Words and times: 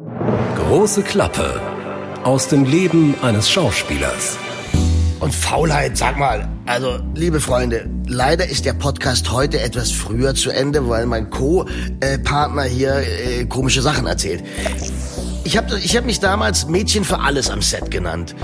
Große 0.00 1.02
Klappe 1.02 1.60
aus 2.24 2.48
dem 2.48 2.64
Leben 2.64 3.14
eines 3.20 3.50
Schauspielers. 3.50 4.38
Und 5.20 5.34
Faulheit, 5.34 5.98
sag 5.98 6.18
mal, 6.18 6.48
also 6.64 7.00
liebe 7.14 7.38
Freunde, 7.38 7.86
leider 8.06 8.48
ist 8.48 8.64
der 8.64 8.72
Podcast 8.72 9.30
heute 9.30 9.60
etwas 9.60 9.90
früher 9.90 10.34
zu 10.34 10.52
Ende, 10.52 10.88
weil 10.88 11.04
mein 11.04 11.28
Co-Partner 11.28 12.62
hier 12.62 12.94
äh, 12.96 13.44
komische 13.44 13.82
Sachen 13.82 14.06
erzählt. 14.06 14.42
Ich 15.44 15.58
habe 15.58 15.78
ich 15.78 15.94
hab 15.94 16.06
mich 16.06 16.18
damals 16.18 16.66
Mädchen 16.66 17.04
für 17.04 17.20
alles 17.20 17.50
am 17.50 17.60
Set 17.60 17.90
genannt. 17.90 18.34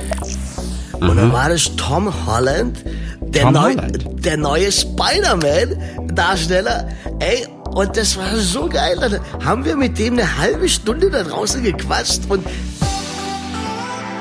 Und 0.92 1.16
dann 1.16 1.32
war 1.32 1.48
das 1.48 1.74
Tom 1.76 2.12
Holland, 2.26 2.84
der, 3.20 3.44
Tom 3.44 3.54
neu, 3.54 3.70
Holland? 3.70 4.26
der 4.26 4.36
neue 4.36 4.70
Spider-Man-Darsteller. 4.70 6.88
Ey, 7.18 7.46
und 7.76 7.94
das 7.94 8.16
war 8.16 8.34
so 8.36 8.68
geil. 8.68 8.96
Dann 8.98 9.20
haben 9.44 9.64
wir 9.64 9.76
mit 9.76 9.98
dem 9.98 10.14
eine 10.14 10.38
halbe 10.38 10.68
Stunde 10.68 11.10
da 11.10 11.22
draußen 11.22 11.62
gequatscht 11.62 12.22
und 12.28 12.44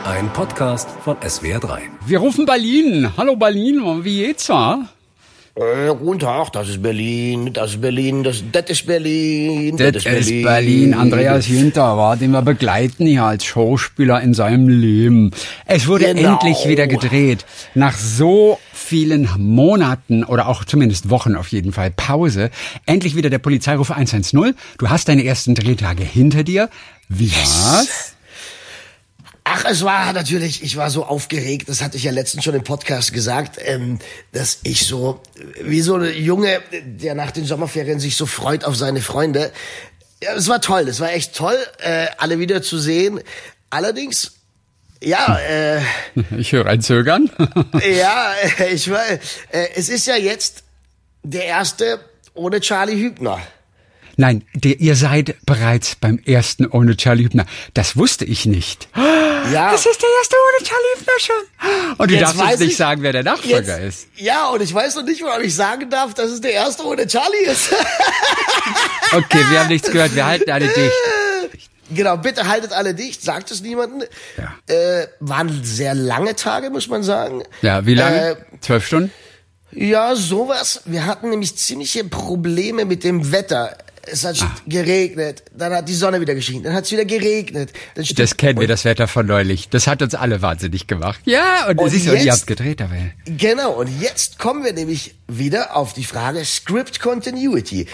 Ein 0.03 0.31
Podcast 0.33 0.89
von 1.03 1.15
SWR3. 1.17 1.79
Wir 2.05 2.19
rufen 2.19 2.45
Berlin. 2.45 3.11
Hallo 3.17 3.35
Berlin, 3.35 4.03
wie 4.03 4.17
geht's 4.25 4.49
wa? 4.49 4.85
Äh, 5.57 5.95
guten 5.97 6.19
Tag, 6.19 6.51
das 6.51 6.67
ist 6.67 6.81
Berlin, 6.81 7.53
das 7.53 7.71
ist 7.71 7.81
Berlin, 7.81 8.23
das, 8.23 8.43
das 8.51 8.65
ist 8.71 8.85
Berlin, 8.85 9.77
Das 9.77 9.95
ist 10.05 10.05
Berlin. 10.43 10.93
Andreas 10.93 11.47
Jünter 11.47 11.95
war, 11.95 12.17
den 12.17 12.31
wir 12.31 12.41
begleiten 12.41 13.05
hier 13.05 13.23
als 13.23 13.45
Schauspieler 13.45 14.19
in 14.19 14.33
seinem 14.33 14.67
Leben. 14.67 15.31
Es 15.65 15.87
wurde 15.87 16.13
Genau. 16.13 16.33
endlich 16.33 16.67
wieder 16.67 16.87
gedreht. 16.87 17.45
Nach 17.73 17.97
so 17.97 18.59
vielen 18.73 19.29
Monaten 19.37 20.25
oder 20.25 20.49
auch 20.49 20.65
zumindest 20.65 21.09
Wochen 21.09 21.35
auf 21.37 21.47
jeden 21.47 21.71
Fall 21.71 21.89
Pause. 21.89 22.49
Endlich 22.85 23.15
wieder 23.15 23.29
der 23.29 23.39
Polizeiruf 23.39 23.91
110. 23.91 24.55
Du 24.77 24.89
hast 24.89 25.07
deine 25.07 25.23
ersten 25.23 25.55
Drehtage 25.55 26.03
hinter 26.03 26.43
dir. 26.43 26.69
Wie 27.07 27.31
war's? 27.31 28.14
Ach, 29.57 29.63
es 29.69 29.85
war 29.85 30.11
natürlich, 30.11 30.63
ich 30.63 30.75
war 30.75 30.89
so 30.89 31.05
aufgeregt, 31.05 31.69
das 31.69 31.81
hatte 31.81 31.95
ich 31.95 32.03
ja 32.03 32.11
letztens 32.11 32.43
schon 32.43 32.55
im 32.55 32.65
Podcast 32.65 33.13
gesagt, 33.13 33.57
ähm, 33.63 33.99
dass 34.33 34.59
ich 34.63 34.85
so, 34.85 35.21
wie 35.61 35.79
so 35.79 35.95
ein 35.95 36.13
Junge, 36.13 36.61
der 36.83 37.15
nach 37.15 37.31
den 37.31 37.45
Sommerferien 37.45 38.01
sich 38.01 38.17
so 38.17 38.25
freut 38.25 38.65
auf 38.65 38.75
seine 38.75 39.01
Freunde. 39.01 39.53
Ja, 40.21 40.33
es 40.33 40.49
war 40.49 40.59
toll, 40.59 40.89
es 40.89 40.99
war 40.99 41.13
echt 41.13 41.37
toll, 41.37 41.55
äh, 41.79 42.07
alle 42.17 42.37
wieder 42.37 42.61
zu 42.63 42.77
sehen. 42.77 43.21
Allerdings, 43.69 44.33
ja, 45.01 45.39
äh, 45.39 45.79
Ich 46.37 46.51
höre 46.51 46.65
ein 46.65 46.81
Zögern. 46.81 47.31
ja, 47.97 48.33
äh, 48.59 48.73
ich 48.73 48.91
war, 48.91 49.07
äh, 49.07 49.19
es 49.75 49.87
ist 49.87 50.05
ja 50.05 50.17
jetzt 50.17 50.65
der 51.23 51.45
erste 51.45 52.01
ohne 52.33 52.59
Charlie 52.59 52.99
Hübner. 53.01 53.39
Nein, 54.17 54.43
der, 54.53 54.79
ihr 54.79 54.95
seid 54.95 55.35
bereits 55.45 55.95
beim 55.95 56.19
ersten 56.25 56.65
ohne 56.67 56.95
Charlie 56.97 57.25
Hübner. 57.25 57.45
Das 57.73 57.97
wusste 57.97 58.25
ich 58.25 58.45
nicht. 58.45 58.87
Ja. 58.95 59.71
Das 59.71 59.85
ist 59.85 60.01
der 60.01 60.09
erste 60.19 60.35
ohne 60.35 60.67
Charlie 60.67 60.99
Hübner 60.99 61.13
schon. 61.19 61.95
Und 61.97 62.09
du 62.11 62.15
Jetzt 62.15 62.23
darfst 62.23 62.41
uns 62.41 62.59
nicht 62.59 62.71
ich- 62.71 62.77
sagen, 62.77 63.01
wer 63.03 63.11
der 63.11 63.23
Nachfolger 63.23 63.81
Jetzt, 63.81 64.05
ist. 64.05 64.07
ja, 64.15 64.47
und 64.49 64.61
ich 64.61 64.73
weiß 64.73 64.95
noch 64.95 65.03
nicht, 65.03 65.23
ob 65.23 65.39
ich 65.41 65.53
sagen 65.53 65.89
darf, 65.89 66.13
dass 66.13 66.31
es 66.31 66.41
der 66.41 66.51
erste 66.53 66.83
ohne 66.85 67.05
Charlie 67.07 67.45
ist. 67.45 67.69
Okay, 69.11 69.39
wir 69.51 69.59
haben 69.59 69.69
nichts 69.69 69.89
gehört. 69.91 70.15
Wir 70.15 70.25
halten 70.25 70.49
alle 70.49 70.67
dicht. 70.67 71.59
Genau, 71.91 72.17
bitte 72.17 72.47
haltet 72.47 72.71
alle 72.73 72.95
dicht, 72.95 73.21
sagt 73.21 73.51
es 73.51 73.61
niemandem. 73.61 74.07
Ja. 74.37 74.73
Äh, 74.73 75.07
waren 75.19 75.63
sehr 75.63 75.93
lange 75.93 76.35
Tage, 76.35 76.69
muss 76.71 76.87
man 76.87 77.03
sagen. 77.03 77.43
Ja, 77.61 77.85
wie 77.85 77.93
lange? 77.93 78.31
Äh, 78.31 78.35
Zwölf 78.61 78.85
Stunden? 78.87 79.11
ja, 79.71 80.15
sowas. 80.15 80.81
Wir 80.85 81.05
hatten 81.05 81.29
nämlich 81.29 81.55
ziemliche 81.57 82.03
Probleme 82.03 82.85
mit 82.85 83.03
dem 83.03 83.31
Wetter. 83.31 83.77
Es 84.11 84.23
hat 84.23 84.41
Ah. 84.41 84.55
geregnet, 84.67 85.43
dann 85.55 85.73
hat 85.73 85.87
die 85.89 85.93
Sonne 85.93 86.21
wieder 86.21 86.35
geschienen, 86.35 86.63
dann 86.63 86.73
hat 86.73 86.85
es 86.85 86.91
wieder 86.91 87.05
geregnet. 87.05 87.71
Das 88.15 88.37
kennen 88.37 88.59
wir, 88.59 88.67
das 88.67 88.85
Wetter 88.85 89.07
von 89.07 89.25
neulich. 89.25 89.69
Das 89.69 89.87
hat 89.87 90.01
uns 90.01 90.15
alle 90.15 90.41
wahnsinnig 90.41 90.87
gemacht. 90.87 91.19
Ja, 91.25 91.67
und, 91.69 91.79
Und 91.79 91.89
siehst 91.89 92.07
du, 92.07 92.13
ihr 92.15 92.31
habt 92.31 92.47
gedreht, 92.47 92.81
aber. 92.81 92.95
Genau, 93.25 93.71
und 93.73 94.01
jetzt 94.01 94.37
kommen 94.39 94.63
wir 94.63 94.73
nämlich 94.73 95.15
wieder 95.27 95.75
auf 95.75 95.93
die 95.93 96.03
Frage 96.03 96.43
Script 96.45 96.99
Continuity. 96.99 97.87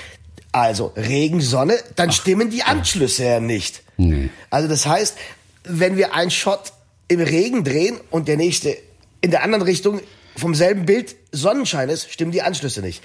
Also 0.52 0.92
Regen, 0.98 1.40
Sonne, 1.42 1.78
dann 1.96 2.12
stimmen 2.12 2.50
die 2.50 2.64
Anschlüsse 2.64 3.24
ja 3.24 3.40
nicht. 3.40 3.84
Nee. 3.98 4.30
Also 4.50 4.68
das 4.68 4.86
heißt, 4.86 5.16
wenn 5.64 5.96
wir 5.96 6.14
einen 6.14 6.32
Shot 6.32 6.74
im 7.08 7.22
Regen 7.22 7.64
drehen 7.64 8.00
und 8.10 8.28
der 8.28 8.36
nächste 8.38 8.76
in 9.22 9.32
der 9.32 9.44
anderen 9.44 9.62
Richtung 9.64 10.02
vom 10.36 10.56
selben 10.56 10.86
Bild 10.86 11.16
Sonnenschein 11.32 11.88
ist, 11.90 12.12
stimmen 12.12 12.32
die 12.32 12.42
Anschlüsse 12.42 12.82
nicht. 12.82 13.02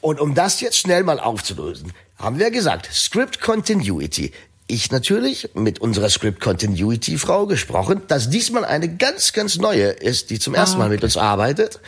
Und 0.00 0.20
um 0.20 0.34
das 0.34 0.60
jetzt 0.60 0.78
schnell 0.78 1.02
mal 1.02 1.18
aufzulösen, 1.18 1.92
haben 2.24 2.38
wir 2.38 2.50
gesagt, 2.50 2.88
Script 2.90 3.40
Continuity. 3.42 4.32
Ich 4.66 4.90
natürlich 4.90 5.50
mit 5.54 5.80
unserer 5.80 6.08
Script 6.08 6.40
Continuity 6.40 7.18
Frau 7.18 7.44
gesprochen, 7.46 8.00
dass 8.08 8.30
diesmal 8.30 8.64
eine 8.64 8.96
ganz, 8.96 9.34
ganz 9.34 9.58
neue 9.58 9.88
ist, 9.88 10.30
die 10.30 10.38
zum 10.38 10.54
ersten 10.54 10.78
Mal 10.78 10.88
mit 10.88 11.04
uns 11.04 11.18
arbeitet 11.18 11.80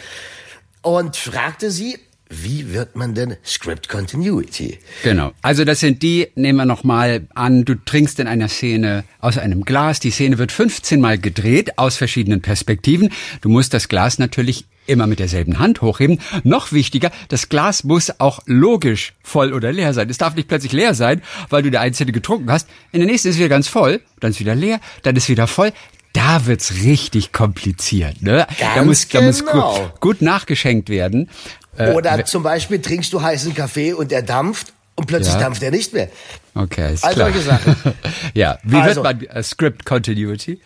und 0.83 1.17
fragte 1.17 1.71
sie, 1.71 1.99
wie 2.29 2.75
wird 2.75 2.97
man 2.97 3.15
denn 3.15 3.37
Script 3.47 3.89
Continuity? 3.89 4.79
Genau. 5.05 5.33
Also 5.41 5.65
das 5.65 5.81
sind 5.81 6.03
die, 6.03 6.29
nehmen 6.35 6.59
wir 6.59 6.67
nochmal 6.67 7.27
an, 7.35 7.65
du 7.65 7.75
trinkst 7.75 8.21
in 8.21 8.27
einer 8.27 8.49
Szene 8.49 9.05
aus 9.21 9.39
einem 9.39 9.65
Glas. 9.65 10.01
Die 10.01 10.11
Szene 10.11 10.37
wird 10.37 10.53
15 10.53 11.01
Mal 11.01 11.19
gedreht 11.19 11.79
aus 11.79 11.97
verschiedenen 11.97 12.43
Perspektiven. 12.43 13.11
Du 13.41 13.49
musst 13.49 13.73
das 13.73 13.89
Glas 13.89 14.19
natürlich 14.19 14.67
immer 14.87 15.07
mit 15.07 15.19
derselben 15.19 15.59
Hand 15.59 15.83
hochheben. 15.83 16.21
Noch 16.45 16.73
wichtiger, 16.73 17.11
das 17.29 17.49
Glas 17.49 17.85
muss 17.85 18.21
auch 18.21 18.41
logisch 18.47 19.15
voll 19.23 19.53
oder 19.53 19.73
leer 19.73 19.95
sein. 19.95 20.09
Es 20.11 20.19
darf 20.19 20.35
nicht 20.35 20.49
plötzlich 20.49 20.73
leer 20.73 20.95
sein, 20.95 21.23
weil 21.51 21.63
du 21.63 21.71
der 21.71 21.81
einzelne 21.81 22.13
getrunken 22.13 22.51
hast. 22.51 22.69
In 22.93 23.01
der 23.01 23.09
nächsten 23.09 23.29
ist 23.29 23.35
es 23.35 23.39
wieder 23.39 23.49
ganz 23.49 23.69
voll, 23.69 24.01
dann 24.21 24.31
ist 24.31 24.41
wieder 24.41 24.55
leer, 24.55 24.81
dann 25.03 25.17
ist 25.17 25.29
wieder 25.29 25.47
voll. 25.47 25.73
Da 26.13 26.47
wird's 26.47 26.73
richtig 26.85 27.33
kompliziert. 27.33 28.23
Ne? 28.23 28.47
da 28.59 28.75
Ganz 28.77 28.87
muss, 28.87 29.09
da 29.09 29.21
muss 29.21 29.45
genau. 29.45 29.75
gut, 29.91 30.01
gut 30.01 30.23
nachgeschenkt 30.23 30.89
werden. 30.89 31.29
Äh, 31.77 31.93
Oder 31.93 32.25
zum 32.25 32.43
Beispiel 32.43 32.81
trinkst 32.81 33.13
du 33.13 33.21
heißen 33.21 33.55
Kaffee 33.55 33.93
und 33.93 34.11
der 34.11 34.23
dampft 34.23 34.73
und 34.95 35.07
plötzlich 35.07 35.35
Ja. 35.35 35.41
dampft 35.41 35.63
er 35.63 35.71
nicht 35.71 35.93
mehr. 35.93 36.09
Okay, 36.55 36.95
ist 36.95 37.05
All 37.05 37.13
klar. 37.13 37.31
solche 37.33 37.47
Sachen. 37.47 37.77
ja, 38.35 38.59
wie 38.63 38.77
Also- 38.77 39.03
wird 39.05 39.21
man 39.21 39.37
äh, 39.37 39.43
Script 39.43 39.85
Continuity? 39.85 40.59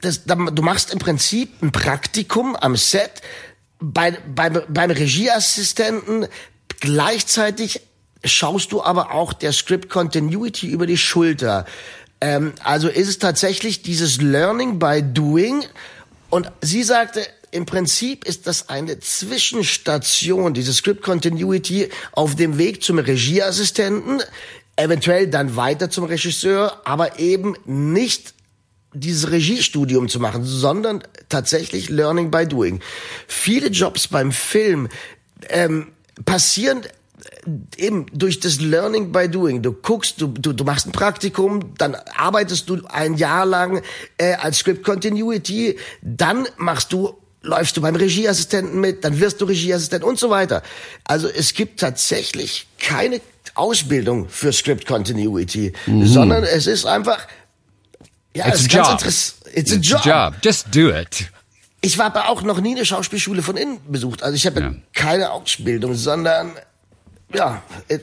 Das, 0.00 0.24
da- 0.24 0.34
du 0.34 0.62
machst 0.62 0.92
im 0.92 0.98
Prinzip 0.98 1.62
ein 1.62 1.72
Praktikum 1.72 2.56
am 2.56 2.76
Set 2.76 3.22
bei, 3.78 4.12
beim, 4.34 4.62
beim 4.68 4.90
Regieassistenten. 4.90 6.26
Gleichzeitig 6.80 7.80
schaust 8.24 8.72
du 8.72 8.82
aber 8.82 9.12
auch 9.12 9.32
der 9.32 9.52
Script 9.52 9.88
Continuity 9.88 10.68
über 10.68 10.86
die 10.86 10.98
Schulter. 10.98 11.66
Ähm, 12.20 12.52
also 12.62 12.88
ist 12.88 13.08
es 13.08 13.18
tatsächlich 13.18 13.82
dieses 13.82 14.20
Learning 14.20 14.78
by 14.78 15.02
Doing. 15.02 15.64
Und 16.30 16.50
sie 16.60 16.82
sagte, 16.82 17.26
im 17.50 17.66
Prinzip 17.66 18.24
ist 18.24 18.46
das 18.46 18.68
eine 18.68 18.98
Zwischenstation, 19.00 20.52
diese 20.54 20.74
Script 20.74 21.02
Continuity 21.02 21.88
auf 22.12 22.34
dem 22.34 22.58
Weg 22.58 22.82
zum 22.82 22.98
Regieassistenten, 22.98 24.22
eventuell 24.76 25.28
dann 25.28 25.56
weiter 25.56 25.88
zum 25.88 26.04
Regisseur, 26.04 26.82
aber 26.84 27.18
eben 27.18 27.54
nicht 27.64 28.34
dieses 28.94 29.30
Regiestudium 29.30 30.08
zu 30.08 30.20
machen, 30.20 30.44
sondern 30.44 31.02
tatsächlich 31.28 31.88
Learning 31.88 32.30
by 32.30 32.46
Doing. 32.46 32.80
Viele 33.26 33.68
Jobs 33.68 34.08
beim 34.08 34.32
Film 34.32 34.88
ähm, 35.48 35.88
passieren 36.24 36.82
äh, 36.84 37.84
eben 37.84 38.06
durch 38.12 38.40
das 38.40 38.60
Learning 38.60 39.12
by 39.12 39.28
Doing. 39.28 39.62
Du 39.62 39.72
guckst, 39.72 40.20
du, 40.20 40.28
du, 40.28 40.52
du 40.52 40.64
machst 40.64 40.86
ein 40.86 40.92
Praktikum, 40.92 41.74
dann 41.76 41.94
arbeitest 42.16 42.68
du 42.68 42.80
ein 42.88 43.14
Jahr 43.14 43.44
lang 43.44 43.82
äh, 44.18 44.34
als 44.34 44.58
Script 44.58 44.84
Continuity, 44.84 45.78
dann 46.02 46.46
machst 46.56 46.92
du 46.92 47.16
läufst 47.42 47.76
du 47.76 47.80
beim 47.80 47.94
Regieassistenten 47.94 48.80
mit, 48.80 49.04
dann 49.04 49.20
wirst 49.20 49.40
du 49.40 49.44
Regieassistent 49.44 50.02
und 50.02 50.18
so 50.18 50.30
weiter. 50.30 50.62
Also 51.04 51.28
es 51.28 51.54
gibt 51.54 51.78
tatsächlich 51.78 52.66
keine 52.80 53.20
Ausbildung 53.54 54.28
für 54.28 54.52
Script 54.52 54.86
Continuity, 54.86 55.72
sondern 55.86 56.44
es 56.44 56.66
ist 56.66 56.84
einfach 56.84 57.26
ja, 58.36 58.48
It's 58.48 58.66
es 58.66 58.74
a 58.74 58.78
job. 58.78 59.04
It's, 59.04 59.36
It's 59.54 59.72
a 59.72 59.76
job. 59.76 60.34
Just 60.42 60.66
do 60.74 60.90
it. 60.90 61.30
Ich 61.80 61.98
war 61.98 62.06
aber 62.06 62.28
auch 62.28 62.42
noch 62.42 62.60
nie 62.60 62.74
eine 62.74 62.84
Schauspielschule 62.84 63.42
von 63.42 63.56
innen 63.56 63.78
besucht. 63.88 64.22
Also 64.22 64.36
ich 64.36 64.46
habe 64.46 64.60
Ja. 64.60 64.74
keine 64.94 65.30
Ausbildung, 65.30 65.94
sondern 65.94 66.52
ja, 67.32 67.62
äh, 67.88 67.98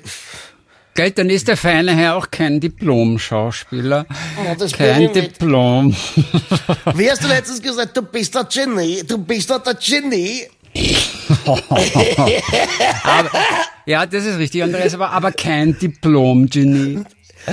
Geld, 0.96 1.18
dann 1.18 1.30
ist 1.30 1.48
der 1.48 1.58
feine 1.58 1.96
Herr 1.96 2.16
auch 2.16 2.30
kein 2.30 2.60
Diplom-Schauspieler. 2.60 4.06
Ja, 4.46 4.68
kein. 4.68 5.12
Diplom. 5.12 5.92
wie 6.96 7.10
hast 7.10 7.24
du 7.24 7.28
letztens 7.28 7.62
gesagt, 7.64 7.98
du 7.98 8.04
bist 8.04 8.36
der 8.36 8.44
Genie, 8.44 9.04
du 9.04 9.18
bist 9.18 9.50
doch 9.50 9.64
der 9.64 9.74
Genie. 9.74 10.44
aber, 13.04 13.32
ja, 13.86 14.06
das 14.06 14.26
ist 14.26 14.38
richtig, 14.38 14.62
Andreas, 14.64 14.94
aber, 14.94 15.10
aber 15.10 15.32
kein 15.32 15.78
Diplom-Genie. 15.78 17.04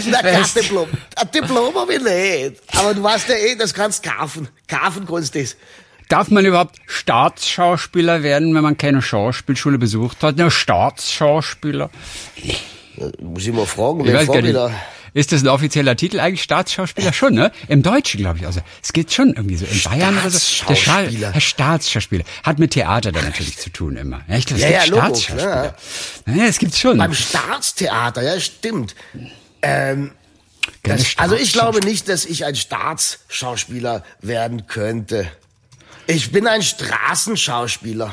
Na, 0.07 0.23
kein 0.23 0.45
Diplom. 0.55 0.89
Ein 1.17 1.31
Diplom 1.35 1.75
habe 1.75 1.95
ich 1.95 2.03
nicht. 2.03 2.63
Aber 2.77 2.95
du 2.95 3.03
weißt 3.03 3.29
ja 3.29 3.35
eh, 3.35 3.57
das 3.57 3.75
kannst 3.75 4.03
kaufen. 4.03 4.49
Kaufen 4.69 5.07
kannst 5.07 5.35
du 5.35 5.41
das. 5.41 5.57
Darf 6.09 6.29
man 6.31 6.45
überhaupt 6.45 6.77
Staatsschauspieler 6.87 8.23
werden, 8.23 8.55
wenn 8.55 8.63
man 8.63 8.77
keine 8.77 9.01
Schauspielschule 9.03 9.79
besucht 9.79 10.23
hat? 10.23 10.39
Ja, 10.39 10.51
Staatsschauspieler. 10.51 11.91
Muss 13.21 13.47
ich 13.47 13.53
mal 13.53 13.67
fragen, 13.67 14.05
Ich 14.05 14.13
gar 14.13 14.23
fragt 14.25 14.43
nicht. 14.43 14.55
da? 14.57 14.73
Ist 15.13 15.33
das 15.33 15.43
ein 15.43 15.49
offizieller 15.49 15.97
Titel 15.97 16.21
eigentlich? 16.21 16.43
Staatsschauspieler 16.43 17.13
schon, 17.13 17.35
ne? 17.35 17.51
Im 17.67 17.83
Deutschen, 17.83 18.19
glaube 18.21 18.39
ich. 18.39 18.47
Also 18.47 18.61
es 18.83 18.93
geht 18.93 19.13
schon 19.13 19.35
irgendwie 19.35 19.57
so. 19.57 19.67
In 19.67 19.83
Bayern 19.83 20.17
oder 20.19 20.31
so. 20.31 20.67
Der 20.69 20.75
Scha 20.77 21.01
Herr 21.01 21.41
Staatsschauspieler. 21.41 22.25
Hat 22.45 22.59
mit 22.61 22.73
Theater 22.73 23.11
dann 23.11 23.25
natürlich 23.25 23.57
zu 23.59 23.71
tun 23.71 23.97
immer. 23.97 24.21
Ja, 24.29 24.37
ich 24.37 24.47
glaube, 24.47 24.63
es 24.63 24.69
Ja, 24.71 24.79
gibt 24.85 24.95
ja, 24.95 25.03
Logo, 25.03 25.15
Staatsschauspieler. 25.17 25.77
Ja, 26.27 26.45
es 26.45 26.59
gibt's 26.59 26.79
schon. 26.79 26.99
Beim 26.99 27.15
Staatstheater, 27.15 28.23
ja, 28.23 28.39
stimmt. 28.39 28.95
Ähm, 29.63 30.13
das, 30.83 31.15
also 31.17 31.35
ich 31.35 31.53
glaube 31.53 31.81
nicht, 31.81 32.09
dass 32.09 32.25
ich 32.25 32.45
ein 32.45 32.55
Staatsschauspieler 32.55 34.05
werden 34.21 34.67
könnte. 34.67 35.27
Ich 36.07 36.33
bin 36.33 36.47
ein 36.47 36.63
Straßenschauspieler. 36.63 38.13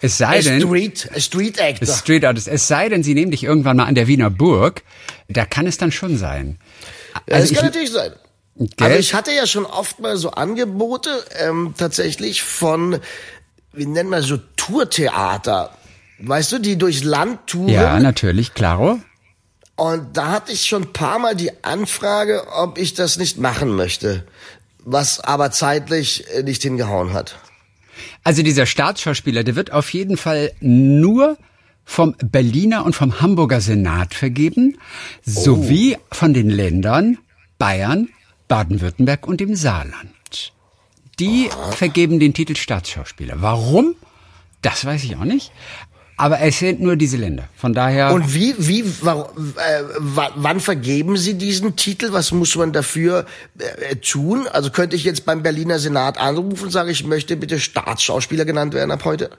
Es 0.00 0.16
sei 0.18 0.40
denn, 0.40 0.60
Street, 0.62 1.10
Street 1.18 1.60
Actor. 1.60 1.94
Street 1.94 2.24
Artist, 2.24 2.48
es 2.48 2.66
sei 2.66 2.88
denn, 2.88 3.02
sie 3.02 3.14
nehmen 3.14 3.30
dich 3.30 3.44
irgendwann 3.44 3.76
mal 3.76 3.84
an 3.84 3.94
der 3.94 4.06
Wiener 4.06 4.30
Burg, 4.30 4.82
da 5.28 5.44
kann 5.44 5.66
es 5.66 5.76
dann 5.76 5.92
schon 5.92 6.16
sein. 6.16 6.58
Also 7.30 7.52
das 7.52 7.60
kann 7.60 7.68
ich- 7.68 7.74
natürlich 7.74 7.92
sein. 7.92 8.12
Gell? 8.56 8.68
Also 8.88 8.98
ich 8.98 9.14
hatte 9.14 9.32
ja 9.32 9.46
schon 9.46 9.64
oft 9.66 10.00
mal 10.00 10.16
so 10.16 10.32
Angebote 10.32 11.10
ähm, 11.38 11.74
tatsächlich 11.78 12.42
von, 12.42 12.98
wie 13.72 13.86
nennt 13.86 14.10
man 14.10 14.22
so 14.22 14.38
Tourtheater, 14.56 15.70
weißt 16.18 16.52
du, 16.52 16.58
die 16.58 16.76
durchs 16.76 17.02
Land 17.04 17.46
touren. 17.46 17.68
Ja, 17.68 17.98
natürlich, 18.00 18.52
klaro. 18.54 19.00
Und 19.80 20.14
da 20.14 20.30
hatte 20.32 20.52
ich 20.52 20.66
schon 20.66 20.82
ein 20.82 20.92
paar 20.92 21.18
Mal 21.18 21.34
die 21.34 21.64
Anfrage, 21.64 22.48
ob 22.52 22.76
ich 22.76 22.92
das 22.92 23.16
nicht 23.16 23.38
machen 23.38 23.74
möchte, 23.76 24.26
was 24.84 25.20
aber 25.20 25.52
zeitlich 25.52 26.26
äh, 26.34 26.42
nicht 26.42 26.62
hingehauen 26.62 27.14
hat. 27.14 27.38
Also 28.22 28.42
dieser 28.42 28.66
Staatsschauspieler, 28.66 29.42
der 29.42 29.56
wird 29.56 29.72
auf 29.72 29.90
jeden 29.94 30.18
Fall 30.18 30.52
nur 30.60 31.38
vom 31.86 32.14
Berliner 32.22 32.84
und 32.84 32.94
vom 32.94 33.22
Hamburger 33.22 33.62
Senat 33.62 34.12
vergeben, 34.12 34.76
sowie 35.24 35.96
von 36.12 36.34
den 36.34 36.50
Ländern 36.50 37.16
Bayern, 37.56 38.10
Baden-Württemberg 38.48 39.26
und 39.26 39.40
dem 39.40 39.56
Saarland. 39.56 40.52
Die 41.18 41.48
vergeben 41.70 42.20
den 42.20 42.34
Titel 42.34 42.54
Staatsschauspieler. 42.54 43.36
Warum? 43.40 43.94
Das 44.60 44.84
weiß 44.84 45.04
ich 45.04 45.16
auch 45.16 45.24
nicht. 45.24 45.52
Aber 46.20 46.40
es 46.40 46.58
sind 46.58 46.80
nur 46.80 46.96
diese 46.96 47.16
Länder. 47.16 47.44
Von 47.56 47.72
daher. 47.72 48.12
Und 48.12 48.34
wie, 48.34 48.54
wie, 48.58 48.84
wa- 49.00 49.30
äh, 49.56 49.82
wa- 49.98 50.30
wann 50.36 50.60
vergeben 50.60 51.16
Sie 51.16 51.34
diesen 51.34 51.76
Titel? 51.76 52.12
Was 52.12 52.30
muss 52.32 52.54
man 52.56 52.72
dafür 52.72 53.24
äh, 53.58 53.96
tun? 53.96 54.46
Also 54.46 54.70
könnte 54.70 54.96
ich 54.96 55.04
jetzt 55.04 55.24
beim 55.24 55.42
Berliner 55.42 55.78
Senat 55.78 56.18
anrufen 56.18 56.64
und 56.64 56.70
sagen, 56.70 56.90
ich 56.90 57.04
möchte 57.04 57.36
bitte 57.36 57.58
Staatsschauspieler 57.58 58.44
genannt 58.44 58.74
werden 58.74 58.90
ab 58.90 59.04
heute? 59.06 59.30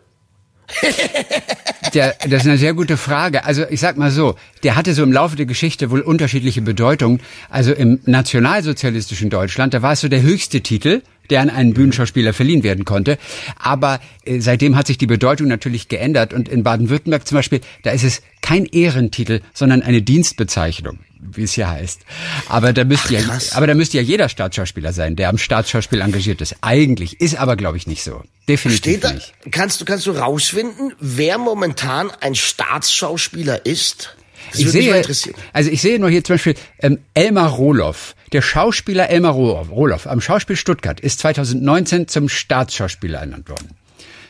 Der, 1.93 2.15
das 2.27 2.41
ist 2.43 2.47
eine 2.47 2.57
sehr 2.57 2.73
gute 2.73 2.95
Frage. 2.97 3.43
Also 3.45 3.63
ich 3.69 3.79
sag 3.81 3.97
mal 3.97 4.09
so, 4.11 4.35
der 4.63 4.75
hatte 4.75 4.93
so 4.93 5.03
im 5.03 5.11
Laufe 5.11 5.35
der 5.35 5.45
Geschichte 5.45 5.91
wohl 5.91 6.01
unterschiedliche 6.01 6.61
Bedeutungen. 6.61 7.19
Also 7.49 7.73
im 7.73 7.99
nationalsozialistischen 8.05 9.29
Deutschland, 9.29 9.73
da 9.73 9.81
war 9.81 9.91
es 9.93 10.01
so 10.01 10.07
der 10.07 10.21
höchste 10.21 10.61
Titel, 10.61 11.01
der 11.31 11.41
an 11.41 11.49
einen 11.49 11.73
Bühnenschauspieler 11.73 12.33
verliehen 12.33 12.63
werden 12.63 12.85
konnte. 12.85 13.17
Aber 13.57 13.99
äh, 14.25 14.39
seitdem 14.39 14.75
hat 14.75 14.87
sich 14.87 14.97
die 14.97 15.07
Bedeutung 15.07 15.47
natürlich 15.47 15.87
geändert. 15.87 16.33
Und 16.33 16.49
in 16.49 16.63
Baden-Württemberg 16.63 17.27
zum 17.27 17.37
Beispiel, 17.37 17.61
da 17.83 17.91
ist 17.91 18.03
es 18.03 18.21
kein 18.41 18.65
Ehrentitel, 18.65 19.41
sondern 19.53 19.81
eine 19.81 20.01
Dienstbezeichnung, 20.01 20.99
wie 21.19 21.43
es 21.43 21.53
hier 21.53 21.69
heißt. 21.69 22.01
Aber 22.49 22.73
da 22.73 22.83
müsste 22.83 23.13
ja, 23.13 23.21
krass. 23.21 23.53
aber 23.53 23.67
da 23.67 23.73
müsste 23.73 23.97
ja 23.97 24.03
jeder 24.03 24.29
Staatsschauspieler 24.29 24.93
sein, 24.93 25.15
der 25.15 25.29
am 25.29 25.37
Staatsschauspiel 25.37 26.01
engagiert 26.01 26.41
ist. 26.41 26.55
Eigentlich 26.61 27.21
ist 27.21 27.35
aber, 27.35 27.55
glaube 27.55 27.77
ich, 27.77 27.87
nicht 27.87 28.03
so. 28.03 28.23
Definitiv 28.47 28.77
Steht 28.79 29.03
da, 29.03 29.13
nicht. 29.13 29.33
kannst 29.51 29.79
du, 29.79 29.85
kannst 29.85 30.05
du 30.07 30.11
rausfinden, 30.11 30.93
wer 30.99 31.37
momentan 31.37 32.11
ein 32.19 32.35
Staatsschauspieler 32.35 33.65
ist? 33.65 34.15
Das 34.51 34.59
Ich 34.59 34.69
sehe, 34.71 35.03
also 35.53 35.69
ich 35.69 35.81
sehe 35.81 35.99
nur 35.99 36.09
hier 36.09 36.23
zum 36.23 36.35
Beispiel 36.35 36.55
ähm, 36.79 36.99
Elmar 37.13 37.49
Roloff. 37.51 38.15
Der 38.31 38.41
Schauspieler 38.41 39.09
Elmar 39.09 39.33
Ro- 39.33 39.61
Roloff 39.69 40.07
am 40.07 40.21
Schauspiel 40.21 40.55
Stuttgart 40.55 40.99
ist 40.99 41.19
2019 41.19 42.07
zum 42.07 42.29
Staatsschauspieler 42.29 43.19
ernannt 43.19 43.49
worden. 43.49 43.69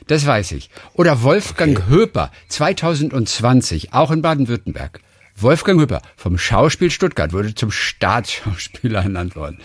Das 0.07 0.25
weiß 0.25 0.51
ich. 0.53 0.69
Oder 0.93 1.21
Wolfgang 1.23 1.87
Höper 1.87 2.31
2020, 2.49 3.93
auch 3.93 4.11
in 4.11 4.21
Baden-Württemberg. 4.21 4.99
Wolfgang 5.37 5.79
Höper 5.79 6.01
vom 6.17 6.37
Schauspiel 6.37 6.91
Stuttgart 6.91 7.33
wurde 7.33 7.55
zum 7.55 7.71
Staatsschauspieler 7.71 9.03
ernannt 9.03 9.35
worden. 9.35 9.59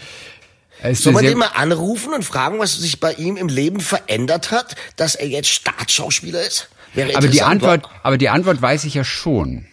Soll 0.92 1.14
man 1.14 1.24
den 1.24 1.38
mal 1.38 1.50
anrufen 1.54 2.12
und 2.12 2.22
fragen, 2.24 2.58
was 2.58 2.76
sich 2.76 3.00
bei 3.00 3.12
ihm 3.14 3.36
im 3.36 3.48
Leben 3.48 3.80
verändert 3.80 4.50
hat, 4.50 4.76
dass 4.96 5.14
er 5.14 5.26
jetzt 5.26 5.48
Staatsschauspieler 5.48 6.42
ist? 6.46 6.68
Wäre 6.94 7.16
aber 7.16 7.28
die 7.28 7.42
Antwort, 7.42 7.84
aber 8.02 8.18
die 8.18 8.28
Antwort 8.28 8.60
weiß 8.60 8.84
ich 8.84 8.94
ja 8.94 9.04
schon. 9.04 9.66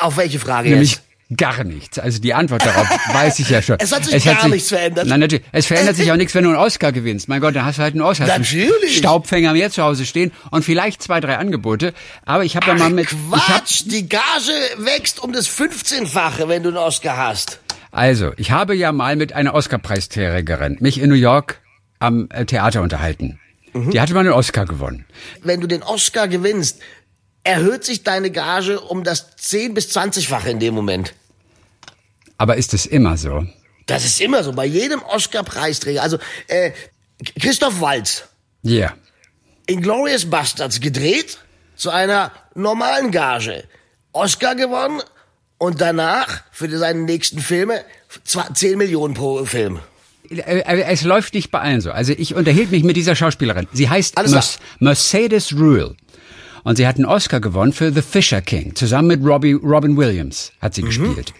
Auf 0.00 0.16
welche 0.16 0.38
Frage 0.38 0.70
Nämlich 0.70 0.92
jetzt? 0.92 1.02
gar 1.36 1.62
nichts. 1.64 1.98
Also 1.98 2.20
die 2.20 2.34
Antwort 2.34 2.64
darauf 2.66 2.88
weiß 3.12 3.38
ich 3.38 3.50
ja 3.50 3.62
schon. 3.62 3.76
Es 3.78 3.92
hat 3.92 4.04
sich 4.04 4.24
gar 4.24 4.48
nichts 4.48 4.68
verändert. 4.70 5.06
Nein, 5.06 5.20
natürlich. 5.20 5.44
Es 5.52 5.66
verändert 5.66 5.96
sich 5.96 6.10
auch 6.12 6.16
nichts, 6.16 6.34
wenn 6.34 6.44
du 6.44 6.50
einen 6.50 6.58
Oscar 6.58 6.90
gewinnst. 6.92 7.28
Mein 7.28 7.40
Gott, 7.40 7.54
dann 7.54 7.64
hast 7.64 7.78
du 7.78 7.82
halt 7.82 7.94
einen 7.94 8.02
Oscar. 8.02 8.26
Natürlich. 8.26 8.96
Staubfänger 8.96 9.52
mir 9.52 9.70
zu 9.70 9.82
Hause 9.82 10.04
stehen 10.06 10.32
und 10.50 10.64
vielleicht 10.64 11.02
zwei, 11.02 11.20
drei 11.20 11.36
Angebote. 11.38 11.94
Aber 12.24 12.44
ich 12.44 12.56
habe 12.56 12.66
ja 12.66 12.74
mal 12.74 12.90
mit. 12.90 13.08
Quatsch, 13.08 13.82
die 13.86 14.08
Gage 14.08 14.20
wächst 14.78 15.22
um 15.22 15.32
das 15.32 15.48
15-fache, 15.48 16.48
wenn 16.48 16.62
du 16.62 16.70
einen 16.70 16.78
Oscar 16.78 17.16
hast. 17.16 17.60
also, 17.92 18.32
ich 18.36 18.50
habe 18.50 18.74
ja 18.74 18.90
mal 18.92 19.16
mit 19.16 19.32
einer 19.32 19.54
Oscar-Preisträgerin 19.54 20.78
mich 20.80 21.00
in 21.00 21.08
New 21.10 21.14
York 21.16 21.60
am 21.98 22.28
äh, 22.30 22.44
Theater 22.44 22.82
unterhalten. 22.82 23.38
Mhm. 23.72 23.90
Die 23.90 24.00
hatte 24.00 24.14
mal 24.14 24.20
einen 24.20 24.32
Oscar 24.32 24.64
gewonnen. 24.64 25.04
Wenn 25.44 25.60
du 25.60 25.66
den 25.68 25.82
Oscar 25.82 26.26
gewinnst, 26.26 26.80
erhöht 27.44 27.84
sich 27.84 28.02
deine 28.02 28.30
Gage 28.30 28.80
um 28.80 29.04
das 29.04 29.36
10 29.36 29.74
bis 29.74 29.96
20-fache 29.96 30.48
in 30.48 30.58
dem 30.60 30.74
Moment. 30.74 31.14
Aber 32.38 32.56
ist 32.56 32.74
es 32.74 32.86
immer 32.86 33.16
so? 33.16 33.46
Das 33.86 34.04
ist 34.04 34.20
immer 34.20 34.42
so, 34.44 34.52
bei 34.52 34.66
jedem 34.66 35.02
Oscar-Preisträger. 35.02 36.02
Also, 36.02 36.18
äh, 36.48 36.70
Christoph 37.40 37.80
Waltz, 37.80 38.24
Ja. 38.62 38.94
Inglourious 39.66 40.28
Bastards 40.28 40.80
gedreht, 40.80 41.38
zu 41.76 41.90
einer 41.90 42.32
normalen 42.54 43.10
Gage. 43.10 43.64
Oscar 44.12 44.54
gewonnen 44.54 45.00
und 45.58 45.80
danach 45.80 46.42
für 46.50 46.68
seine 46.78 47.00
nächsten 47.00 47.38
Filme 47.40 47.84
zwar 48.24 48.52
10 48.54 48.76
Millionen 48.78 49.14
pro 49.14 49.44
Film. 49.44 49.78
Äh, 50.28 50.62
Es 50.82 51.02
läuft 51.02 51.34
nicht 51.34 51.50
bei 51.50 51.60
allen 51.60 51.80
so. 51.80 51.90
Also 51.92 52.12
ich 52.16 52.34
unterhielt 52.34 52.70
mich 52.70 52.82
mit 52.84 52.96
dieser 52.96 53.14
Schauspielerin. 53.16 53.66
Sie 53.72 53.88
heißt 53.88 54.16
Merce- 54.18 54.58
Mercedes 54.78 55.52
Ruehl. 55.52 55.96
Und 56.64 56.76
sie 56.76 56.86
hat 56.86 56.96
einen 56.96 57.06
Oscar 57.06 57.40
gewonnen 57.40 57.72
für 57.72 57.92
The 57.92 58.02
Fisher 58.02 58.40
King. 58.40 58.74
Zusammen 58.74 59.08
mit 59.08 59.24
Robbie, 59.24 59.52
Robin 59.52 59.96
Williams 59.96 60.52
hat 60.60 60.74
sie 60.74 60.82
gespielt. 60.82 61.32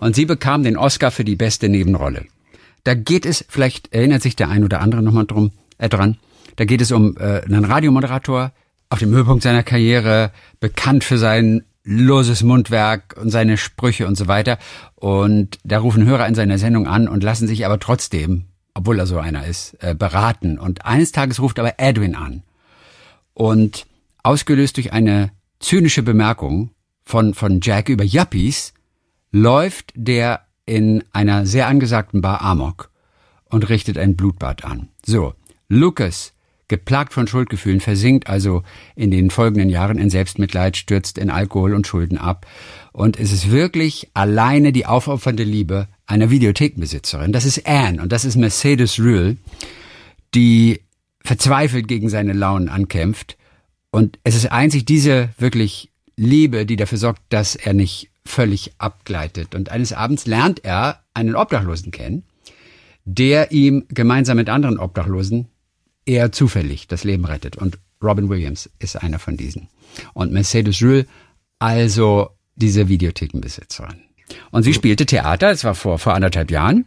Und 0.00 0.14
sie 0.14 0.24
bekam 0.24 0.62
den 0.62 0.76
Oscar 0.76 1.10
für 1.10 1.24
die 1.24 1.36
beste 1.36 1.68
Nebenrolle. 1.68 2.26
Da 2.84 2.94
geht 2.94 3.26
es, 3.26 3.44
vielleicht 3.48 3.92
erinnert 3.92 4.22
sich 4.22 4.36
der 4.36 4.48
ein 4.50 4.64
oder 4.64 4.80
andere 4.80 5.02
nochmal 5.02 5.26
drum, 5.26 5.52
äh, 5.78 5.88
dran, 5.88 6.18
da 6.56 6.64
geht 6.64 6.80
es 6.80 6.92
um 6.92 7.16
äh, 7.16 7.40
einen 7.42 7.64
Radiomoderator 7.64 8.52
auf 8.90 8.98
dem 8.98 9.10
Höhepunkt 9.10 9.42
seiner 9.42 9.62
Karriere, 9.62 10.30
bekannt 10.60 11.02
für 11.02 11.18
sein 11.18 11.64
loses 11.82 12.42
Mundwerk 12.42 13.16
und 13.20 13.30
seine 13.30 13.56
Sprüche 13.56 14.06
und 14.06 14.16
so 14.16 14.28
weiter. 14.28 14.58
Und 14.94 15.58
da 15.64 15.78
rufen 15.78 16.06
Hörer 16.06 16.26
in 16.26 16.34
seiner 16.34 16.58
Sendung 16.58 16.86
an 16.86 17.08
und 17.08 17.22
lassen 17.22 17.46
sich 17.46 17.66
aber 17.66 17.78
trotzdem, 17.78 18.44
obwohl 18.72 18.98
er 18.98 19.06
so 19.06 19.18
einer 19.18 19.46
ist, 19.46 19.76
äh, 19.80 19.94
beraten. 19.94 20.58
Und 20.58 20.86
eines 20.86 21.12
Tages 21.12 21.40
ruft 21.40 21.58
aber 21.58 21.74
Edwin 21.78 22.14
an. 22.14 22.42
Und 23.34 23.86
ausgelöst 24.24 24.76
durch 24.76 24.92
eine 24.92 25.30
zynische 25.60 26.02
Bemerkung 26.02 26.70
von, 27.04 27.34
von 27.34 27.60
Jack 27.62 27.88
über 27.88 28.02
Yuppies, 28.02 28.74
läuft 29.30 29.92
der 29.94 30.46
in 30.66 31.04
einer 31.12 31.46
sehr 31.46 31.68
angesagten 31.68 32.20
Bar 32.20 32.40
Amok 32.40 32.90
und 33.44 33.68
richtet 33.68 33.98
ein 33.98 34.16
Blutbad 34.16 34.64
an. 34.64 34.88
So, 35.04 35.34
Lucas, 35.68 36.32
geplagt 36.68 37.12
von 37.12 37.26
Schuldgefühlen, 37.26 37.80
versinkt 37.80 38.28
also 38.28 38.62
in 38.96 39.10
den 39.10 39.30
folgenden 39.30 39.68
Jahren 39.68 39.98
in 39.98 40.10
Selbstmitleid, 40.10 40.76
stürzt 40.76 41.18
in 41.18 41.30
Alkohol 41.30 41.74
und 41.74 41.86
Schulden 41.86 42.18
ab. 42.18 42.46
Und 42.92 43.18
es 43.18 43.32
ist 43.32 43.50
wirklich 43.50 44.10
alleine 44.14 44.72
die 44.72 44.86
aufopfernde 44.86 45.44
Liebe 45.44 45.88
einer 46.06 46.30
Videothekenbesitzerin. 46.30 47.32
Das 47.32 47.44
ist 47.44 47.66
Anne 47.66 48.00
und 48.00 48.12
das 48.12 48.24
ist 48.24 48.36
Mercedes 48.36 48.98
Rühl, 48.98 49.36
die 50.34 50.80
verzweifelt 51.20 51.86
gegen 51.88 52.08
seine 52.08 52.32
Launen 52.32 52.68
ankämpft. 52.68 53.36
Und 53.94 54.18
es 54.24 54.34
ist 54.34 54.50
einzig 54.50 54.86
diese 54.86 55.28
wirklich 55.38 55.88
Liebe, 56.16 56.66
die 56.66 56.74
dafür 56.74 56.98
sorgt, 56.98 57.22
dass 57.28 57.54
er 57.54 57.74
nicht 57.74 58.10
völlig 58.26 58.72
abgleitet. 58.78 59.54
Und 59.54 59.68
eines 59.68 59.92
Abends 59.92 60.26
lernt 60.26 60.64
er 60.64 61.04
einen 61.14 61.36
Obdachlosen 61.36 61.92
kennen, 61.92 62.24
der 63.04 63.52
ihm 63.52 63.84
gemeinsam 63.88 64.36
mit 64.36 64.48
anderen 64.48 64.80
Obdachlosen 64.80 65.46
eher 66.06 66.32
zufällig 66.32 66.88
das 66.88 67.04
Leben 67.04 67.24
rettet. 67.24 67.54
Und 67.54 67.78
Robin 68.02 68.28
Williams 68.28 68.68
ist 68.80 69.00
einer 69.00 69.20
von 69.20 69.36
diesen. 69.36 69.68
Und 70.12 70.32
Mercedes 70.32 70.82
Rühl, 70.82 71.06
also 71.60 72.30
diese 72.56 72.88
Videothekenbesitzerin. 72.88 74.02
Und 74.50 74.64
sie 74.64 74.74
spielte 74.74 75.06
Theater, 75.06 75.50
das 75.50 75.62
war 75.62 75.76
vor, 75.76 76.00
vor 76.00 76.14
anderthalb 76.14 76.50
Jahren 76.50 76.86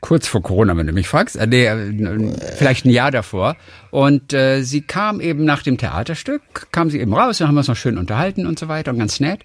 kurz 0.00 0.26
vor 0.26 0.42
Corona, 0.42 0.76
wenn 0.76 0.86
du 0.86 0.92
mich 0.92 1.08
fragst, 1.08 1.36
äh, 1.36 1.46
nee, 1.46 1.66
äh, 1.66 2.32
vielleicht 2.56 2.84
ein 2.84 2.90
Jahr 2.90 3.10
davor. 3.10 3.56
Und 3.90 4.32
äh, 4.32 4.62
sie 4.62 4.82
kam 4.82 5.20
eben 5.20 5.44
nach 5.44 5.62
dem 5.62 5.78
Theaterstück, 5.78 6.68
kam 6.72 6.90
sie 6.90 7.00
eben 7.00 7.14
raus, 7.14 7.38
dann 7.38 7.48
haben 7.48 7.54
wir 7.54 7.60
uns 7.60 7.68
noch 7.68 7.76
schön 7.76 7.98
unterhalten 7.98 8.46
und 8.46 8.58
so 8.58 8.68
weiter 8.68 8.90
und 8.92 8.98
ganz 8.98 9.20
nett. 9.20 9.40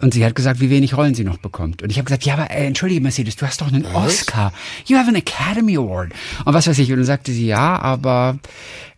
Und 0.00 0.14
sie 0.14 0.24
hat 0.24 0.34
gesagt, 0.34 0.60
wie 0.60 0.68
wenig 0.68 0.96
Rollen 0.96 1.14
sie 1.14 1.22
noch 1.22 1.38
bekommt. 1.38 1.82
Und 1.82 1.90
ich 1.90 1.98
habe 1.98 2.06
gesagt, 2.06 2.24
ja, 2.24 2.34
aber 2.34 2.50
äh, 2.50 2.66
entschuldige 2.66 3.00
Mercedes, 3.00 3.36
du 3.36 3.46
hast 3.46 3.60
doch 3.60 3.68
einen 3.68 3.86
Oscar. 3.86 4.52
You 4.86 4.96
have 4.96 5.08
an 5.08 5.14
Academy 5.14 5.76
Award. 5.76 6.10
Und 6.44 6.54
was 6.54 6.66
weiß 6.66 6.78
ich. 6.80 6.90
Und 6.90 6.98
dann 6.98 7.06
sagte 7.06 7.30
sie, 7.30 7.46
ja, 7.46 7.80
aber 7.80 8.38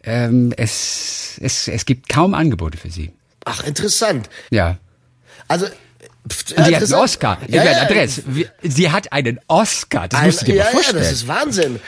ähm, 0.03 0.55
es, 0.57 1.39
es, 1.43 1.69
es 1.69 1.85
gibt 1.85 2.09
kaum 2.09 2.33
Angebote 2.33 2.79
für 2.79 2.91
sie. 2.91 3.13
Ach, 3.45 3.63
interessant. 3.65 4.31
Ja. 4.51 4.79
Also, 5.47 5.67
sie 6.29 6.57
hat 6.57 6.83
einen 6.83 6.95
Oscar. 6.95 7.39
Ja, 7.49 7.65
ja, 7.65 7.83
Andreas, 7.83 8.23
sie 8.63 8.91
hat 8.91 9.13
einen 9.13 9.41
Oscar. 9.47 10.09
Das 10.09 10.23
musst 10.23 10.43
du 10.43 10.47
dir 10.47 10.57
ja, 10.57 10.65
mal 10.65 10.71
vorstellen. 10.71 11.03
Ja, 11.03 11.11
das 11.11 11.13
ist 11.13 11.29
Wahnsinn. 11.29 11.81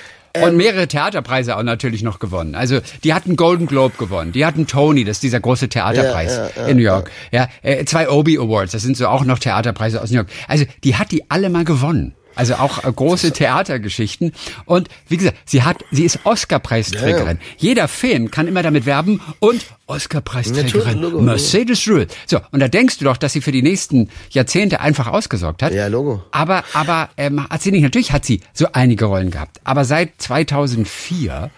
Und 0.43 0.57
mehrere 0.57 0.87
Theaterpreise 0.87 1.57
auch 1.57 1.63
natürlich 1.63 2.03
noch 2.03 2.19
gewonnen. 2.19 2.55
Also 2.55 2.81
die 3.05 3.15
hatten 3.15 3.37
Golden 3.37 3.67
Globe 3.67 3.95
gewonnen, 3.99 4.33
die 4.33 4.45
hatten 4.45 4.67
Tony, 4.67 5.05
das 5.05 5.17
ist 5.17 5.23
dieser 5.23 5.41
große 5.41 5.71
Theaterpreis 5.71 6.37
Ja, 6.37 6.45
ja, 6.45 6.51
ja, 6.57 6.67
in 6.67 6.77
New 6.77 6.83
York. 6.83 7.11
Ja, 7.33 7.49
äh, 7.63 7.87
zwei 7.87 8.11
Obie 8.11 8.39
Awards, 8.39 8.73
das 8.73 8.83
sind 8.83 8.99
so 8.99 9.09
auch 9.09 9.25
noch 9.25 9.39
Theaterpreise 9.39 10.03
aus 10.03 10.11
New 10.11 10.17
York. 10.17 10.29
Also 10.47 10.67
die 10.85 10.97
hat 10.97 11.11
die 11.11 11.31
alle 11.31 11.49
mal 11.49 11.65
gewonnen. 11.65 12.15
Also 12.37 12.55
auch 12.55 12.85
äh, 12.85 12.93
große 12.93 13.33
Theatergeschichten. 13.33 14.33
Und 14.65 14.89
wie 15.09 15.17
gesagt, 15.17 15.37
sie 15.47 15.63
hat, 15.63 15.85
sie 15.91 16.05
ist 16.05 16.21
Oscar-Preisträgerin. 16.25 17.39
Jeder 17.57 17.89
Film 17.89 18.31
kann 18.31 18.47
immer 18.47 18.63
damit 18.63 18.87
werben 18.87 19.21
und 19.41 19.67
Oscar-Preisträgerin 19.87 21.25
Mercedes 21.25 21.89
Rule. 21.89 22.07
So, 22.27 22.41
und 22.53 22.61
da 22.61 22.69
denkst 22.69 22.99
du 22.99 23.05
doch, 23.05 23.17
dass 23.17 23.33
sie 23.33 23.41
für 23.41 23.53
die 23.53 23.63
nächsten 23.63 24.11
Jahrzehnte 24.31 24.81
einfach 24.81 25.07
ausgesorgt 25.09 25.63
hat. 25.63 25.73
Ja, 25.73 25.87
Logo. 25.89 26.23
Aber, 26.31 26.65
aber 26.75 27.09
ähm, 27.17 27.49
hat 27.49 27.63
sie 27.63 27.73
nicht. 27.73 27.83
Natürlich 27.83 28.13
hat 28.13 28.25
sie 28.25 28.41
so 28.53 28.67
einige 28.73 29.07
Rollen 29.07 29.31
gehabt. 29.31 29.61
Aber 29.65 29.85
seit 29.85 30.11
2004 30.19 31.51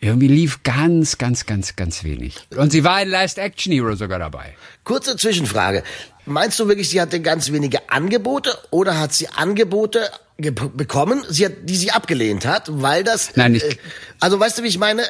irgendwie 0.00 0.28
lief 0.28 0.62
ganz, 0.62 1.18
ganz, 1.18 1.46
ganz, 1.46 1.76
ganz 1.76 2.04
wenig. 2.04 2.36
Und 2.56 2.70
sie 2.70 2.84
war 2.84 3.02
in 3.02 3.08
Last 3.08 3.38
Action 3.38 3.72
Hero 3.72 3.94
sogar 3.94 4.18
dabei. 4.18 4.54
Kurze 4.84 5.16
Zwischenfrage. 5.16 5.82
Meinst 6.28 6.58
du 6.60 6.68
wirklich, 6.68 6.88
sie 6.88 7.00
hatte 7.00 7.20
ganz 7.20 7.50
wenige 7.52 7.90
Angebote 7.90 8.56
oder 8.70 8.98
hat 8.98 9.12
sie 9.12 9.28
Angebote 9.28 10.00
ge- 10.38 10.52
bekommen, 10.52 11.22
sie 11.28 11.46
hat, 11.46 11.52
die 11.64 11.76
sie 11.76 11.90
abgelehnt 11.90 12.46
hat, 12.46 12.64
weil 12.70 13.04
das... 13.04 13.36
Nein, 13.36 13.54
ich- 13.56 13.64
äh, 13.64 13.76
also 14.20 14.38
weißt 14.40 14.58
du, 14.58 14.62
wie 14.62 14.68
ich 14.68 14.78
meine? 14.78 15.02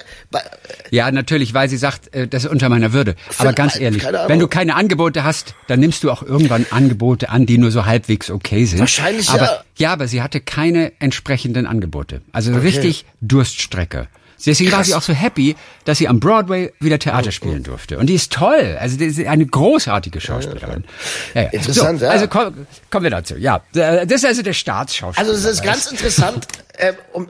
Ja, 0.91 1.11
natürlich, 1.11 1.55
weil 1.55 1.69
sie 1.69 1.77
sagt, 1.77 2.15
äh, 2.15 2.27
das 2.29 2.45
ist 2.45 2.51
unter 2.51 2.69
meiner 2.69 2.93
Würde. 2.93 3.15
Aber 3.39 3.53
ganz 3.53 3.79
ehrlich, 3.79 4.05
wenn 4.05 4.39
du 4.39 4.49
keine 4.49 4.75
Angebote 4.75 5.25
hast, 5.25 5.55
dann 5.67 5.81
nimmst 5.81 6.03
du 6.05 6.11
auch 6.11 6.23
irgendwann 6.23 6.67
Angebote 6.71 7.29
an, 7.31 7.47
die 7.47 7.59
nur 7.59 7.71
so 7.71 7.85
halbwegs 7.87 8.31
okay 8.31 8.65
sind. 8.65 8.79
Wahrscheinlich 8.81 9.29
aber, 9.31 9.45
ja. 9.45 9.65
Ja, 9.77 9.93
aber 9.93 10.09
sie 10.09 10.23
hatte 10.23 10.41
keine 10.41 10.93
entsprechenden 11.01 11.67
Angebote. 11.67 12.21
Also 12.33 12.53
richtig 12.55 13.05
Durststrecke. 13.21 14.09
Deswegen 14.45 14.71
war 14.71 14.79
Krass. 14.79 14.89
sie 14.89 14.95
auch 14.95 15.03
so 15.03 15.13
happy, 15.13 15.57
dass 15.85 15.99
sie 15.99 16.09
am 16.09 16.21
Broadway 16.21 16.73
wieder 16.81 16.99
Theater 16.99 17.33
spielen 17.33 17.63
durfte. 17.63 17.99
Und 17.99 18.07
die 18.07 18.15
ist 18.15 18.33
toll. 18.33 18.77
Also 18.81 18.97
die 18.97 19.07
ist 19.07 19.19
eine 19.27 19.47
großartige 19.47 20.21
Schauspielerin. 20.21 20.85
Ja, 21.35 21.43
ja. 21.43 21.49
Interessant, 21.49 22.01
so, 22.01 22.07
ja. 22.07 22.13
Also 22.13 22.29
komm, 22.29 22.67
kommen 22.91 23.05
wir 23.05 23.11
dazu. 23.11 23.37
Ja, 23.37 23.63
äh, 23.75 24.07
das 24.07 24.23
ist 24.23 24.27
also 24.27 24.43
der 24.43 24.53
Staatsschauspieler. 24.53 25.29
Also 25.29 25.43
das 25.43 25.53
ist 25.53 25.63
ganz 25.63 25.91
interessant. 25.91 26.47
äh, 26.75 26.93
um, 27.13 27.29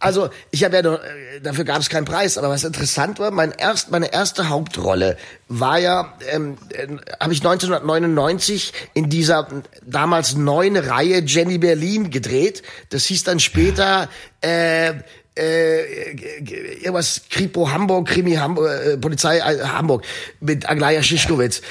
also 0.00 0.30
ich 0.50 0.64
habe 0.64 0.76
ja 0.76 0.82
noch, 0.82 0.98
äh, 0.98 1.40
dafür 1.42 1.64
gab 1.64 1.78
es 1.78 1.90
keinen 1.90 2.06
Preis, 2.06 2.38
aber 2.38 2.48
was 2.48 2.64
interessant 2.64 3.18
war, 3.18 3.30
mein 3.30 3.52
erst, 3.52 3.90
meine 3.90 4.10
erste 4.12 4.48
Hauptrolle 4.48 5.18
war 5.48 5.78
ja, 5.78 6.14
ähm, 6.30 6.56
äh, 6.70 6.86
habe 7.20 7.34
ich 7.34 7.40
1999 7.40 8.72
in 8.94 9.10
dieser 9.10 9.46
damals 9.84 10.36
neuen 10.36 10.76
Reihe 10.78 11.22
Jenny 11.26 11.58
Berlin 11.58 12.10
gedreht. 12.10 12.62
Das 12.88 13.04
hieß 13.04 13.24
dann 13.24 13.40
später 13.40 14.08
äh, 14.40 14.94
äh, 15.36 16.12
irgendwas 16.80 17.22
Kripo 17.30 17.70
Hamburg, 17.70 18.08
Krimi 18.08 18.34
Hamburg, 18.34 18.68
äh, 18.68 18.96
Polizei 18.96 19.38
äh, 19.38 19.60
Hamburg 19.64 20.04
mit 20.40 20.68
Aglaya 20.68 21.02
Schischkowitz. 21.02 21.62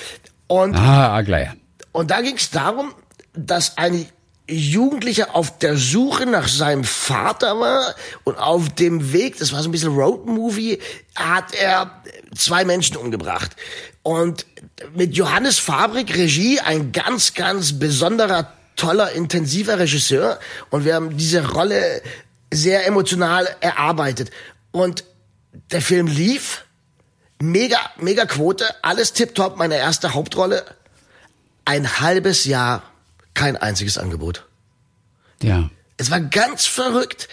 Und 0.47 0.75
Ah, 0.75 1.15
Aglaya. 1.15 1.53
und 1.91 2.09
da 2.11 2.21
ging 2.21 2.35
es 2.35 2.49
darum, 2.49 2.93
dass 3.33 3.77
ein 3.77 4.05
Jugendlicher 4.47 5.35
auf 5.35 5.59
der 5.59 5.77
Suche 5.77 6.25
nach 6.25 6.47
seinem 6.47 6.83
Vater 6.83 7.59
war 7.59 7.93
und 8.23 8.39
auf 8.39 8.69
dem 8.69 9.13
Weg, 9.13 9.37
das 9.37 9.53
war 9.53 9.61
so 9.61 9.69
ein 9.69 9.71
bisschen 9.71 9.93
Roadmovie, 9.93 10.79
hat 11.15 11.53
er 11.53 12.01
zwei 12.35 12.65
Menschen 12.65 12.97
umgebracht. 12.97 13.51
Und 14.01 14.47
mit 14.95 15.15
Johannes 15.15 15.59
Fabrik 15.59 16.15
Regie, 16.17 16.59
ein 16.61 16.91
ganz, 16.91 17.35
ganz 17.35 17.77
besonderer, 17.77 18.51
toller, 18.75 19.11
intensiver 19.11 19.77
Regisseur. 19.77 20.39
Und 20.71 20.83
wir 20.83 20.95
haben 20.95 21.15
diese 21.15 21.47
Rolle 21.51 22.01
sehr 22.51 22.85
emotional 22.85 23.47
erarbeitet. 23.59 24.31
Und 24.71 25.03
der 25.71 25.81
Film 25.81 26.07
lief, 26.07 26.65
mega, 27.41 27.77
mega 27.97 28.25
Quote, 28.25 28.65
alles 28.83 29.13
tipptopp, 29.13 29.57
meine 29.57 29.77
erste 29.77 30.13
Hauptrolle. 30.13 30.65
Ein 31.65 31.99
halbes 31.99 32.45
Jahr 32.45 32.83
kein 33.33 33.55
einziges 33.57 33.97
Angebot. 33.97 34.45
Ja. 35.41 35.69
Es 35.97 36.11
war 36.11 36.19
ganz 36.19 36.65
verrückt. 36.65 37.29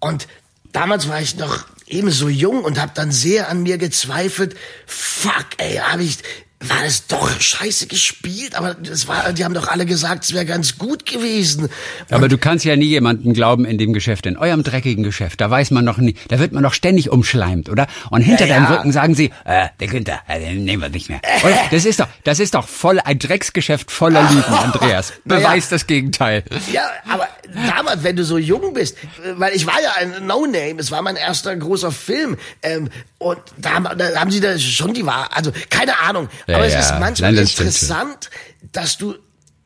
Und 0.00 0.26
damals 0.72 1.08
war 1.08 1.20
ich 1.20 1.36
noch 1.36 1.66
eben 1.86 2.10
so 2.10 2.28
jung 2.28 2.64
und 2.64 2.80
habe 2.80 2.92
dann 2.94 3.12
sehr 3.12 3.48
an 3.48 3.62
mir 3.62 3.78
gezweifelt. 3.78 4.56
Fuck, 4.86 5.46
ey, 5.58 5.76
habe 5.76 6.02
ich 6.02 6.18
war 6.62 6.82
das 6.84 7.06
doch 7.06 7.40
scheiße 7.40 7.86
gespielt, 7.86 8.54
aber 8.54 8.74
das 8.74 9.08
war, 9.08 9.32
die 9.32 9.46
haben 9.46 9.54
doch 9.54 9.68
alle 9.68 9.86
gesagt, 9.86 10.24
es 10.24 10.34
wäre 10.34 10.44
ganz 10.44 10.76
gut 10.76 11.06
gewesen. 11.06 11.70
Aber 12.10 12.28
du 12.28 12.36
kannst 12.36 12.66
ja 12.66 12.76
nie 12.76 12.84
jemanden 12.88 13.32
glauben 13.32 13.64
in 13.64 13.78
dem 13.78 13.94
Geschäft, 13.94 14.26
in 14.26 14.36
eurem 14.36 14.62
dreckigen 14.62 15.02
Geschäft. 15.02 15.40
Da 15.40 15.50
weiß 15.50 15.70
man 15.70 15.86
noch 15.86 15.96
nie, 15.96 16.16
da 16.28 16.38
wird 16.38 16.52
man 16.52 16.62
doch 16.62 16.74
ständig 16.74 17.08
umschleimt, 17.10 17.70
oder? 17.70 17.86
Und 18.10 18.20
hinter 18.20 18.44
Ja, 18.46 18.56
deinem 18.56 18.64
ja. 18.64 18.76
Rücken 18.76 18.92
sagen 18.92 19.14
sie, 19.14 19.30
äh, 19.46 19.68
der 19.80 19.88
Günther, 19.88 20.20
äh, 20.28 20.38
den 20.38 20.64
nehmen 20.64 20.82
wir 20.82 20.90
nicht 20.90 21.08
mehr. 21.08 21.22
Oder? 21.42 21.58
Das 21.70 21.86
ist 21.86 21.98
doch, 21.98 22.08
das 22.24 22.38
ist 22.40 22.54
doch 22.54 22.68
voll 22.68 23.00
ein 23.00 23.18
Drecksgeschäft 23.18 23.90
voller 23.90 24.22
Lügen, 24.30 24.44
Andreas. 24.52 25.14
Beweis 25.24 25.70
das 25.70 25.86
Gegenteil. 25.86 26.44
Ja, 26.70 26.82
aber 27.08 27.26
damals, 27.54 28.02
wenn 28.02 28.16
du 28.16 28.24
so 28.24 28.36
jung 28.36 28.74
bist, 28.74 28.98
äh, 28.98 29.32
weil 29.36 29.54
ich 29.54 29.66
war 29.66 29.80
ja 29.82 29.92
ein 29.98 30.26
No-Name, 30.26 30.74
es 30.78 30.90
war 30.90 31.00
mein 31.00 31.16
erster 31.16 31.56
großer 31.56 31.90
Film, 31.90 32.36
ähm, 32.62 32.90
und 33.16 33.38
da 33.58 33.70
haben, 33.72 33.98
da 33.98 34.18
haben 34.20 34.30
sie 34.30 34.40
da 34.40 34.58
schon 34.58 34.92
die 34.94 35.04
Wahrheit, 35.06 35.30
also 35.32 35.52
keine 35.70 35.98
Ahnung, 36.00 36.28
Ja, 36.46 36.49
aber 36.54 36.66
es 36.66 36.74
ist 36.74 36.98
manchmal 36.98 37.32
Nein, 37.32 37.44
das 37.44 37.58
interessant, 37.58 38.30
dass 38.72 38.98
du, 38.98 39.14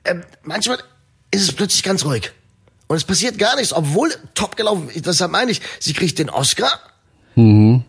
ähm, 0.04 0.22
manchmal 0.42 0.78
ist 1.30 1.42
es 1.42 1.52
plötzlich 1.52 1.82
ganz 1.82 2.04
ruhig. 2.04 2.32
Und 2.86 2.96
es 2.96 3.04
passiert 3.04 3.38
gar 3.38 3.56
nichts, 3.56 3.72
obwohl 3.72 4.12
top 4.34 4.56
gelaufen, 4.56 4.90
deshalb 4.94 5.30
meine 5.30 5.50
ich, 5.50 5.60
sie 5.80 5.92
kriegt 5.92 6.18
den 6.18 6.30
Oscar. 6.30 6.70
Mhm. 7.34 7.84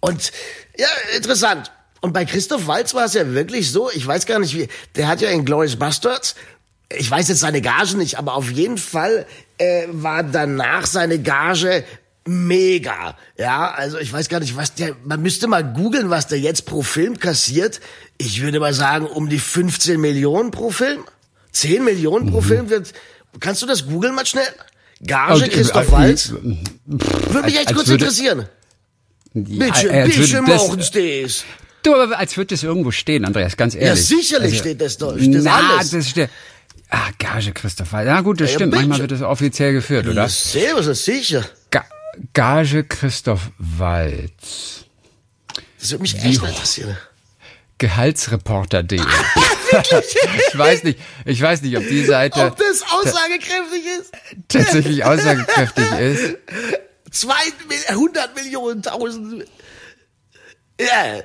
Und 0.00 0.32
ja, 0.76 0.88
interessant. 1.16 1.70
Und 2.00 2.12
bei 2.12 2.24
Christoph 2.24 2.66
Walz 2.66 2.94
war 2.94 3.04
es 3.04 3.14
ja 3.14 3.32
wirklich 3.32 3.70
so, 3.70 3.90
ich 3.90 4.06
weiß 4.06 4.26
gar 4.26 4.40
nicht 4.40 4.54
wie, 4.56 4.68
der 4.96 5.06
hat 5.08 5.20
ja 5.20 5.30
in 5.30 5.44
Glorious 5.44 5.76
Bastards, 5.76 6.34
ich 6.96 7.10
weiß 7.10 7.28
jetzt 7.28 7.40
seine 7.40 7.62
Gage 7.62 7.96
nicht, 7.96 8.18
aber 8.18 8.34
auf 8.34 8.50
jeden 8.50 8.78
Fall 8.78 9.26
äh, 9.58 9.86
war 9.88 10.22
danach 10.22 10.86
seine 10.86 11.20
Gage 11.20 11.84
mega. 12.26 13.16
Ja, 13.36 13.70
also 13.72 13.98
ich 13.98 14.12
weiß 14.12 14.28
gar 14.28 14.40
nicht, 14.40 14.56
was 14.56 14.74
der, 14.74 14.94
man 15.04 15.22
müsste 15.22 15.46
mal 15.48 15.62
googeln, 15.64 16.10
was 16.10 16.26
der 16.28 16.38
jetzt 16.38 16.66
pro 16.66 16.82
Film 16.82 17.18
kassiert. 17.18 17.80
Ich 18.18 18.42
würde 18.42 18.60
mal 18.60 18.74
sagen, 18.74 19.06
um 19.06 19.28
die 19.28 19.38
15 19.38 20.00
Millionen 20.00 20.50
pro 20.50 20.70
Film. 20.70 21.04
10 21.52 21.84
Millionen 21.84 22.30
pro 22.30 22.40
Film 22.40 22.70
wird, 22.70 22.92
kannst 23.40 23.60
du 23.62 23.66
das 23.66 23.86
googeln 23.86 24.14
mal 24.14 24.24
schnell? 24.24 24.46
Gage 25.06 25.44
äh, 25.44 25.48
Christoph 25.48 25.88
äh, 25.88 25.92
Walz? 25.92 26.32
Würde 26.86 27.42
mich 27.46 27.58
echt 27.58 27.74
kurz 27.74 27.88
würde- 27.88 28.04
interessieren. 28.04 28.46
Ja, 29.34 29.66
Bitte, 29.66 29.88
äh, 29.90 30.02
als 30.02 30.16
bitte 30.16 30.42
machen 30.42 30.78
das. 30.78 31.44
Du, 31.82 31.94
aber 31.94 32.18
als 32.18 32.36
würde 32.36 32.54
das 32.54 32.62
irgendwo 32.62 32.90
stehen, 32.90 33.24
Andreas, 33.24 33.56
ganz 33.56 33.74
ehrlich. 33.74 33.90
Also, 33.90 34.14
Ja, 34.14 34.20
sicherlich 34.20 34.58
steht 34.58 34.80
das 34.80 34.98
doch. 34.98 35.16
Steht 35.16 35.34
das 35.34 35.42
na, 35.44 35.76
alles. 35.78 35.90
das 35.90 36.08
steht. 36.08 36.30
Ah, 36.90 37.08
Gage, 37.18 37.52
Christopher. 37.52 38.02
Ja 38.04 38.20
gut, 38.20 38.40
das 38.40 38.50
Ja, 38.50 38.56
stimmt. 38.56 38.74
Manchmal 38.74 38.98
wird 39.00 39.10
das 39.12 39.22
offiziell 39.22 39.72
geführt, 39.72 40.06
oder? 40.06 40.14
Das 40.22 40.52
selber 40.52 40.82
sicher. 40.94 41.44
Ga 41.70 41.84
Gage 42.34 42.84
Christoph 42.84 43.50
Walz. 43.58 44.84
Das 45.80 45.90
würde 45.90 46.02
mich 46.02 46.22
echt 46.22 46.40
mal 46.42 46.48
interessieren. 46.48 46.96
Gehaltsreporter.de. 47.78 49.00
ich 49.00 50.58
weiß 50.58 50.84
nicht, 50.84 50.98
ich 51.24 51.42
weiß 51.42 51.62
nicht, 51.62 51.76
ob 51.76 51.82
die 51.88 52.04
Seite 52.04 52.40
Ob 52.46 52.56
das 52.56 52.82
aussagekräftig 52.92 53.84
ist? 54.00 54.12
tatsächlich 54.48 55.04
aussagekräftig 55.04 55.90
ist. 55.98 56.36
Zwei, 57.10 57.34
Mil- 57.68 57.78
100 57.88 58.36
Millionen, 58.36 58.82
tausend. 58.82 59.44
Ja. 60.80 61.16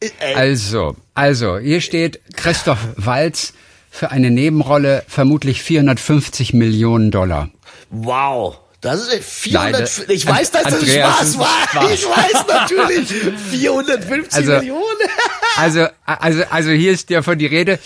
Äh, 0.00 0.34
Also, 0.34 0.96
also, 1.14 1.58
hier 1.58 1.80
steht 1.80 2.20
Christoph 2.36 2.78
Walz 2.96 3.52
für 3.90 4.10
eine 4.10 4.30
Nebenrolle 4.30 5.04
vermutlich 5.08 5.62
450 5.62 6.54
Millionen 6.54 7.10
Dollar. 7.10 7.50
Wow. 7.90 8.58
Das 8.80 9.06
ist 9.08 9.24
400, 9.24 9.80
Nein, 9.80 10.06
ich 10.16 10.26
weiß, 10.26 10.50
dass 10.52 10.62
das 10.64 10.88
Spaß 10.92 11.38
war. 11.38 11.68
Spaß. 11.70 11.90
Ich 11.92 12.04
weiß 12.06 12.44
natürlich. 12.46 13.08
450 13.50 14.34
Also- 14.34 14.52
Millionen. 14.52 14.82
Also, 15.58 15.86
also, 16.04 16.42
also 16.50 16.70
hier 16.70 16.92
ist 16.92 17.08
ja 17.08 17.22
von 17.22 17.38
die 17.38 17.46
Rede 17.46 17.78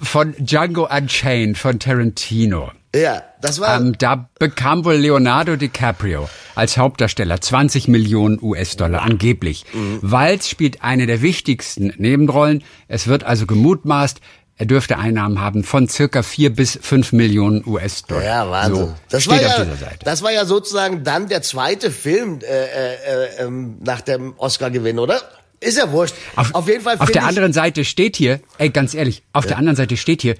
von 0.00 0.34
Django 0.38 0.88
Unchained 0.90 1.58
von 1.58 1.78
Tarantino. 1.78 2.72
Ja, 2.96 3.22
das 3.42 3.60
war, 3.60 3.78
Ähm, 3.78 3.96
da 3.98 4.30
bekam 4.38 4.86
wohl 4.86 4.94
Leonardo 4.94 5.56
DiCaprio 5.56 6.30
als 6.54 6.78
Hauptdarsteller 6.78 7.38
20 7.38 7.86
Millionen 7.86 8.38
US-Dollar 8.40 9.02
angeblich. 9.02 9.66
Walz 10.00 10.48
spielt 10.48 10.82
eine 10.82 11.06
der 11.06 11.20
wichtigsten 11.20 11.92
Nebenrollen. 11.98 12.64
Es 12.88 13.08
wird 13.08 13.24
also 13.24 13.44
gemutmaßt, 13.44 14.20
Er 14.60 14.66
dürfte 14.66 14.98
Einnahmen 14.98 15.40
haben 15.40 15.62
von 15.62 15.88
circa 15.88 16.24
vier 16.24 16.52
bis 16.52 16.76
fünf 16.82 17.12
Millionen 17.12 17.64
US-Dollar. 17.64 18.24
Ja, 18.24 18.50
Wahnsinn. 18.50 18.86
So 18.86 18.94
das, 19.08 19.22
steht 19.22 19.32
war 19.32 19.38
auf 19.38 19.58
ja, 19.58 19.64
dieser 19.64 19.76
Seite. 19.76 19.98
das 20.04 20.22
war 20.22 20.32
ja 20.32 20.44
sozusagen 20.44 21.04
dann 21.04 21.28
der 21.28 21.42
zweite 21.42 21.92
Film 21.92 22.40
äh, 22.40 22.44
äh, 22.44 23.46
äh, 23.46 23.50
nach 23.84 24.00
dem 24.00 24.34
Oscar-Gewinn, 24.36 24.98
oder? 24.98 25.22
Ist 25.60 25.78
ja 25.78 25.90
wurscht. 25.92 26.14
Auf, 26.34 26.54
Auf, 26.56 26.66
jeden 26.66 26.82
Fall 26.82 26.96
Auf 26.98 27.10
der 27.12 27.24
anderen 27.24 27.52
Seite 27.52 27.84
steht 27.84 28.16
hier, 28.16 28.40
ey, 28.58 28.70
ganz 28.70 28.94
ehrlich, 28.94 29.22
auf 29.32 29.46
der 29.46 29.58
anderen 29.58 29.76
Seite 29.76 29.96
steht 29.96 30.22
hier, 30.22 30.34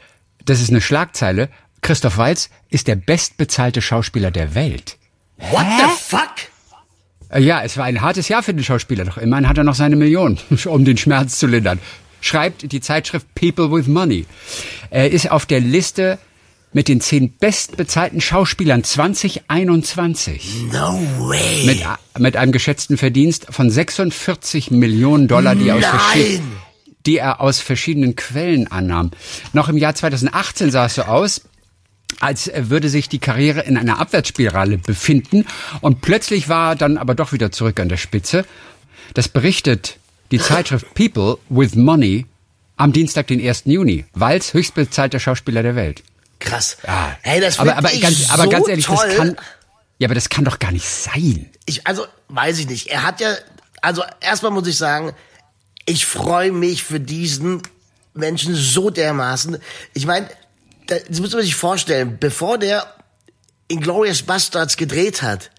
das 0.45 0.61
ist 0.61 0.71
eine 0.71 0.81
Schlagzeile. 0.81 1.49
Christoph 1.81 2.19
Walz 2.19 2.51
ist 2.71 2.89
der 2.89 2.97
bestbezahlte 2.97 3.81
Schauspieler 3.83 4.33
der 4.33 4.57
Welt. 4.57 4.97
What 5.37 5.65
the 5.79 5.91
fuck? 5.97 6.35
Äh, 7.31 7.41
Ja, 7.41 7.63
es 7.63 7.77
war 7.77 7.85
ein 7.85 8.01
hartes 8.01 8.29
Jahr 8.29 8.43
für 8.43 8.53
den 8.53 8.65
Schauspieler, 8.65 9.05
doch 9.05 9.19
immerhin 9.19 9.49
hat 9.49 9.59
er 9.59 9.65
noch 9.65 9.77
seine 9.77 9.95
Million, 9.95 10.39
um 10.65 10.85
den 10.85 10.97
Schmerz 10.97 11.39
zu 11.39 11.47
lindern. 11.47 11.79
Schreibt 12.21 12.73
die 12.73 12.81
Zeitschrift 12.81 13.27
People 13.35 13.71
with 13.73 13.87
Money. 13.87 14.27
Er 14.91 15.11
ist 15.11 15.31
auf 15.31 15.47
der 15.47 15.61
Liste 15.61 16.19
mit 16.73 16.89
den 16.89 17.01
zehn 17.01 17.33
bestbezahlten 17.39 18.21
Schauspielern 18.21 18.85
2021. 18.85 20.65
No 20.73 21.01
way. 21.29 21.65
Mit, 21.67 21.83
mit 22.19 22.37
einem 22.37 22.53
geschätzten 22.53 22.97
Verdienst 22.97 23.47
von 23.51 23.71
46 23.71 24.71
Millionen 24.71 25.29
Dollar, 25.29 25.55
die, 25.55 25.73
aus 25.73 25.83
verschi- 25.85 26.35
Nein! 26.39 26.53
die 27.07 27.17
er 27.19 27.41
aus 27.41 27.61
verschiedenen 27.61 28.17
Quellen 28.17 28.71
annahm. 28.71 29.13
Noch 29.53 29.69
im 29.69 29.79
Jahr 29.79 29.95
2018 29.95 30.71
sah 30.71 30.87
es 30.87 30.97
so 30.97 31.03
aus, 31.03 31.43
als 32.21 32.51
würde 32.55 32.89
sich 32.89 33.09
die 33.09 33.19
Karriere 33.21 33.61
in 33.61 33.77
einer 33.79 33.99
Abwärtsspirale 33.99 34.79
befinden 34.79 35.47
und 35.81 36.01
plötzlich 36.01 36.49
war 36.49 36.73
er 36.73 36.77
dann 36.77 36.99
aber 36.99 37.15
doch 37.15 37.33
wieder 37.33 37.51
zurück 37.53 37.81
an 37.81 37.89
der 37.89 37.97
Spitze. 37.97 38.45
Das 39.15 39.29
berichtet 39.29 39.98
die 40.31 40.39
Zeitschrift 40.39 40.95
People 40.95 41.39
with 41.49 41.75
Money 41.75 42.27
am 42.77 42.93
Dienstag, 42.93 43.27
den 43.27 43.41
1. 43.41 43.63
Juni. 43.67 44.05
Walz, 44.15 44.55
höchstbezahlter 44.55 45.19
Schauspieler 45.19 45.63
der 45.63 45.75
Welt. 45.75 46.03
Krass. 46.39 46.77
Ja. 46.87 47.17
Hey, 47.23 47.41
das 47.41 47.59
aber, 47.59 47.77
aber, 47.77 47.93
ich 47.93 48.01
ganz, 48.01 48.31
aber 48.31 48.45
so 48.45 48.51
ganz 48.51 48.69
ehrlich, 48.69 48.87
toll. 48.87 48.97
das 49.07 49.17
kann, 49.17 49.37
ja, 49.99 50.07
aber 50.07 50.15
das 50.15 50.29
kann 50.29 50.45
doch 50.45 50.59
gar 50.59 50.71
nicht 50.71 50.87
sein. 50.87 51.51
Ich, 51.67 51.87
also, 51.87 52.07
weiß 52.29 52.59
ich 52.61 52.69
nicht. 52.69 52.87
Er 52.89 53.03
hat 53.03 53.21
ja, 53.21 53.35
also 53.83 54.05
erstmal 54.21 54.53
muss 54.53 54.69
ich 54.69 54.77
sagen, 54.77 55.13
ich 55.87 56.07
freue 56.07 56.53
mich 56.53 56.85
für 56.85 57.01
diesen 57.01 57.63
Menschen 58.15 58.55
so 58.55 58.91
dermaßen. 58.91 59.59
Ich 59.95 60.07
meine, 60.07 60.29
das 60.87 61.21
muss 61.21 61.33
man 61.33 61.43
sich 61.43 61.55
vorstellen, 61.55 62.19
bevor 62.21 62.59
der 62.59 62.95
Inglourious 63.69 64.23
Bastards 64.23 64.77
gedreht 64.77 65.23
hat, 65.23 65.51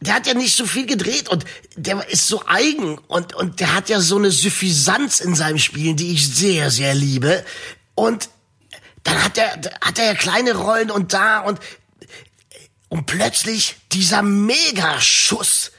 der 0.00 0.14
hat 0.14 0.26
ja 0.26 0.34
nicht 0.34 0.54
so 0.54 0.66
viel 0.66 0.86
gedreht 0.86 1.28
und 1.28 1.44
der 1.76 2.08
ist 2.10 2.28
so 2.28 2.42
eigen 2.46 2.98
und, 3.08 3.34
und 3.34 3.60
der 3.60 3.74
hat 3.74 3.88
ja 3.88 4.00
so 4.00 4.16
eine 4.16 4.30
Suffisanz 4.30 5.20
in 5.20 5.34
seinem 5.34 5.58
Spielen, 5.58 5.96
die 5.96 6.12
ich 6.12 6.28
sehr, 6.34 6.70
sehr 6.70 6.94
liebe. 6.94 7.44
Und 7.94 8.28
dann 9.04 9.24
hat 9.24 9.38
er, 9.38 9.52
hat 9.80 9.98
er 9.98 10.04
ja 10.06 10.14
kleine 10.14 10.54
Rollen 10.54 10.90
und 10.90 11.12
da 11.14 11.40
und, 11.40 11.58
und 12.88 13.06
plötzlich 13.06 13.76
dieser 13.92 14.22
Megaschuss 14.22 15.72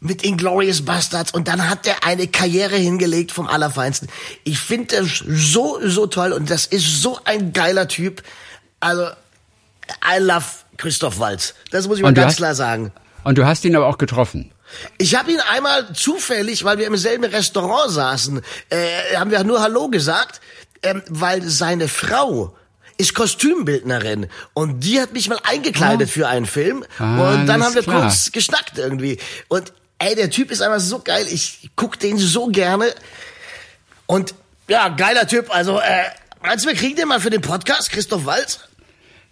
mit 0.00 0.24
Inglourious 0.24 0.82
Bastards 0.84 1.32
und 1.32 1.46
dann 1.46 1.68
hat 1.68 1.86
er 1.86 2.04
eine 2.04 2.26
Karriere 2.26 2.76
hingelegt 2.76 3.32
vom 3.32 3.46
Allerfeinsten. 3.46 4.08
Ich 4.44 4.58
finde 4.58 4.96
das 4.96 5.22
so, 5.26 5.78
so 5.86 6.06
toll 6.06 6.32
und 6.32 6.48
das 6.50 6.66
ist 6.66 7.02
so 7.02 7.20
ein 7.24 7.52
geiler 7.52 7.86
Typ. 7.86 8.22
Also, 8.80 9.08
I 10.02 10.18
love 10.18 10.44
Christoph 10.78 11.18
Waltz. 11.18 11.54
Das 11.70 11.86
muss 11.86 11.98
ich 11.98 12.02
mal 12.02 12.08
Und 12.08 12.14
du 12.16 12.22
ganz 12.22 12.32
hast- 12.32 12.36
klar 12.38 12.54
sagen. 12.54 12.92
Und 13.24 13.38
du 13.38 13.44
hast 13.46 13.64
ihn 13.64 13.76
aber 13.76 13.86
auch 13.86 13.98
getroffen. 13.98 14.52
Ich 14.98 15.16
habe 15.16 15.32
ihn 15.32 15.40
einmal 15.40 15.92
zufällig, 15.94 16.64
weil 16.64 16.78
wir 16.78 16.86
im 16.86 16.96
selben 16.96 17.24
Restaurant 17.24 17.90
saßen, 17.90 18.40
äh, 18.70 19.16
haben 19.16 19.30
wir 19.30 19.42
nur 19.44 19.60
Hallo 19.60 19.88
gesagt, 19.88 20.40
ähm, 20.82 21.02
weil 21.08 21.42
seine 21.42 21.88
Frau 21.88 22.56
ist 22.96 23.14
Kostümbildnerin 23.14 24.28
und 24.52 24.80
die 24.80 25.00
hat 25.00 25.12
mich 25.12 25.28
mal 25.28 25.38
eingekleidet 25.42 26.08
für 26.10 26.28
einen 26.28 26.46
Film 26.46 26.84
Ah, 26.98 27.32
und 27.34 27.46
dann 27.46 27.64
haben 27.64 27.74
wir 27.74 27.82
klar. 27.82 28.02
kurz 28.02 28.30
geschnackt 28.30 28.76
irgendwie 28.76 29.18
und 29.48 29.72
ey, 29.98 30.14
der 30.14 30.28
Typ 30.30 30.50
ist 30.50 30.60
einfach 30.60 30.80
so 30.80 30.98
geil, 31.00 31.26
ich 31.30 31.70
guck 31.76 31.98
den 31.98 32.18
so 32.18 32.48
gerne 32.48 32.94
und 34.06 34.34
ja, 34.68 34.88
geiler 34.88 35.26
Typ, 35.26 35.52
also 35.54 35.80
äh, 35.80 36.04
meinst 36.42 36.64
du, 36.64 36.68
wir 36.68 36.76
kriegen 36.76 36.94
den 36.94 37.08
mal 37.08 37.20
für 37.20 37.30
den 37.30 37.40
Podcast, 37.40 37.90
Christoph 37.90 38.26
Walz? 38.26 38.60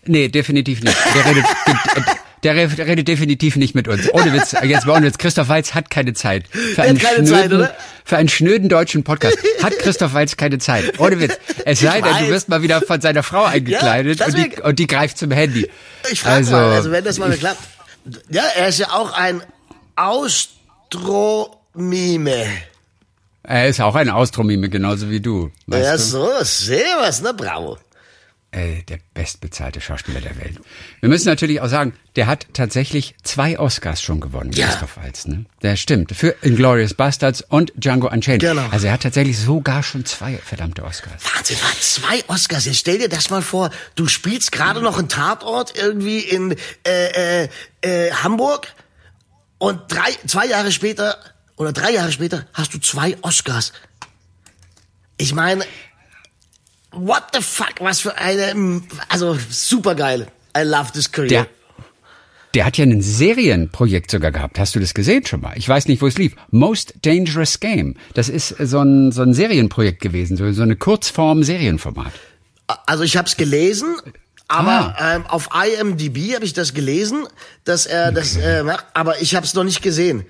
Nee, 0.04 0.28
definitiv 0.28 0.82
nicht. 0.82 0.96
Der 1.14 1.24
redet, 1.26 1.44
der, 2.42 2.54
redet 2.54 3.08
definitiv 3.08 3.56
nicht 3.56 3.74
mit 3.74 3.88
uns. 3.88 4.12
Ohne 4.12 4.32
Witz, 4.32 4.54
jetzt 4.62 4.86
mal 4.86 4.96
ohne 4.96 5.06
Witz. 5.06 5.18
Christoph 5.18 5.48
Walz 5.48 5.74
hat 5.74 5.90
keine 5.90 6.12
Zeit. 6.12 6.44
Für 6.48 6.82
einen, 6.82 7.00
schnöden, 7.00 7.26
Zeit, 7.26 7.74
für 8.04 8.16
einen 8.16 8.28
schnöden 8.28 8.68
deutschen 8.68 9.02
Podcast 9.04 9.38
hat 9.62 9.78
Christoph 9.78 10.12
Walz 10.14 10.36
keine 10.36 10.58
Zeit. 10.58 10.98
Ohne 10.98 11.20
Witz. 11.20 11.38
Es 11.64 11.80
sei 11.80 12.00
denn, 12.00 12.16
du 12.18 12.28
wirst 12.28 12.48
mal 12.48 12.62
wieder 12.62 12.80
von 12.80 13.00
seiner 13.00 13.22
Frau 13.22 13.44
eingekleidet 13.44 14.20
das 14.20 14.28
und, 14.28 14.36
die, 14.36 14.60
und 14.62 14.78
die 14.78 14.86
greift 14.86 15.18
zum 15.18 15.30
Handy. 15.30 15.68
Ich 16.10 16.20
frage 16.20 16.36
also, 16.36 16.52
mal, 16.52 16.72
also 16.72 16.90
wenn 16.92 17.04
das 17.04 17.18
mal 17.18 17.30
klappt. 17.36 17.60
Ja, 18.30 18.44
er 18.56 18.68
ist 18.68 18.78
ja 18.78 18.92
auch 18.92 19.12
ein 19.12 19.42
Austromime. 19.96 21.26
Er 23.42 23.68
ist 23.68 23.80
auch 23.80 23.94
ein 23.94 24.10
Austromime, 24.10 24.68
genauso 24.68 25.10
wie 25.10 25.20
du. 25.20 25.50
Ja, 25.66 25.92
du? 25.92 25.98
so, 25.98 26.30
sehr 26.42 26.98
was, 27.00 27.22
ne, 27.22 27.32
bravo. 27.34 27.78
Äh, 28.50 28.82
der 28.84 28.98
bestbezahlte 29.12 29.78
Schauspieler 29.78 30.22
der 30.22 30.34
Welt. 30.38 30.58
Wir 31.00 31.10
müssen 31.10 31.26
natürlich 31.28 31.60
auch 31.60 31.68
sagen, 31.68 31.92
der 32.16 32.26
hat 32.26 32.46
tatsächlich 32.54 33.14
zwei 33.22 33.58
Oscars 33.58 34.00
schon 34.00 34.20
gewonnen, 34.20 34.52
Ja. 34.52 34.68
Christoph 34.68 34.96
Waltz. 34.96 35.26
Ne? 35.26 35.44
Der 35.60 35.76
stimmt. 35.76 36.12
Für 36.16 36.34
Inglourious 36.40 36.94
Bastards 36.94 37.42
und 37.42 37.74
Django 37.76 38.08
Unchained. 38.10 38.40
Genau. 38.40 38.66
Also 38.70 38.86
er 38.86 38.94
hat 38.94 39.02
tatsächlich 39.02 39.38
sogar 39.38 39.82
schon 39.82 40.06
zwei 40.06 40.38
verdammte 40.38 40.82
Oscars. 40.82 41.22
Wahnsinn, 41.36 41.58
war 41.60 41.72
zwei 41.78 42.24
Oscars. 42.34 42.64
Jetzt 42.64 42.78
stell 42.78 42.98
dir 42.98 43.10
das 43.10 43.28
mal 43.28 43.42
vor, 43.42 43.68
du 43.96 44.06
spielst 44.08 44.50
gerade 44.50 44.80
noch 44.80 44.96
einen 44.98 45.10
Tatort 45.10 45.76
irgendwie 45.76 46.20
in 46.20 46.56
äh, 46.86 47.42
äh, 47.44 47.48
äh, 47.82 48.12
Hamburg 48.12 48.68
und 49.58 49.82
drei, 49.92 50.10
zwei 50.26 50.46
Jahre 50.46 50.72
später 50.72 51.18
oder 51.56 51.74
drei 51.74 51.90
Jahre 51.92 52.12
später 52.12 52.46
hast 52.54 52.72
du 52.72 52.78
zwei 52.78 53.18
Oscars. 53.20 53.74
Ich 55.18 55.34
meine, 55.34 55.64
what 56.92 57.24
the 57.34 57.40
fuck, 57.40 57.74
was 57.80 58.00
für 58.00 58.16
eine, 58.18 58.82
also 59.08 59.36
super 59.50 59.94
geil. 59.94 60.26
I 60.56 60.62
love 60.62 60.92
this 60.92 61.10
career. 61.12 61.28
Der, 61.28 61.46
der 62.54 62.64
hat 62.64 62.78
ja 62.78 62.84
ein 62.84 63.02
Serienprojekt 63.02 64.10
sogar 64.10 64.32
gehabt. 64.32 64.58
Hast 64.58 64.74
du 64.74 64.80
das 64.80 64.94
gesehen 64.94 65.24
schon 65.26 65.40
mal? 65.42 65.52
Ich 65.56 65.68
weiß 65.68 65.86
nicht, 65.86 66.00
wo 66.02 66.06
es 66.06 66.16
lief. 66.18 66.34
Most 66.50 66.94
Dangerous 67.02 67.60
Game. 67.60 67.96
Das 68.14 68.28
ist 68.28 68.48
so 68.58 68.80
ein, 68.80 69.12
so 69.12 69.22
ein 69.22 69.34
Serienprojekt 69.34 70.00
gewesen, 70.00 70.36
so, 70.36 70.50
so 70.52 70.62
eine 70.62 70.76
Kurzform-Serienformat. 70.76 72.12
Also 72.86 73.04
ich 73.04 73.16
habe 73.16 73.28
es 73.28 73.36
gelesen, 73.36 73.96
aber 74.48 74.94
Ah. 74.98 75.16
ähm, 75.16 75.26
auf 75.26 75.50
IMDb 75.54 76.34
habe 76.34 76.44
ich 76.44 76.54
das 76.54 76.72
gelesen, 76.74 77.26
dass 77.64 77.86
er 77.86 78.12
das 78.12 78.36
äh, 78.36 78.62
macht, 78.62 78.86
aber 78.94 79.20
ich 79.20 79.34
habe 79.34 79.44
es 79.46 79.52
noch 79.54 79.64
nicht 79.64 79.82
gesehen. 79.82 80.24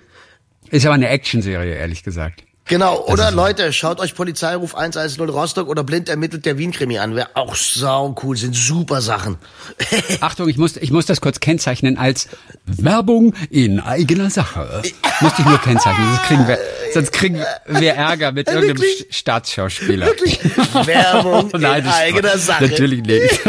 Ist 0.70 0.84
aber 0.86 0.94
eine 0.96 1.08
Actionserie, 1.08 1.74
ehrlich 1.76 2.02
gesagt. 2.02 2.42
Genau, 2.68 3.02
oder 3.06 3.30
Leute, 3.30 3.72
schaut 3.72 3.98
euch 3.98 4.14
Polizeiruf 4.14 4.74
110 4.74 5.28
Rostock 5.30 5.68
oder 5.68 5.82
blind 5.84 6.08
ermittelt 6.10 6.44
der 6.44 6.58
Wien-Krimi 6.58 6.98
an. 6.98 7.16
Wäre 7.16 7.28
auch 7.34 7.54
sau 7.54 8.14
cool, 8.22 8.36
sind 8.36 8.54
super 8.54 9.00
Sachen. 9.00 9.38
Achtung, 10.20 10.48
ich 10.48 10.58
muss, 10.58 10.76
ich 10.76 10.90
muss 10.90 11.06
das 11.06 11.20
kurz 11.22 11.40
kennzeichnen 11.40 11.96
als 11.96 12.28
Werbung 12.66 13.34
in 13.50 13.80
eigener 13.80 14.28
Sache. 14.30 14.82
Müsste 15.20 15.40
ich 15.42 15.46
nur 15.48 15.58
kennzeichnen, 15.58 16.06
sonst 16.08 16.22
kriegen 16.26 16.46
wir, 16.48 16.58
sonst 16.92 17.12
kriegen 17.12 17.42
wir 17.68 17.94
Ärger 17.94 18.32
mit 18.32 18.48
irgendeinem 18.48 18.78
Wirklich? 18.78 19.06
Sch- 19.10 19.14
Staatsschauspieler. 19.16 20.06
Wirklich? 20.06 20.38
Werbung 20.86 21.50
in 21.54 21.60
Nein, 21.62 21.84
das 21.84 21.94
ist 21.94 22.00
eigener. 22.00 22.38
Sache. 22.38 22.68
Natürlich 22.68 23.02
nicht. 23.02 23.40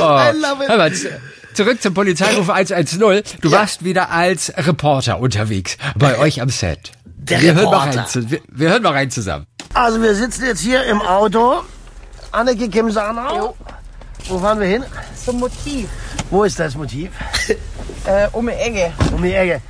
Oh. 0.00 0.04
I 0.04 0.32
love 0.34 0.62
it. 0.64 1.12
Zurück 1.54 1.82
zum 1.82 1.94
Polizeiruf 1.94 2.48
110. 2.48 3.22
Du 3.40 3.50
warst 3.50 3.84
wieder 3.84 4.10
als 4.10 4.52
Reporter 4.56 5.18
unterwegs 5.20 5.76
bei 5.96 6.18
euch 6.18 6.40
am 6.40 6.48
Set. 6.48 6.92
Der 7.04 7.40
wir 7.40 7.54
Hören 7.54 7.64
mal 7.66 7.76
Reporter. 7.78 7.98
rein, 8.00 8.06
zu- 8.08 8.30
wir, 8.30 8.40
wir 8.48 8.70
hören 8.70 8.82
mal 8.82 8.92
rein 8.92 9.10
zusammen. 9.10 9.46
Also 9.74 10.00
wir 10.02 10.14
sitzen 10.14 10.44
jetzt 10.46 10.60
hier 10.60 10.84
im 10.84 11.00
Auto. 11.02 11.62
Anneke 12.32 12.68
Kim 12.68 12.90
Sanau. 12.90 13.54
Wo 14.28 14.38
fahren 14.38 14.60
wir 14.60 14.66
hin? 14.66 14.84
Zum 15.24 15.40
Motiv. 15.40 15.88
Wo 16.30 16.44
ist 16.44 16.58
das 16.58 16.74
Motiv? 16.74 17.10
Äh, 18.04 18.26
um 18.32 18.46
die 18.48 18.52
Ecke. 18.54 18.92
Um 19.14 19.22
die 19.22 19.32
Ecke. 19.32 19.60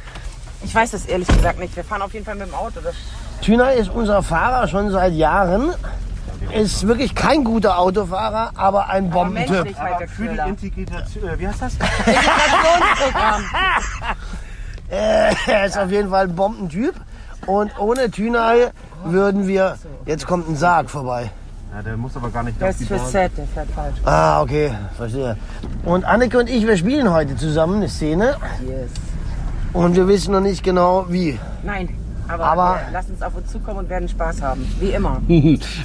Ich 0.64 0.75
weiß 0.75 0.92
das 0.92 1.05
ehrlich 1.05 1.29
gesagt 1.29 1.59
nicht. 1.59 1.77
Wir 1.77 1.85
fahren 1.85 2.01
auf 2.01 2.14
jeden 2.14 2.25
Fall 2.25 2.35
mit 2.37 2.47
dem 2.47 2.55
Auto. 2.55 2.81
Das 2.83 2.95
Tüner 3.42 3.75
ist 3.75 3.90
unser 3.90 4.23
Fahrer 4.23 4.66
schon 4.68 4.90
seit 4.90 5.12
Jahren. 5.12 5.75
Ist 6.55 6.87
wirklich 6.87 7.15
kein 7.15 7.45
guter 7.45 7.79
Autofahrer, 7.79 8.53
aber 8.57 8.88
ein 8.88 9.11
Bombentyp. 9.11 9.51
menschlich 9.51 9.79
halt 9.79 10.01
der 10.01 10.09
Für 10.09 10.23
die 10.23 10.29
Köhler. 10.29 10.47
Integration, 10.47 11.29
äh, 11.29 11.38
wie 11.38 11.49
heißt 11.49 11.62
das? 11.62 11.73
Integrationsprogramm. 12.07 13.45
Äh, 14.91 15.35
er 15.47 15.67
ist 15.67 15.79
auf 15.79 15.91
jeden 15.91 16.11
Fall 16.11 16.25
ein 16.29 16.35
Bombentyp. 16.37 16.95
Und 17.47 17.79
ohne 17.79 18.11
Tünay 18.11 18.69
würden 19.05 19.49
wir. 19.49 19.79
Jetzt 20.07 20.27
kommt 20.27 20.49
ein 20.49 20.57
Sarg 20.57 20.91
vorbei. 20.91 21.31
Ja, 21.75 21.83
der 21.83 21.97
muss 21.97 22.15
aber 22.17 22.29
gar 22.29 22.43
nicht 22.43 22.62
auf 22.62 22.69
ist 22.69 22.81
die 22.81 22.85
für 22.85 22.97
Bahn. 22.97 23.07
Set, 23.07 23.33
der 23.37 23.47
fährt 23.47 23.71
falsch. 23.71 23.97
Ah, 24.05 24.43
okay, 24.43 24.75
verstehe. 24.97 25.38
Und 25.85 26.05
Anneke 26.05 26.38
und 26.38 26.51
ich, 26.51 26.67
wir 26.67 26.77
spielen 26.77 27.11
heute 27.11 27.35
zusammen 27.37 27.77
eine 27.77 27.88
Szene. 27.88 28.37
Yes. 28.61 28.91
Und 29.73 29.97
wir 29.97 30.07
wissen 30.07 30.33
noch 30.33 30.41
nicht 30.41 30.62
genau 30.62 31.07
wie. 31.09 31.41
Nein, 31.62 31.88
Aber, 32.29 32.45
Aber- 32.45 32.81
äh, 32.89 32.93
lasst 32.93 33.11
uns 33.11 33.23
auf 33.23 33.35
uns 33.35 33.51
zukommen 33.51 33.81
und 33.81 33.89
werden 33.89 34.09
Spaß 34.09 34.41
haben. 34.43 34.67
Wie 34.81 34.91
immer. 34.91 35.21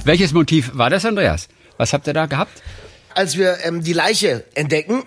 Welches 0.04 0.32
Motiv 0.32 0.70
war 0.74 0.90
das, 0.90 1.04
Andreas? 1.04 1.48
Was 1.76 1.92
habt 1.92 2.06
ihr 2.06 2.14
da 2.14 2.26
gehabt? 2.26 2.62
Als 3.14 3.36
wir 3.36 3.58
ähm, 3.64 3.82
die 3.82 3.92
Leiche 3.92 4.44
entdecken, 4.54 5.02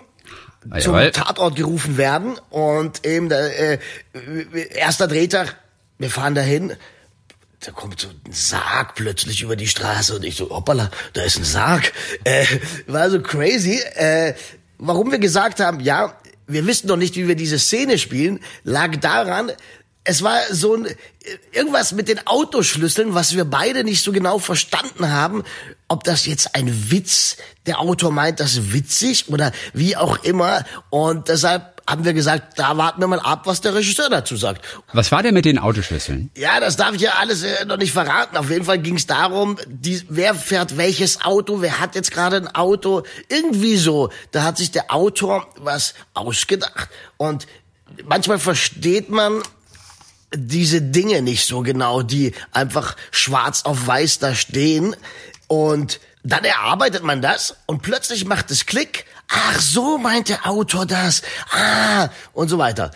Ah, 0.70 0.78
zum 0.78 0.94
jawohl. 0.94 1.10
Tatort 1.10 1.56
gerufen 1.56 1.96
werden 1.96 2.38
und 2.50 3.04
eben 3.04 3.28
der 3.28 3.72
äh, 3.72 3.78
erster 4.76 5.08
Drehtag, 5.08 5.56
wir 5.98 6.08
fahren 6.08 6.36
dahin, 6.36 6.74
da 7.64 7.72
kommt 7.72 7.98
so 8.00 8.08
ein 8.08 8.32
Sarg 8.32 8.94
plötzlich 8.94 9.42
über 9.42 9.56
die 9.56 9.66
Straße 9.66 10.14
und 10.14 10.24
ich 10.24 10.36
so, 10.36 10.50
hoppala, 10.50 10.90
da 11.14 11.22
ist 11.22 11.36
ein 11.38 11.44
Sarg. 11.44 11.92
Äh, 12.24 12.44
war 12.86 13.10
so 13.10 13.20
crazy. 13.20 13.80
Äh, 13.96 14.34
warum 14.78 15.10
wir 15.10 15.18
gesagt 15.18 15.58
haben, 15.58 15.80
ja, 15.80 16.14
wir 16.46 16.64
wissen 16.66 16.86
noch 16.86 16.96
nicht, 16.96 17.16
wie 17.16 17.26
wir 17.26 17.34
diese 17.36 17.58
Szene 17.58 17.98
spielen, 17.98 18.38
lag 18.62 18.94
daran, 18.96 19.50
es 20.04 20.22
war 20.22 20.40
so 20.50 20.74
ein 20.74 20.88
irgendwas 21.52 21.92
mit 21.92 22.08
den 22.08 22.26
Autoschlüsseln, 22.26 23.14
was 23.14 23.36
wir 23.36 23.44
beide 23.44 23.84
nicht 23.84 24.02
so 24.02 24.10
genau 24.10 24.38
verstanden 24.38 25.10
haben, 25.10 25.44
ob 25.86 26.02
das 26.02 26.26
jetzt 26.26 26.56
ein 26.56 26.90
Witz, 26.90 27.36
der 27.66 27.78
Autor 27.78 28.10
meint 28.10 28.40
das 28.40 28.72
witzig 28.72 29.28
oder 29.28 29.52
wie 29.72 29.96
auch 29.96 30.24
immer 30.24 30.64
und 30.90 31.28
deshalb 31.28 31.72
haben 31.86 32.04
wir 32.04 32.12
gesagt, 32.12 32.58
da 32.58 32.76
warten 32.76 33.00
wir 33.00 33.08
mal 33.08 33.20
ab, 33.20 33.42
was 33.44 33.60
der 33.60 33.74
Regisseur 33.74 34.08
dazu 34.08 34.36
sagt. 34.36 34.64
Was 34.92 35.10
war 35.10 35.22
denn 35.22 35.34
mit 35.34 35.44
den 35.44 35.58
Autoschlüsseln? 35.58 36.30
Ja, 36.36 36.60
das 36.60 36.76
darf 36.76 36.94
ich 36.94 37.02
ja 37.02 37.14
alles 37.18 37.42
äh, 37.42 37.64
noch 37.64 37.76
nicht 37.76 37.92
verraten. 37.92 38.36
Auf 38.36 38.50
jeden 38.50 38.64
Fall 38.64 38.78
ging 38.78 38.96
es 38.96 39.06
darum, 39.06 39.58
die, 39.66 40.00
wer 40.08 40.34
fährt 40.34 40.76
welches 40.76 41.22
Auto, 41.22 41.60
wer 41.60 41.80
hat 41.80 41.96
jetzt 41.96 42.12
gerade 42.12 42.36
ein 42.36 42.54
Auto. 42.54 43.02
Irgendwie 43.28 43.76
so. 43.76 44.10
Da 44.30 44.44
hat 44.44 44.58
sich 44.58 44.70
der 44.70 44.92
Autor 44.92 45.48
was 45.56 45.94
ausgedacht. 46.14 46.88
Und 47.16 47.46
manchmal 48.04 48.38
versteht 48.38 49.10
man 49.10 49.42
diese 50.34 50.82
Dinge 50.82 51.22
nicht 51.22 51.46
so 51.46 51.60
genau, 51.60 52.02
die 52.02 52.32
einfach 52.52 52.96
schwarz 53.10 53.62
auf 53.64 53.86
weiß 53.86 54.18
da 54.18 54.34
stehen. 54.34 54.96
Und 55.48 56.00
dann 56.22 56.44
erarbeitet 56.44 57.02
man 57.02 57.20
das 57.20 57.56
und 57.66 57.82
plötzlich 57.82 58.24
macht 58.24 58.50
es 58.50 58.66
Klick. 58.66 59.06
Ach, 59.28 59.60
so 59.60 59.98
meint 59.98 60.28
der 60.28 60.46
Autor 60.46 60.86
das. 60.86 61.22
Ah, 61.50 62.10
und 62.32 62.48
so 62.48 62.58
weiter. 62.58 62.90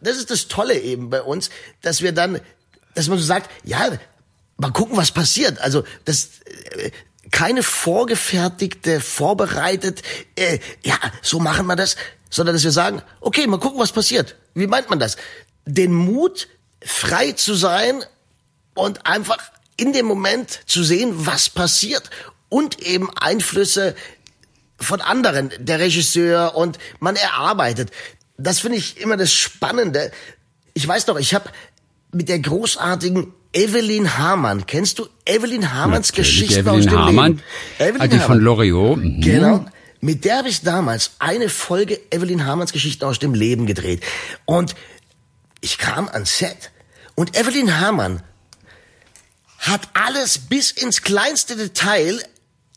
Das 0.00 0.16
ist 0.16 0.30
das 0.30 0.48
Tolle 0.48 0.78
eben 0.78 1.10
bei 1.10 1.22
uns, 1.22 1.50
dass 1.80 2.02
wir 2.02 2.12
dann, 2.12 2.40
dass 2.94 3.08
man 3.08 3.18
so 3.18 3.24
sagt, 3.24 3.50
ja, 3.64 3.90
mal 4.56 4.72
gucken, 4.72 4.96
was 4.96 5.12
passiert. 5.12 5.60
Also, 5.60 5.84
das, 6.04 6.30
äh, 6.76 6.90
keine 7.30 7.62
vorgefertigte, 7.62 9.00
vorbereitet, 9.00 10.02
äh, 10.36 10.58
ja, 10.84 10.96
so 11.22 11.40
machen 11.40 11.66
wir 11.66 11.76
das, 11.76 11.96
sondern 12.30 12.54
dass 12.54 12.64
wir 12.64 12.72
sagen, 12.72 13.02
okay, 13.20 13.46
mal 13.46 13.60
gucken, 13.60 13.80
was 13.80 13.92
passiert. 13.92 14.36
Wie 14.54 14.66
meint 14.66 14.90
man 14.90 14.98
das? 14.98 15.16
Den 15.64 15.92
Mut, 15.92 16.48
frei 16.84 17.32
zu 17.32 17.54
sein 17.54 18.02
und 18.74 19.06
einfach 19.06 19.38
in 19.76 19.92
dem 19.92 20.06
Moment 20.06 20.60
zu 20.66 20.82
sehen, 20.84 21.26
was 21.26 21.48
passiert 21.48 22.10
und 22.48 22.80
eben 22.82 23.10
Einflüsse 23.16 23.94
von 24.78 25.00
anderen, 25.00 25.50
der 25.58 25.78
Regisseur 25.78 26.54
und 26.56 26.78
man 27.00 27.16
erarbeitet. 27.16 27.90
Das 28.36 28.60
finde 28.60 28.78
ich 28.78 29.00
immer 29.00 29.16
das 29.16 29.32
Spannende. 29.32 30.10
Ich 30.74 30.86
weiß 30.86 31.06
noch, 31.06 31.18
ich 31.18 31.34
habe 31.34 31.50
mit 32.12 32.28
der 32.28 32.40
großartigen 32.40 33.32
Evelyn 33.52 34.18
Hamann, 34.18 34.66
kennst 34.66 34.98
du 34.98 35.06
Evelyn 35.26 35.72
Hamanns 35.72 36.08
Natürlich, 36.08 36.40
Geschichten 36.40 36.60
Evelyn 36.60 36.78
aus 36.78 36.84
dem 36.86 36.98
Hamann, 36.98 37.32
Leben? 37.32 37.42
Evelyn 37.78 38.00
ah, 38.00 38.06
die 38.06 38.18
von 38.18 38.24
Hamann. 38.24 38.40
Loriot. 38.40 38.98
Mhm. 38.98 39.20
Genau. 39.20 39.66
Mit 40.00 40.24
der 40.24 40.38
habe 40.38 40.48
ich 40.48 40.62
damals 40.62 41.12
eine 41.20 41.48
Folge 41.48 42.00
Evelyn 42.10 42.44
Hamanns 42.44 42.72
Geschichten 42.72 43.04
aus 43.04 43.18
dem 43.18 43.34
Leben 43.34 43.66
gedreht. 43.66 44.02
Und 44.46 44.74
ich 45.62 45.78
kam 45.78 46.08
ans 46.08 46.36
Set 46.36 46.70
und 47.14 47.38
Evelyn 47.38 47.80
Hamann 47.80 48.22
hat 49.58 49.88
alles 49.94 50.38
bis 50.38 50.72
ins 50.72 51.02
kleinste 51.02 51.56
Detail 51.56 52.20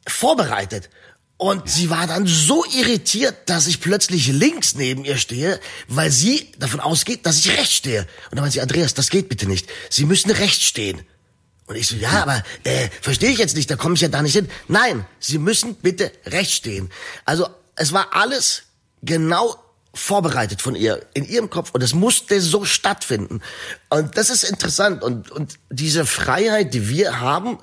vorbereitet. 0.08 0.90
Und 1.38 1.70
sie 1.70 1.90
war 1.90 2.08
dann 2.08 2.28
so 2.28 2.64
irritiert, 2.64 3.36
dass 3.48 3.68
ich 3.68 3.82
plötzlich 3.82 4.28
links 4.28 4.76
neben 4.76 5.04
ihr 5.04 5.18
stehe, 5.18 5.60
weil 5.90 6.10
sie 6.10 6.50
davon 6.60 6.80
ausgeht, 6.80 7.26
dass 7.26 7.40
ich 7.40 7.58
rechts 7.58 7.74
stehe. 7.74 8.02
Und 8.02 8.36
dann 8.36 8.42
meinte 8.42 8.54
sie, 8.54 8.62
Andreas, 8.62 8.94
das 8.94 9.10
geht 9.10 9.28
bitte 9.28 9.46
nicht. 9.46 9.68
Sie 9.90 10.06
müssen 10.06 10.32
rechts 10.32 10.64
stehen. 10.64 11.02
Und 11.66 11.76
ich 11.76 11.88
so, 11.88 11.96
ja, 11.96 12.22
aber 12.22 12.44
äh, 12.64 12.90
verstehe 13.02 13.32
ich 13.32 13.40
jetzt 13.40 13.56
nicht, 13.58 13.70
da 13.70 13.76
komme 13.76 13.96
ich 13.96 14.02
ja 14.02 14.08
da 14.08 14.22
nicht 14.22 14.36
hin. 14.36 14.48
Nein, 14.68 15.06
Sie 15.20 15.40
müssen 15.40 15.76
bitte 15.76 16.12
rechts 16.26 16.54
stehen. 16.54 16.90
Also 17.26 17.50
es 17.76 17.92
war 17.92 18.16
alles 18.16 18.64
genau 19.02 19.65
vorbereitet 19.96 20.62
von 20.62 20.76
ihr 20.76 21.06
in 21.14 21.26
ihrem 21.26 21.50
Kopf 21.50 21.72
und 21.72 21.82
es 21.82 21.94
musste 21.94 22.40
so 22.42 22.66
stattfinden. 22.66 23.42
Und 23.90 24.18
das 24.18 24.30
ist 24.30 24.44
interessant 24.44 25.04
und 25.04 25.32
und 25.32 25.58
diese 25.70 26.06
Freiheit, 26.06 26.74
die 26.74 26.90
wir 26.90 27.20
haben, 27.20 27.58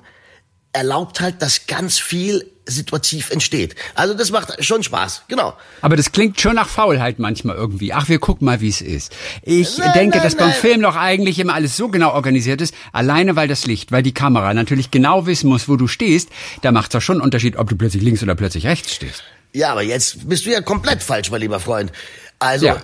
erlaubt 0.73 1.21
halt, 1.21 1.41
dass 1.41 1.67
ganz 1.67 1.99
viel 1.99 2.49
situativ 2.65 3.29
entsteht. 3.29 3.75
Also 3.93 4.13
das 4.13 4.31
macht 4.31 4.63
schon 4.63 4.83
Spaß, 4.83 5.23
genau. 5.27 5.53
Aber 5.81 5.95
das 5.95 6.11
klingt 6.11 6.39
schon 6.39 6.55
nach 6.55 6.69
Faulheit 6.69 7.19
manchmal 7.19 7.55
irgendwie. 7.55 7.93
Ach, 7.93 8.07
wir 8.09 8.19
gucken 8.19 8.45
mal, 8.45 8.61
wie 8.61 8.69
es 8.69 8.81
ist. 8.81 9.13
Ich 9.41 9.77
Nein, 9.77 9.91
denke, 9.93 10.17
nein, 10.17 10.23
dass 10.25 10.35
beim 10.35 10.49
nein. 10.49 10.57
Film 10.57 10.81
doch 10.81 10.95
eigentlich 10.95 11.39
immer 11.39 11.53
alles 11.53 11.77
so 11.77 11.89
genau 11.89 12.13
organisiert 12.13 12.61
ist, 12.61 12.73
alleine 12.91 13.35
weil 13.35 13.47
das 13.47 13.67
Licht, 13.67 13.91
weil 13.91 14.01
die 14.03 14.13
Kamera 14.13 14.53
natürlich 14.53 14.91
genau 14.91 15.25
wissen 15.25 15.49
muss, 15.49 15.67
wo 15.67 15.75
du 15.75 15.87
stehst, 15.87 16.29
da 16.61 16.71
macht 16.71 16.85
es 16.85 16.93
doch 16.93 17.01
schon 17.01 17.17
einen 17.17 17.23
Unterschied, 17.23 17.57
ob 17.57 17.69
du 17.69 17.75
plötzlich 17.75 18.01
links 18.01 18.23
oder 18.23 18.35
plötzlich 18.35 18.65
rechts 18.65 18.93
stehst. 18.93 19.23
Ja, 19.53 19.71
aber 19.71 19.81
jetzt 19.83 20.27
bist 20.27 20.45
du 20.45 20.49
ja 20.51 20.61
komplett 20.61 21.01
falsch, 21.03 21.29
mein 21.31 21.41
lieber 21.41 21.59
Freund. 21.59 21.91
Also, 22.39 22.65
Ja. 22.67 22.81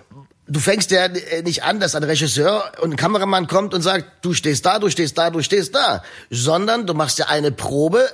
du 0.47 0.59
fängst 0.59 0.91
ja 0.91 1.05
äh, 1.05 1.41
nicht 1.41 1.63
an, 1.63 1.79
dass 1.79 1.95
ein 1.95 2.03
Regisseur 2.03 2.71
und 2.81 2.91
ein 2.93 2.95
Kameramann 2.95 3.47
kommt 3.47 3.73
und 3.73 3.81
sagt, 3.81 4.23
du 4.23 4.33
stehst 4.33 4.65
da, 4.65 4.79
du 4.79 4.89
stehst 4.89 5.17
da, 5.17 5.29
du 5.31 5.41
stehst 5.41 5.73
da, 5.75 6.03
sondern 6.29 6.85
du 6.85 6.93
machst 6.93 7.17
ja 7.19 7.27
eine 7.27 7.51
Probe, 7.51 8.07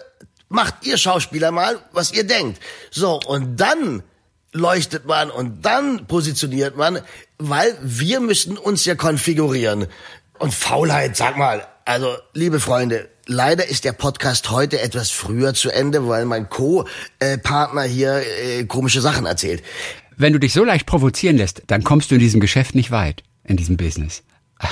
macht 0.49 0.75
ihr 0.85 0.97
Schauspieler 0.97 1.51
mal, 1.51 1.79
was 1.91 2.11
ihr 2.13 2.25
denkt. 2.25 2.61
So, 2.91 3.19
und 3.25 3.57
dann 3.57 4.03
leuchtet 4.53 5.05
man 5.05 5.29
und 5.31 5.65
dann 5.65 6.07
positioniert 6.07 6.77
man, 6.77 7.01
weil 7.37 7.77
wir 7.81 8.21
müssen 8.21 8.57
uns 8.57 8.85
ja 8.85 8.95
konfigurieren. 8.95 9.87
Und 10.39 10.53
Faulheit, 10.53 11.17
sag 11.17 11.37
mal, 11.37 11.67
also, 11.83 12.15
liebe 12.33 12.59
Freunde, 12.59 13.09
leider 13.25 13.67
ist 13.67 13.85
der 13.85 13.93
Podcast 13.93 14.51
heute 14.51 14.81
etwas 14.81 15.11
früher 15.11 15.53
zu 15.53 15.69
Ende, 15.69 16.07
weil 16.07 16.25
mein 16.25 16.49
Co-Partner 16.49 17.83
hier 17.83 18.21
äh, 18.21 18.65
komische 18.65 19.01
Sachen 19.01 19.25
erzählt. 19.25 19.63
Wenn 20.17 20.33
du 20.33 20.39
dich 20.39 20.53
so 20.53 20.63
leicht 20.63 20.85
provozieren 20.85 21.37
lässt, 21.37 21.63
dann 21.67 21.83
kommst 21.83 22.11
du 22.11 22.15
in 22.15 22.21
diesem 22.21 22.39
Geschäft 22.39 22.75
nicht 22.75 22.91
weit, 22.91 23.23
in 23.43 23.57
diesem 23.57 23.77
Business. 23.77 24.23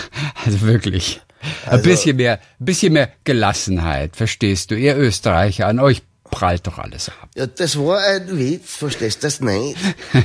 Also 0.46 0.62
wirklich. 0.62 1.22
Ein 1.66 1.82
bisschen 1.82 2.18
mehr, 2.18 2.40
bisschen 2.60 2.94
mehr 2.94 3.12
Gelassenheit, 3.24 4.16
verstehst 4.16 4.72
du? 4.72 4.76
Ihr 4.76 4.98
Österreicher, 4.98 5.68
an 5.68 5.80
euch 5.80 6.02
prallt 6.34 6.66
doch 6.68 6.78
alles 6.80 7.10
ab. 7.10 7.30
Ja, 7.36 7.46
das 7.46 7.78
war 7.78 8.00
ein 8.04 8.38
Witz, 8.40 8.76
verstehst 8.78 9.22
du 9.24 9.28
das 9.28 9.40
nicht? 9.40 9.78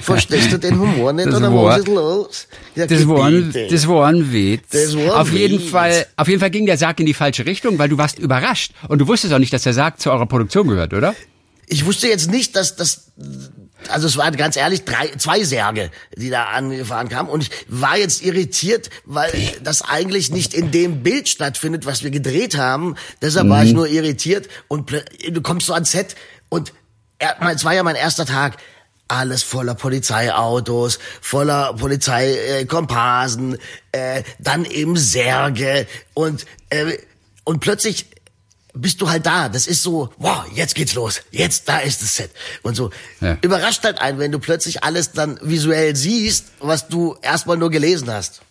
Verstehst 0.03 0.51
du 0.53 0.59
den 0.59 0.79
Humor 0.79 1.13
nicht 1.13 1.27
Das 1.31 1.37
oder 1.37 1.53
war- 1.55 1.65
was 1.67 1.79
ist 1.81 1.89
los? 1.89 2.47
Ja, 2.75 2.87
Das 2.87 3.07
war, 3.07 3.27
ein, 3.27 3.55
das 3.71 3.87
war 3.89 4.07
ein 4.09 4.33
Witz. 4.33 4.63
Das 4.71 4.97
war 4.97 5.03
ein 5.03 5.11
auf 5.11 5.33
jeden 5.33 5.61
Witz. 5.61 5.71
Fall, 5.71 6.07
auf 6.17 6.29
jeden 6.29 6.41
Fall 6.41 6.51
ging 6.51 6.67
der 6.67 6.79
Sarg 6.79 6.99
in 7.01 7.07
die 7.07 7.15
falsche 7.15 7.45
Richtung, 7.47 7.79
weil 7.79 7.89
du 7.89 7.99
warst 7.99 8.19
überrascht 8.19 8.73
und 8.89 8.99
du 9.01 9.07
wusstest 9.07 9.33
auch 9.35 9.39
nicht, 9.39 9.53
dass 9.53 9.63
der 9.65 9.75
Sarg 9.75 10.01
zu 10.01 10.11
eurer 10.11 10.27
Produktion 10.27 10.67
gehört, 10.69 10.95
oder? 10.95 11.15
Ich 11.67 11.85
wusste 11.85 12.09
jetzt 12.09 12.31
nicht, 12.31 12.57
dass 12.57 12.77
das, 12.77 13.13
also 13.89 14.07
es 14.07 14.17
waren 14.17 14.37
ganz 14.37 14.57
ehrlich 14.57 14.85
drei, 14.85 15.09
zwei 15.19 15.45
Särge, 15.45 15.91
die 16.17 16.31
da 16.31 16.45
angefahren 16.47 17.09
kamen 17.09 17.29
und 17.29 17.45
ich 17.45 17.51
war 17.69 17.97
jetzt 17.97 18.23
irritiert, 18.23 18.91
weil 19.05 19.31
das 19.63 19.83
eigentlich 19.83 20.31
nicht 20.31 20.55
in 20.55 20.71
dem 20.71 21.03
Bild 21.03 21.29
stattfindet, 21.29 21.87
was 21.87 22.03
wir 22.03 22.11
gedreht 22.11 22.57
haben. 22.57 22.97
Deshalb 23.23 23.49
war 23.49 23.65
ich 23.65 23.73
nur 23.73 23.89
irritiert 23.89 24.49
und 24.67 24.91
du 24.91 25.41
kommst 25.43 25.67
so 25.67 25.75
ans 25.75 25.93
Set 25.93 26.17
und 26.49 26.73
es 27.19 27.65
war 27.65 27.75
ja 27.75 27.83
mein 27.83 27.97
erster 27.97 28.27
Tag. 28.27 28.57
Alles 29.11 29.43
voller 29.43 29.75
Polizeiautos, 29.75 30.99
voller 31.23 31.73
Polizeikomparsen, 31.73 33.57
äh, 33.91 34.19
äh, 34.19 34.23
dann 34.39 34.67
eben 34.67 34.99
Särge 34.99 35.87
und 36.13 36.45
äh, 36.69 36.99
und 37.45 37.61
plötzlich 37.61 38.05
bist 38.81 39.01
du 39.01 39.11
halt 39.11 39.27
da. 39.27 39.49
Das 39.49 39.67
ist 39.67 39.83
so, 39.83 40.11
wow, 40.19 40.45
jetzt 40.55 40.75
geht's 40.75 40.95
los. 40.95 41.21
Jetzt, 41.31 41.69
da 41.69 41.79
ist 41.79 42.03
das 42.03 42.17
Set. 42.17 42.31
Und 42.63 42.75
so. 42.75 42.91
Ja. 43.21 43.39
Überrascht 43.43 43.85
halt 43.85 44.01
einen, 44.01 44.19
wenn 44.19 44.33
du 44.33 44.39
plötzlich 44.39 44.85
alles 44.85 45.13
dann 45.13 45.39
visuell 45.43 45.97
siehst, 45.97 46.47
was 46.61 46.89
du 46.89 47.17
erstmal 47.23 47.57
nur 47.57 47.71
gelesen 47.71 48.11
hast. 48.11 48.43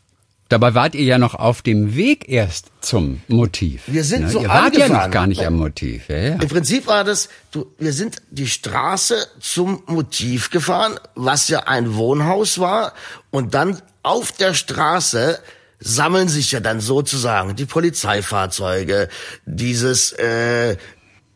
Dabei 0.49 0.73
wart 0.73 0.95
ihr 0.95 1.03
ja 1.03 1.17
noch 1.17 1.35
auf 1.35 1.61
dem 1.61 1.95
Weg 1.95 2.29
erst 2.29 2.67
zum 2.79 3.21
Motiv. 3.27 3.83
Wir 3.87 4.05
sind 4.05 4.23
ne? 4.23 4.29
so 4.29 4.41
Ihr 4.41 4.47
wart 4.47 4.77
ja 4.77 4.87
noch 4.87 5.11
gar 5.11 5.27
nicht 5.27 5.45
am 5.45 5.55
Motiv. 5.55 6.07
Ja, 6.07 6.17
ja. 6.17 6.35
Im 6.35 6.47
Prinzip 6.47 6.87
war 6.87 7.03
das, 7.03 7.27
du, 7.51 7.65
wir 7.77 7.91
sind 7.91 8.21
die 8.29 8.47
Straße 8.47 9.27
zum 9.41 9.83
Motiv 9.87 10.49
gefahren, 10.49 10.99
was 11.15 11.49
ja 11.49 11.61
ein 11.61 11.95
Wohnhaus 11.95 12.59
war. 12.59 12.93
Und 13.29 13.55
dann 13.55 13.81
auf 14.03 14.31
der 14.31 14.53
Straße 14.53 15.39
sammeln 15.79 16.27
sich 16.27 16.51
ja 16.51 16.59
dann 16.59 16.79
sozusagen 16.79 17.55
die 17.55 17.65
Polizeifahrzeuge, 17.65 19.09
dieses 19.45 20.11
äh, 20.13 20.77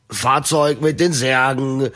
Fahrzeug 0.09 0.81
mit 0.81 0.99
den 0.99 1.13
Särgen, 1.13 1.89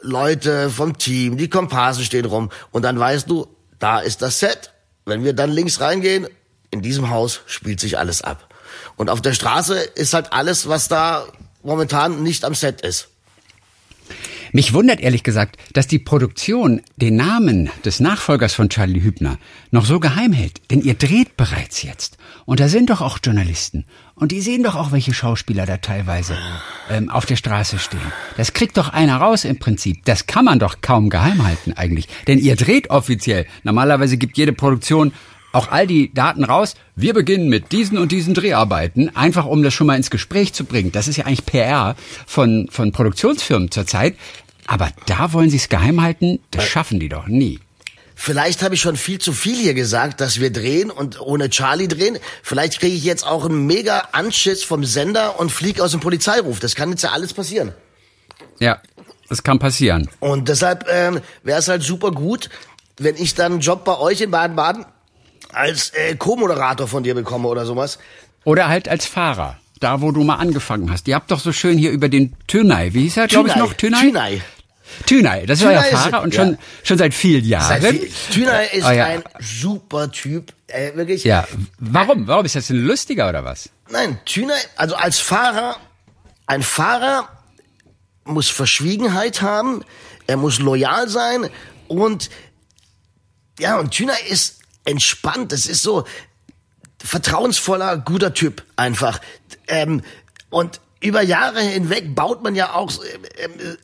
Leute 0.00 0.70
vom 0.70 0.98
Team, 0.98 1.36
die 1.36 1.48
Komparsen 1.48 2.04
stehen 2.04 2.26
rum. 2.26 2.50
Und 2.70 2.82
dann 2.82 2.98
weißt 2.98 3.28
du, 3.30 3.46
da 3.78 4.00
ist 4.00 4.22
das 4.22 4.38
Set. 4.38 4.72
Wenn 5.04 5.24
wir 5.24 5.32
dann 5.32 5.50
links 5.50 5.80
reingehen, 5.80 6.26
in 6.70 6.82
diesem 6.82 7.10
Haus 7.10 7.40
spielt 7.46 7.80
sich 7.80 7.98
alles 7.98 8.22
ab. 8.22 8.52
Und 8.96 9.10
auf 9.10 9.22
der 9.22 9.32
Straße 9.32 9.78
ist 9.78 10.14
halt 10.14 10.32
alles, 10.32 10.68
was 10.68 10.88
da 10.88 11.26
momentan 11.62 12.22
nicht 12.22 12.44
am 12.44 12.54
Set 12.54 12.80
ist. 12.80 13.08
Mich 14.56 14.72
wundert 14.72 15.00
ehrlich 15.00 15.22
gesagt, 15.22 15.58
dass 15.74 15.86
die 15.86 15.98
Produktion 15.98 16.80
den 16.96 17.16
Namen 17.16 17.68
des 17.84 18.00
Nachfolgers 18.00 18.54
von 18.54 18.70
Charlie 18.70 19.02
Hübner 19.02 19.36
noch 19.70 19.84
so 19.84 20.00
geheim 20.00 20.32
hält. 20.32 20.62
Denn 20.70 20.80
ihr 20.80 20.94
dreht 20.94 21.36
bereits 21.36 21.82
jetzt. 21.82 22.16
Und 22.46 22.58
da 22.58 22.68
sind 22.70 22.88
doch 22.88 23.02
auch 23.02 23.18
Journalisten. 23.22 23.84
Und 24.14 24.32
die 24.32 24.40
sehen 24.40 24.62
doch 24.62 24.74
auch, 24.74 24.92
welche 24.92 25.12
Schauspieler 25.12 25.66
da 25.66 25.76
teilweise 25.76 26.38
ähm, 26.88 27.10
auf 27.10 27.26
der 27.26 27.36
Straße 27.36 27.78
stehen. 27.78 28.00
Das 28.38 28.54
kriegt 28.54 28.78
doch 28.78 28.88
einer 28.88 29.18
raus 29.18 29.44
im 29.44 29.58
Prinzip. 29.58 30.02
Das 30.06 30.26
kann 30.26 30.46
man 30.46 30.58
doch 30.58 30.80
kaum 30.80 31.10
geheim 31.10 31.46
halten 31.46 31.74
eigentlich. 31.74 32.08
Denn 32.26 32.38
ihr 32.38 32.56
dreht 32.56 32.88
offiziell. 32.88 33.44
Normalerweise 33.62 34.16
gibt 34.16 34.38
jede 34.38 34.54
Produktion 34.54 35.12
auch 35.52 35.70
all 35.70 35.86
die 35.86 36.12
Daten 36.12 36.44
raus. 36.44 36.76
Wir 36.94 37.12
beginnen 37.14 37.48
mit 37.48 37.72
diesen 37.72 37.98
und 37.98 38.12
diesen 38.12 38.32
Dreharbeiten, 38.34 39.14
einfach 39.16 39.44
um 39.44 39.62
das 39.62 39.74
schon 39.74 39.86
mal 39.86 39.96
ins 39.96 40.10
Gespräch 40.10 40.52
zu 40.52 40.64
bringen. 40.64 40.92
Das 40.92 41.08
ist 41.08 41.16
ja 41.16 41.26
eigentlich 41.26 41.46
PR 41.46 41.94
von, 42.26 42.68
von 42.70 42.92
Produktionsfirmen 42.92 43.70
zurzeit. 43.70 44.16
Aber 44.66 44.90
da 45.06 45.32
wollen 45.32 45.50
sie 45.50 45.56
es 45.56 45.68
geheim 45.68 46.02
halten, 46.02 46.40
das 46.50 46.64
schaffen 46.64 47.00
die 47.00 47.08
doch 47.08 47.26
nie. 47.26 47.60
Vielleicht 48.18 48.62
habe 48.62 48.74
ich 48.74 48.80
schon 48.80 48.96
viel 48.96 49.18
zu 49.18 49.34
viel 49.34 49.56
hier 49.56 49.74
gesagt, 49.74 50.22
dass 50.22 50.40
wir 50.40 50.50
drehen 50.50 50.90
und 50.90 51.20
ohne 51.20 51.50
Charlie 51.50 51.86
drehen. 51.86 52.18
Vielleicht 52.42 52.80
kriege 52.80 52.96
ich 52.96 53.04
jetzt 53.04 53.26
auch 53.26 53.44
einen 53.44 53.66
mega 53.66 54.08
Anschiss 54.12 54.64
vom 54.64 54.84
Sender 54.84 55.38
und 55.38 55.52
fliege 55.52 55.84
aus 55.84 55.90
dem 55.90 56.00
Polizeiruf. 56.00 56.58
Das 56.58 56.74
kann 56.74 56.90
jetzt 56.90 57.02
ja 57.02 57.10
alles 57.10 57.34
passieren. 57.34 57.72
Ja, 58.58 58.80
das 59.28 59.42
kann 59.42 59.58
passieren. 59.58 60.08
Und 60.18 60.48
deshalb 60.48 60.86
ähm, 60.90 61.20
wäre 61.42 61.58
es 61.58 61.68
halt 61.68 61.82
super 61.82 62.10
gut, 62.10 62.48
wenn 62.96 63.16
ich 63.16 63.34
dann 63.34 63.52
einen 63.52 63.60
Job 63.60 63.84
bei 63.84 63.98
euch 63.98 64.22
in 64.22 64.30
Baden-Baden 64.30 64.86
als 65.52 65.90
äh, 65.90 66.16
Co-Moderator 66.16 66.88
von 66.88 67.02
dir 67.02 67.14
bekomme 67.14 67.48
oder 67.48 67.66
sowas. 67.66 67.98
Oder 68.44 68.68
halt 68.68 68.88
als 68.88 69.04
Fahrer. 69.04 69.58
Da, 69.78 70.00
wo 70.00 70.10
du 70.10 70.24
mal 70.24 70.36
angefangen 70.36 70.90
hast. 70.90 71.06
Ihr 71.06 71.14
habt 71.14 71.30
doch 71.30 71.38
so 71.38 71.52
schön 71.52 71.76
hier 71.76 71.90
über 71.90 72.08
den 72.08 72.34
Tünay, 72.46 72.94
wie 72.94 73.02
hieß 73.02 73.18
er, 73.18 73.26
glaube 73.26 73.50
ich 73.50 73.56
noch? 73.56 73.74
Tünay. 73.74 74.00
Tünay. 74.00 74.40
Tünay, 75.06 75.46
das 75.46 75.58
ist 75.58 75.64
Tünay 75.64 75.76
euer 75.76 75.84
ist- 75.84 75.90
Fahrer 75.98 76.22
und 76.22 76.34
ja. 76.34 76.44
schon, 76.44 76.58
schon 76.82 76.98
seit 76.98 77.14
vielen 77.14 77.44
Jahren. 77.44 77.80
Seit 77.82 77.94
viel, 77.94 78.10
Tünay 78.32 78.66
ist 78.72 78.84
Oh 78.86 78.90
ja. 78.90 79.04
ein 79.06 79.22
super 79.40 80.10
Typ. 80.10 80.52
Äh, 80.68 80.94
wirklich. 80.96 81.24
Ja, 81.24 81.46
warum? 81.78 82.26
Warum 82.26 82.44
ist 82.44 82.54
das 82.56 82.66
denn 82.68 82.84
lustiger 82.86 83.28
oder 83.28 83.44
was? 83.44 83.68
Nein, 83.90 84.18
Tünay, 84.24 84.54
also 84.76 84.94
als 84.96 85.18
Fahrer, 85.20 85.76
ein 86.46 86.62
Fahrer 86.62 87.28
muss 88.24 88.48
Verschwiegenheit 88.48 89.42
haben, 89.42 89.84
er 90.26 90.36
muss 90.36 90.58
loyal 90.58 91.08
sein 91.08 91.48
und 91.88 92.30
ja, 93.60 93.78
und 93.78 93.92
Tünay 93.92 94.16
ist 94.28 94.58
entspannt. 94.84 95.52
Das 95.52 95.66
ist 95.66 95.82
so 95.82 96.04
vertrauensvoller, 97.02 97.98
guter 97.98 98.34
Typ 98.34 98.64
einfach. 98.76 99.20
Ähm, 99.68 100.02
und 100.50 100.80
über 101.00 101.22
Jahre 101.22 101.60
hinweg 101.60 102.14
baut 102.14 102.42
man 102.42 102.54
ja 102.54 102.74
auch 102.74 102.90
äh, 103.02 103.76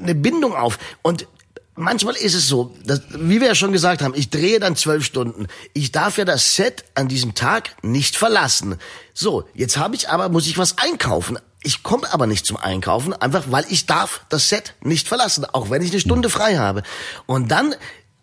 eine 0.00 0.14
Bindung 0.14 0.54
auf. 0.54 0.78
Und 1.02 1.26
manchmal 1.74 2.16
ist 2.16 2.34
es 2.34 2.48
so, 2.48 2.74
dass, 2.84 3.02
wie 3.10 3.40
wir 3.40 3.48
ja 3.48 3.54
schon 3.54 3.72
gesagt 3.72 4.02
haben, 4.02 4.14
ich 4.14 4.30
drehe 4.30 4.60
dann 4.60 4.76
zwölf 4.76 5.04
Stunden. 5.04 5.46
Ich 5.72 5.92
darf 5.92 6.18
ja 6.18 6.24
das 6.24 6.54
Set 6.56 6.84
an 6.94 7.08
diesem 7.08 7.34
Tag 7.34 7.76
nicht 7.82 8.16
verlassen. 8.16 8.76
So, 9.14 9.48
jetzt 9.54 9.76
habe 9.76 9.94
ich 9.94 10.08
aber, 10.08 10.28
muss 10.28 10.46
ich 10.46 10.58
was 10.58 10.78
einkaufen. 10.78 11.38
Ich 11.62 11.82
komme 11.82 12.12
aber 12.12 12.26
nicht 12.26 12.46
zum 12.46 12.56
Einkaufen, 12.56 13.12
einfach 13.12 13.46
weil 13.48 13.64
ich 13.68 13.86
darf 13.86 14.24
das 14.28 14.48
Set 14.48 14.74
nicht 14.80 15.08
verlassen, 15.08 15.44
auch 15.44 15.70
wenn 15.70 15.82
ich 15.82 15.90
eine 15.90 16.00
Stunde 16.00 16.30
frei 16.30 16.56
habe. 16.56 16.82
Und 17.26 17.50
dann 17.50 17.74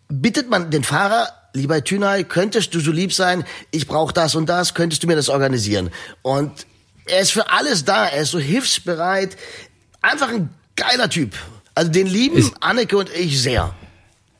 bittet 0.08 0.48
man 0.48 0.70
den 0.70 0.84
Fahrer, 0.84 1.28
lieber 1.52 1.82
Tünay, 1.84 2.24
könntest 2.24 2.74
du 2.74 2.80
so 2.80 2.92
lieb 2.92 3.12
sein, 3.12 3.44
ich 3.70 3.86
brauche 3.86 4.14
das 4.14 4.34
und 4.34 4.46
das, 4.46 4.74
könntest 4.74 5.02
du 5.02 5.06
mir 5.06 5.16
das 5.16 5.28
organisieren? 5.28 5.90
Und 6.22 6.66
er 7.06 7.20
ist 7.20 7.32
für 7.32 7.50
alles 7.50 7.84
da, 7.84 8.06
er 8.06 8.22
ist 8.22 8.30
so 8.30 8.38
hilfsbereit, 8.38 9.36
einfach 10.00 10.28
ein 10.28 10.50
geiler 10.76 11.08
Typ. 11.10 11.34
Also 11.74 11.90
den 11.90 12.06
lieben 12.06 12.36
Ist- 12.36 12.54
Anneke 12.60 12.96
und 12.98 13.10
ich 13.14 13.40
sehr. 13.42 13.74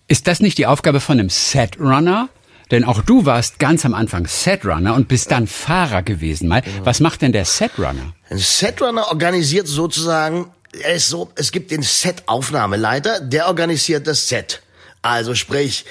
Ist 0.08 0.26
das 0.28 0.40
nicht 0.40 0.58
die 0.58 0.66
Aufgabe 0.66 1.00
von 1.00 1.18
einem 1.18 1.30
Setrunner? 1.30 2.28
Denn 2.70 2.84
auch 2.84 3.02
du 3.02 3.24
warst 3.26 3.58
ganz 3.60 3.84
am 3.84 3.94
Anfang 3.94 4.26
Setrunner 4.26 4.94
und 4.94 5.06
bist 5.08 5.30
dann 5.30 5.46
Fahrer 5.46 6.02
gewesen 6.02 6.48
mal. 6.48 6.62
Was 6.82 7.00
macht 7.00 7.22
denn 7.22 7.32
der 7.32 7.44
Setrunner? 7.44 8.12
Ein 8.28 8.38
Setrunner 8.38 9.08
organisiert 9.08 9.68
sozusagen, 9.68 10.50
er 10.82 10.94
ist 10.94 11.08
so, 11.08 11.30
es 11.36 11.52
gibt 11.52 11.70
den 11.70 11.82
Set-Aufnahmeleiter, 11.82 13.20
der 13.20 13.46
organisiert 13.46 14.06
das 14.06 14.28
Set. 14.28 14.62
Also 15.02 15.34
sprich, 15.36 15.84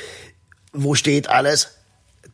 wo 0.73 0.95
steht 0.95 1.29
alles? 1.29 1.74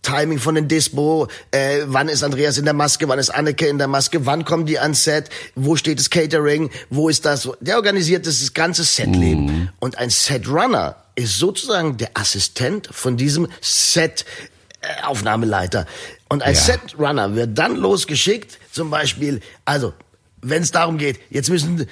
Timing 0.01 0.39
von 0.39 0.55
den 0.55 0.67
Dispo, 0.67 1.27
äh, 1.51 1.81
wann 1.85 2.09
ist 2.09 2.23
Andreas 2.23 2.57
in 2.57 2.65
der 2.65 2.73
Maske, 2.73 3.07
wann 3.07 3.19
ist 3.19 3.29
Anneke 3.29 3.67
in 3.67 3.77
der 3.77 3.87
Maske, 3.87 4.25
wann 4.25 4.45
kommen 4.45 4.65
die 4.65 4.79
ans 4.79 5.03
Set, 5.03 5.29
wo 5.55 5.75
steht 5.75 5.99
das 5.99 6.09
Catering, 6.09 6.71
wo 6.89 7.07
ist 7.07 7.25
das? 7.25 7.47
Der 7.59 7.75
organisiert 7.75 8.25
das 8.25 8.53
ganze 8.53 8.83
Setleben. 8.83 9.69
Und 9.79 9.97
ein 9.99 10.09
Setrunner 10.09 10.95
ist 11.15 11.37
sozusagen 11.37 11.97
der 11.97 12.09
Assistent 12.15 12.89
von 12.91 13.15
diesem 13.15 13.47
Set 13.61 14.25
äh, 14.81 15.03
Aufnahmeleiter. 15.03 15.85
Und 16.29 16.41
ein 16.41 16.55
Ja. 16.55 16.59
Setrunner 16.59 17.35
wird 17.35 17.57
dann 17.57 17.75
losgeschickt, 17.75 18.57
zum 18.71 18.89
Beispiel, 18.89 19.41
also, 19.65 19.93
wenn 20.41 20.63
es 20.63 20.71
darum 20.71 20.97
geht, 20.97 21.19
jetzt 21.29 21.49
müssen 21.51 21.87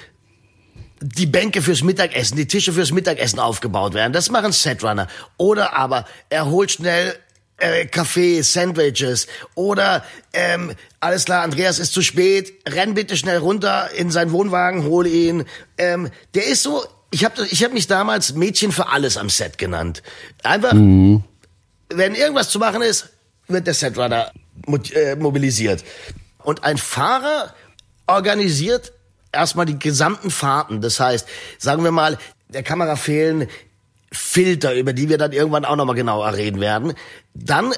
die 1.02 1.26
Bänke 1.26 1.62
fürs 1.62 1.82
Mittagessen, 1.82 2.36
die 2.36 2.46
Tische 2.46 2.72
fürs 2.72 2.90
Mittagessen 2.90 3.38
aufgebaut 3.38 3.94
werden. 3.94 4.12
Das 4.12 4.30
machen 4.30 4.52
Setrunner. 4.52 5.06
Oder 5.36 5.76
aber 5.76 6.04
er 6.28 6.46
holt 6.46 6.72
schnell 6.72 7.14
äh, 7.60 7.86
Kaffee, 7.86 8.42
Sandwiches. 8.42 9.26
Oder 9.54 10.04
ähm, 10.32 10.72
alles 10.98 11.24
klar, 11.24 11.42
Andreas 11.42 11.78
ist 11.78 11.92
zu 11.92 12.02
spät, 12.02 12.52
renn 12.68 12.94
bitte 12.94 13.16
schnell 13.16 13.38
runter 13.38 13.90
in 13.96 14.10
seinen 14.10 14.32
Wohnwagen, 14.32 14.84
hol 14.84 15.06
ihn. 15.06 15.44
Ähm, 15.78 16.10
der 16.34 16.46
ist 16.46 16.62
so, 16.62 16.84
ich 17.10 17.24
habe 17.24 17.46
ich 17.50 17.64
hab 17.64 17.72
mich 17.72 17.86
damals 17.86 18.34
Mädchen 18.34 18.72
für 18.72 18.88
alles 18.88 19.16
am 19.16 19.30
Set 19.30 19.58
genannt. 19.58 20.02
Einfach, 20.42 20.72
wenn 20.72 22.14
irgendwas 22.14 22.50
zu 22.50 22.58
machen 22.58 22.82
ist, 22.82 23.10
wird 23.48 23.66
der 23.66 23.74
Setrunner 23.74 24.32
äh, 24.94 25.16
mobilisiert. 25.16 25.84
Und 26.42 26.64
ein 26.64 26.78
Fahrer 26.78 27.54
organisiert 28.06 28.92
erstmal 29.32 29.66
die 29.66 29.78
gesamten 29.78 30.30
Fahrten. 30.30 30.80
Das 30.80 31.00
heißt, 31.00 31.26
sagen 31.58 31.84
wir 31.84 31.90
mal, 31.90 32.18
der 32.48 32.62
Kamera 32.62 32.96
fehlen 32.96 33.48
Filter, 34.12 34.74
über 34.74 34.92
die 34.92 35.08
wir 35.08 35.18
dann 35.18 35.32
irgendwann 35.32 35.64
auch 35.64 35.76
nochmal 35.76 35.94
genauer 35.94 36.34
reden 36.34 36.60
werden. 36.60 36.94
Dann 37.34 37.72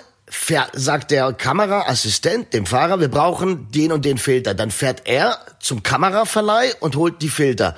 sagt 0.73 1.11
der 1.11 1.33
Kameraassistent 1.33 2.55
dem 2.55 2.65
Fahrer, 2.65 3.01
wir 3.01 3.09
brauchen 3.09 3.71
den 3.71 3.93
und 3.93 4.05
den 4.05 4.19
Filter. 4.19 4.55
Dann 4.55 4.71
fährt 4.71 5.03
er 5.05 5.39
zum 5.61 5.83
Kameraverleih 5.83 6.75
und 6.81 6.97
holt 6.97 7.21
die 7.23 7.29
Filter. 7.29 7.77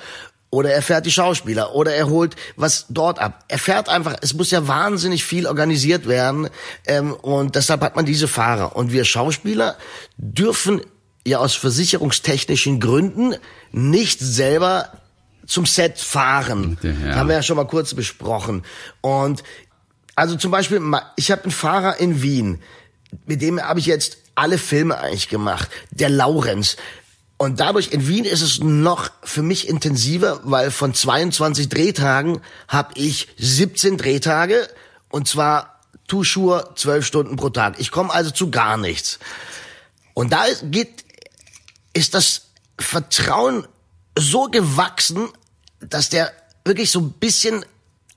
Oder 0.51 0.71
er 0.71 0.81
fährt 0.81 1.05
die 1.05 1.11
Schauspieler. 1.11 1.75
Oder 1.75 1.93
er 1.95 2.07
holt 2.07 2.35
was 2.55 2.85
dort 2.87 3.19
ab. 3.19 3.43
Er 3.49 3.59
fährt 3.59 3.89
einfach, 3.89 4.15
es 4.21 4.33
muss 4.33 4.51
ja 4.51 4.67
wahnsinnig 4.69 5.25
viel 5.25 5.47
organisiert 5.47 6.07
werden. 6.07 6.49
Ähm, 6.87 7.13
und 7.13 7.55
deshalb 7.55 7.81
hat 7.81 7.97
man 7.97 8.05
diese 8.05 8.29
Fahrer. 8.29 8.75
Und 8.75 8.93
wir 8.93 9.03
Schauspieler 9.03 9.75
dürfen 10.15 10.81
ja 11.27 11.39
aus 11.39 11.55
versicherungstechnischen 11.55 12.79
Gründen 12.79 13.35
nicht 13.71 14.19
selber 14.21 14.91
zum 15.45 15.65
Set 15.65 15.99
fahren. 15.99 16.77
Ja. 16.81 17.15
Haben 17.15 17.29
wir 17.29 17.35
ja 17.35 17.43
schon 17.43 17.57
mal 17.57 17.67
kurz 17.67 17.93
besprochen. 17.93 18.63
Und 19.01 19.43
also 20.15 20.35
zum 20.35 20.51
Beispiel, 20.51 20.81
ich 21.15 21.31
habe 21.31 21.43
einen 21.43 21.51
Fahrer 21.51 21.99
in 21.99 22.21
Wien, 22.21 22.61
mit 23.25 23.41
dem 23.41 23.61
habe 23.61 23.79
ich 23.79 23.85
jetzt 23.85 24.17
alle 24.35 24.57
Filme 24.57 24.97
eigentlich 24.97 25.29
gemacht. 25.29 25.69
Der 25.91 26.09
Laurenz. 26.09 26.77
Und 27.37 27.59
dadurch 27.59 27.89
in 27.91 28.07
Wien 28.07 28.23
ist 28.23 28.41
es 28.41 28.59
noch 28.61 29.09
für 29.23 29.41
mich 29.41 29.67
intensiver, 29.67 30.39
weil 30.43 30.71
von 30.71 30.93
22 30.93 31.67
Drehtagen 31.67 32.39
habe 32.69 32.93
ich 32.95 33.27
17 33.37 33.97
Drehtage 33.97 34.69
und 35.09 35.27
zwar 35.27 35.81
Tuschur 36.07 36.71
12 36.75 37.05
Stunden 37.05 37.35
pro 37.35 37.49
Tag. 37.49 37.75
Ich 37.79 37.91
komme 37.91 38.13
also 38.13 38.31
zu 38.31 38.51
gar 38.51 38.77
nichts. 38.77 39.19
Und 40.13 40.31
da 40.31 40.45
ist- 40.45 40.63
geht, 40.71 41.03
ist 41.93 42.13
das 42.13 42.43
Vertrauen 42.79 43.67
so 44.17 44.43
gewachsen, 44.45 45.27
dass 45.79 46.09
der 46.09 46.31
wirklich 46.63 46.91
so 46.91 46.99
ein 46.99 47.11
bisschen 47.11 47.65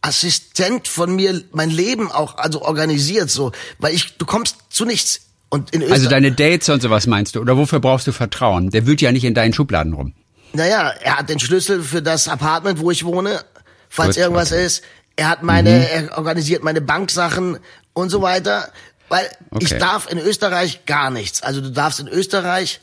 Assistent 0.00 0.86
von 0.86 1.14
mir 1.16 1.42
mein 1.52 1.70
Leben 1.70 2.10
auch 2.10 2.36
also 2.36 2.62
organisiert 2.62 3.30
so, 3.30 3.52
weil 3.78 3.94
ich 3.94 4.16
du 4.16 4.24
kommst 4.26 4.56
zu 4.70 4.84
nichts 4.84 5.20
und 5.50 5.70
in 5.74 5.82
Österreich 5.82 5.98
Also 5.98 6.10
deine 6.10 6.32
Dates 6.32 6.68
und 6.68 6.80
sowas 6.80 7.06
meinst 7.06 7.34
du? 7.34 7.40
Oder 7.40 7.56
wofür 7.56 7.80
brauchst 7.80 8.06
du 8.06 8.12
Vertrauen? 8.12 8.70
Der 8.70 8.86
wühlt 8.86 9.00
ja 9.00 9.10
nicht 9.12 9.24
in 9.24 9.34
deinen 9.34 9.52
Schubladen 9.52 9.92
rum. 9.94 10.14
Naja, 10.52 10.90
er 11.02 11.18
hat 11.18 11.28
den 11.28 11.40
Schlüssel 11.40 11.82
für 11.82 12.00
das 12.00 12.28
Apartment, 12.28 12.78
wo 12.78 12.90
ich 12.90 13.04
wohne, 13.04 13.44
falls 13.88 14.14
Gut, 14.14 14.22
irgendwas 14.22 14.52
okay. 14.52 14.64
ist. 14.64 14.82
Er 15.16 15.28
hat 15.28 15.42
meine, 15.42 15.90
er 15.90 16.16
organisiert 16.16 16.62
meine 16.62 16.80
Banksachen 16.80 17.58
und 17.92 18.10
so 18.10 18.22
weiter. 18.22 18.70
Weil 19.08 19.28
ich 19.58 19.68
Okay. 19.70 19.78
darf 19.78 20.10
in 20.10 20.18
Österreich 20.18 20.84
gar 20.86 21.10
nichts. 21.10 21.42
Also 21.42 21.60
du 21.60 21.70
darfst 21.72 21.98
in 21.98 22.08
Österreich 22.08 22.80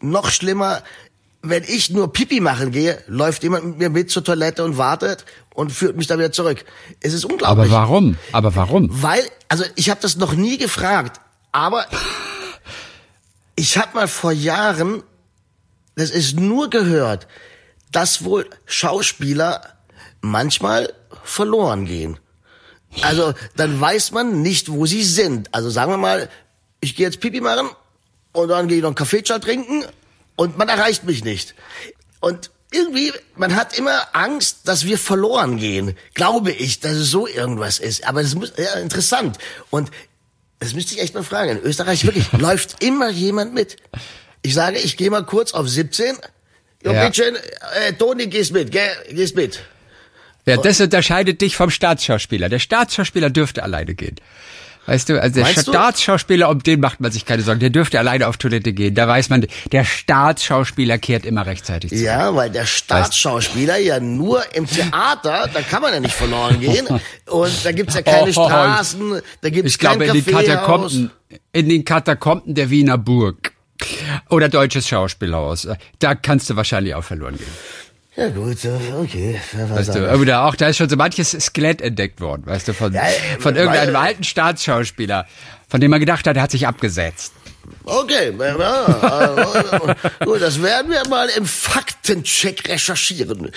noch 0.00 0.30
schlimmer, 0.30 0.82
wenn 1.42 1.62
ich 1.64 1.90
nur 1.90 2.12
Pipi 2.12 2.40
machen 2.40 2.72
gehe, 2.72 3.02
läuft 3.06 3.42
jemand 3.42 3.64
mit 3.64 3.78
mir 3.78 3.90
mit 3.90 4.10
zur 4.10 4.24
Toilette 4.24 4.64
und 4.64 4.76
wartet 4.76 5.24
und 5.54 5.70
führt 5.72 5.96
mich 5.96 6.06
dann 6.06 6.18
wieder 6.18 6.32
zurück. 6.32 6.64
Es 7.00 7.12
ist 7.12 7.24
unglaublich. 7.24 7.70
Aber 7.70 7.70
warum? 7.70 8.16
Aber 8.32 8.54
warum? 8.56 8.88
Weil, 8.90 9.22
also 9.48 9.64
ich 9.76 9.90
habe 9.90 10.00
das 10.00 10.16
noch 10.16 10.34
nie 10.34 10.58
gefragt, 10.58 11.20
aber 11.52 11.86
Ich 13.58 13.76
habe 13.76 13.96
mal 13.96 14.06
vor 14.06 14.30
Jahren, 14.30 15.02
das 15.96 16.10
ist 16.10 16.38
nur 16.38 16.70
gehört, 16.70 17.26
dass 17.90 18.22
wohl 18.22 18.48
Schauspieler 18.66 19.60
manchmal 20.20 20.94
verloren 21.24 21.84
gehen. 21.84 22.20
Also 23.02 23.34
dann 23.56 23.80
weiß 23.80 24.12
man 24.12 24.42
nicht, 24.42 24.70
wo 24.70 24.86
sie 24.86 25.02
sind. 25.02 25.52
Also 25.52 25.70
sagen 25.70 25.90
wir 25.90 25.96
mal, 25.96 26.28
ich 26.80 26.94
gehe 26.94 27.04
jetzt 27.04 27.18
Pipi 27.18 27.40
machen 27.40 27.68
und 28.30 28.46
dann 28.46 28.68
gehe 28.68 28.76
ich 28.76 28.82
noch 28.82 28.90
einen 28.90 28.94
Kaffeeschal 28.94 29.40
trinken 29.40 29.84
und 30.38 30.56
man 30.56 30.68
erreicht 30.68 31.02
mich 31.04 31.24
nicht. 31.24 31.54
Und 32.20 32.50
irgendwie, 32.70 33.12
man 33.36 33.56
hat 33.56 33.76
immer 33.76 34.08
Angst, 34.12 34.60
dass 34.64 34.86
wir 34.86 34.98
verloren 34.98 35.56
gehen. 35.58 35.96
Glaube 36.14 36.52
ich, 36.52 36.78
dass 36.80 36.92
es 36.92 37.10
so 37.10 37.26
irgendwas 37.26 37.78
ist. 37.80 38.06
Aber 38.06 38.22
das 38.22 38.34
muss, 38.36 38.52
ja, 38.56 38.74
interessant. 38.74 39.36
Und 39.70 39.90
das 40.60 40.74
müsste 40.74 40.94
ich 40.94 41.00
echt 41.00 41.14
mal 41.14 41.24
fragen. 41.24 41.50
In 41.58 41.62
Österreich 41.62 42.04
wirklich 42.04 42.30
läuft 42.38 42.82
immer 42.84 43.10
jemand 43.10 43.52
mit. 43.52 43.76
Ich 44.42 44.54
sage, 44.54 44.78
ich 44.78 44.96
gehe 44.96 45.10
mal 45.10 45.24
kurz 45.26 45.52
auf 45.54 45.68
17. 45.68 46.16
Jo, 46.84 46.92
Ja. 46.92 47.04
bitteschön, 47.08 47.34
äh, 47.34 47.92
Toni, 47.94 48.28
gehst 48.28 48.52
mit, 48.52 48.70
gell? 48.70 48.90
Gehst 49.10 49.34
mit. 49.34 49.60
Ja, 50.46 50.56
das 50.56 50.80
unterscheidet 50.80 51.40
dich 51.40 51.56
vom 51.56 51.70
Staatsschauspieler. 51.70 52.48
Der 52.48 52.60
Staatsschauspieler 52.60 53.30
dürfte 53.30 53.64
alleine 53.64 53.94
gehen. 53.94 54.16
Weißt 54.88 55.10
du, 55.10 55.20
also 55.20 55.34
der 55.34 55.44
Meinst? 55.44 55.68
Staatsschauspieler, 55.68 56.48
um 56.48 56.62
den 56.62 56.80
macht 56.80 56.98
man 57.00 57.12
sich 57.12 57.26
keine 57.26 57.42
Sorgen. 57.42 57.60
Der 57.60 57.68
dürfte 57.68 57.98
alleine 57.98 58.26
auf 58.26 58.38
Toilette 58.38 58.72
gehen. 58.72 58.94
Da 58.94 59.06
weiß 59.06 59.28
man, 59.28 59.46
der 59.70 59.84
Staatsschauspieler 59.84 60.96
kehrt 60.96 61.26
immer 61.26 61.44
rechtzeitig 61.44 61.90
zurück. 61.90 62.04
Ja, 62.04 62.34
weil 62.34 62.48
der 62.48 62.64
Staatsschauspieler 62.64 63.76
ja 63.76 64.00
nur 64.00 64.42
im 64.54 64.66
Theater, 64.66 65.50
da 65.52 65.60
kann 65.60 65.82
man 65.82 65.92
ja 65.92 66.00
nicht 66.00 66.14
verloren 66.14 66.58
gehen. 66.58 66.86
Und 67.26 67.52
da 67.64 67.72
gibt's 67.72 67.96
ja 67.96 68.02
keine 68.02 68.30
Oh, 68.30 68.32
Straßen, 68.32 69.20
da 69.42 69.50
gibt's 69.50 69.72
Ich 69.72 69.78
glaube, 69.78 70.06
in 70.06 70.14
den. 70.14 70.24
Katakomben, 70.24 71.10
in 71.52 71.68
den 71.68 71.84
Katakomben 71.84 72.54
der 72.54 72.70
Wiener 72.70 72.96
Burg 72.96 73.52
oder 74.30 74.48
Deutsches 74.48 74.88
Schauspielhaus, 74.88 75.68
da 75.98 76.14
kannst 76.14 76.48
du 76.48 76.56
wahrscheinlich 76.56 76.94
auch 76.94 77.04
verloren 77.04 77.36
gehen. 77.36 77.46
Ja 78.18 78.28
gut, 78.30 78.58
okay. 79.00 79.40
Weißt 79.52 79.94
du, 79.94 80.12
auch. 80.12 80.18
oder 80.18 80.44
auch, 80.44 80.56
da 80.56 80.68
ist 80.68 80.76
schon 80.76 80.88
so 80.88 80.96
manches 80.96 81.30
Skelett 81.30 81.80
entdeckt 81.80 82.20
worden, 82.20 82.44
weißt 82.46 82.66
du, 82.66 82.74
von, 82.74 82.92
Ja, 82.92 83.02
äh, 83.06 83.12
von 83.38 83.54
irgendeinem 83.54 83.94
weil- 83.94 84.02
alten 84.08 84.24
Staatsschauspieler, 84.24 85.24
von 85.68 85.80
dem 85.80 85.92
man 85.92 86.00
gedacht 86.00 86.26
hat, 86.26 86.34
er 86.36 86.42
hat 86.42 86.50
sich 86.50 86.66
abgesetzt. 86.66 87.32
Okay, 87.84 88.32
ja, 88.36 89.94
gut, 90.24 90.42
das 90.42 90.60
werden 90.62 90.90
wir 90.90 91.06
mal 91.08 91.28
im 91.28 91.46
Faktencheck 91.46 92.68
recherchieren. 92.68 93.52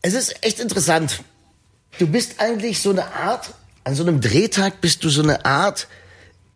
Es 0.00 0.14
ist 0.14 0.42
echt 0.42 0.58
interessant. 0.60 1.20
Du 1.98 2.06
bist 2.06 2.36
eigentlich 2.40 2.80
so 2.80 2.90
eine 2.90 3.12
Art, 3.12 3.50
an 3.84 3.94
so 3.94 4.04
einem 4.04 4.22
Drehtag 4.22 4.80
bist 4.80 5.04
du 5.04 5.10
so 5.10 5.22
eine 5.22 5.44
Art, 5.44 5.86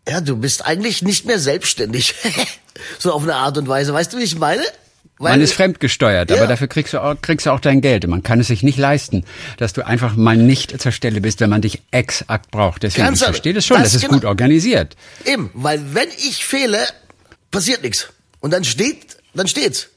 ja, 0.09 0.23
du 0.23 0.37
bist 0.37 0.65
eigentlich 0.65 1.03
nicht 1.03 1.27
mehr 1.27 1.39
selbstständig. 1.39 2.15
so 2.99 3.13
auf 3.13 3.25
eine 3.25 3.35
Art 3.35 3.59
und 3.59 3.69
Weise. 3.69 3.93
Weißt 3.93 4.13
du, 4.15 4.19
wie 4.19 4.23
ich 4.23 4.39
meine? 4.39 4.63
Weil- 5.23 5.33
Man 5.33 5.41
ist 5.41 5.53
fremdgesteuert, 5.55 6.31
Ja. 6.31 6.37
aber 6.37 6.47
dafür 6.49 6.67
kriegst 6.67 6.93
du, 6.95 6.99
auch, 7.03 7.15
kriegst 7.23 7.47
du 7.47 7.51
auch 7.51 7.61
dein 7.61 7.81
Geld. 7.81 8.05
Und 8.05 8.11
Man 8.11 8.23
kann 8.23 8.41
es 8.41 8.49
sich 8.49 8.63
nicht 8.63 8.77
leisten, 8.79 9.25
dass 9.57 9.73
du 9.73 9.87
einfach 9.87 10.17
mal 10.17 10.37
nicht 10.37 10.81
zur 10.83 10.91
Stelle 10.93 11.21
bist, 11.21 11.41
wenn 11.41 11.49
man 11.51 11.63
dich 11.63 11.81
exakt 11.93 12.51
braucht. 12.51 12.83
Deswegen, 12.83 13.05
Ganz 13.07 13.19
ich 13.19 13.23
ehrlich, 13.23 13.37
verstehe 13.37 13.55
das 13.55 13.65
schon, 13.67 13.77
das 13.79 13.85
das, 13.93 13.95
ist 13.97 14.01
genau- 14.03 14.15
gut 14.15 14.25
organisiert. 14.25 14.97
Eben, 15.25 15.51
weil 15.55 15.95
wenn 15.95 16.09
ich 16.09 16.45
fehle, 16.45 16.79
passiert 17.51 17.83
nichts. 17.83 18.09
Und 18.41 18.53
dann 18.53 18.65
steht, 18.65 19.17
dann 19.35 19.47
steht's. 19.47 19.89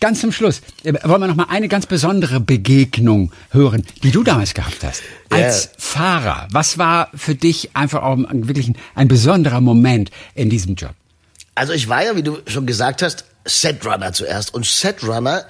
Ganz 0.00 0.20
zum 0.20 0.30
Schluss 0.32 0.60
äh, 0.84 0.92
wollen 1.04 1.20
wir 1.22 1.26
noch 1.28 1.36
mal 1.36 1.46
eine 1.48 1.68
ganz 1.68 1.86
besondere 1.86 2.38
Begegnung 2.38 3.32
hören, 3.50 3.82
die 4.02 4.10
du 4.10 4.22
damals 4.22 4.52
gehabt 4.54 4.82
hast. 4.82 5.02
Als 5.30 5.64
Ja. 5.64 5.70
Fahrer, 5.78 6.48
was 6.50 6.76
war 6.76 7.10
für 7.14 7.34
dich 7.34 7.70
einfach 7.74 8.02
auch 8.02 8.18
wirklich 8.18 8.68
ein, 8.68 8.76
ein 8.94 9.08
besonderer 9.08 9.60
Moment 9.62 10.10
in 10.34 10.50
diesem 10.50 10.74
Job? 10.74 10.92
Also 11.54 11.72
ich 11.72 11.88
war 11.88 12.04
ja, 12.04 12.14
wie 12.16 12.22
du 12.22 12.38
schon 12.46 12.66
gesagt 12.66 13.00
hast, 13.02 13.24
Setrunner 13.46 14.12
zuerst. 14.12 14.54
Und 14.54 14.66
Setrunner 14.66 15.46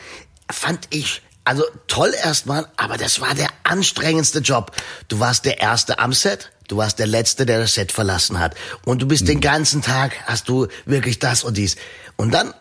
fand 0.51 0.87
ich 0.91 1.23
also 1.45 1.65
toll 1.87 2.13
erstmal, 2.25 2.67
aber 2.77 2.97
das 2.97 3.21
war 3.21 3.35
der 3.35 3.49
anstrengendste 3.63 4.41
Job. 4.41 4.73
Du 5.07 5.21
warst 5.21 5.45
der 5.45 5.61
Erste 5.61 6.01
am 6.01 6.13
Set, 6.13 6.51
du 6.67 6.77
warst 6.77 6.99
der 6.99 7.07
Letzte, 7.07 7.47
der 7.47 7.61
das 7.61 7.75
Set 7.75 7.93
verlassen 7.93 8.41
hat. 8.41 8.57
Und 8.85 9.01
du 9.01 9.07
bist 9.07 9.29
den 9.29 9.41
ganzen 9.41 9.81
Tag, 9.81 10.13
hast 10.27 10.49
du 10.49 10.67
wirklich 10.87 11.21
das 11.21 11.45
und 11.45 11.57
dies. 11.57 11.77
Und 12.17 12.35
dann 12.35 12.53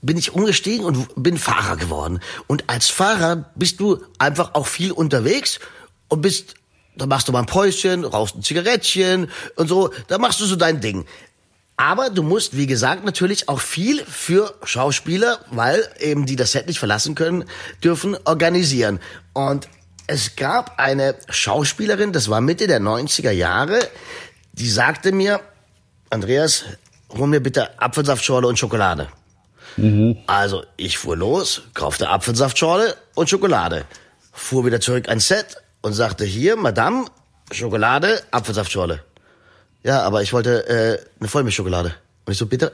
bin 0.00 0.16
ich 0.16 0.34
umgestiegen 0.34 0.84
und 0.84 1.08
bin 1.14 1.38
Fahrer 1.38 1.76
geworden. 1.76 2.20
Und 2.48 2.68
als 2.68 2.88
Fahrer 2.88 3.50
bist 3.54 3.78
du 3.78 4.04
einfach 4.18 4.54
auch 4.54 4.66
viel 4.66 4.90
unterwegs 4.90 5.60
und 6.08 6.20
bist, 6.20 6.54
da 6.96 7.06
machst 7.06 7.28
du 7.28 7.32
mal 7.32 7.40
ein 7.40 7.46
Päuschen, 7.46 8.04
rauchst 8.04 8.34
ein 8.34 8.42
Zigarettchen 8.42 9.30
und 9.54 9.68
so, 9.68 9.92
da 10.08 10.18
machst 10.18 10.40
du 10.40 10.46
so 10.46 10.56
dein 10.56 10.80
Ding. 10.80 11.06
Aber 11.82 12.10
du 12.10 12.22
musst, 12.22 12.56
wie 12.56 12.68
gesagt, 12.68 13.04
natürlich 13.04 13.48
auch 13.48 13.58
viel 13.58 14.04
für 14.04 14.54
Schauspieler, 14.62 15.40
weil 15.50 15.82
eben 15.98 16.26
die 16.26 16.36
das 16.36 16.52
Set 16.52 16.68
nicht 16.68 16.78
verlassen 16.78 17.16
können, 17.16 17.44
dürfen 17.82 18.16
organisieren. 18.24 19.00
Und 19.32 19.66
es 20.06 20.36
gab 20.36 20.78
eine 20.78 21.16
Schauspielerin, 21.28 22.12
das 22.12 22.30
war 22.30 22.40
Mitte 22.40 22.68
der 22.68 22.80
90er 22.80 23.32
Jahre, 23.32 23.80
die 24.52 24.70
sagte 24.70 25.10
mir, 25.10 25.40
Andreas, 26.08 26.66
hol 27.08 27.26
mir 27.26 27.40
bitte 27.40 27.80
Apfelsaftschorle 27.80 28.46
und 28.46 28.60
Schokolade. 28.60 29.08
Also 30.28 30.62
ich 30.76 30.98
fuhr 30.98 31.16
los, 31.16 31.62
kaufte 31.74 32.10
Apfelsaftschorle 32.10 32.94
und 33.16 33.28
Schokolade, 33.28 33.86
fuhr 34.32 34.64
wieder 34.64 34.80
zurück 34.80 35.08
ans 35.08 35.26
Set 35.26 35.56
und 35.80 35.94
sagte, 35.94 36.24
hier, 36.24 36.54
Madame, 36.54 37.06
Schokolade, 37.50 38.22
Apfelsaftschorle. 38.30 39.02
Ja, 39.84 40.02
aber 40.02 40.22
ich 40.22 40.32
wollte 40.32 40.66
äh, 40.68 41.04
eine 41.20 41.28
Vollmilchschokolade. 41.28 41.94
Und 42.24 42.32
ich 42.32 42.38
so, 42.38 42.46
bitte? 42.46 42.72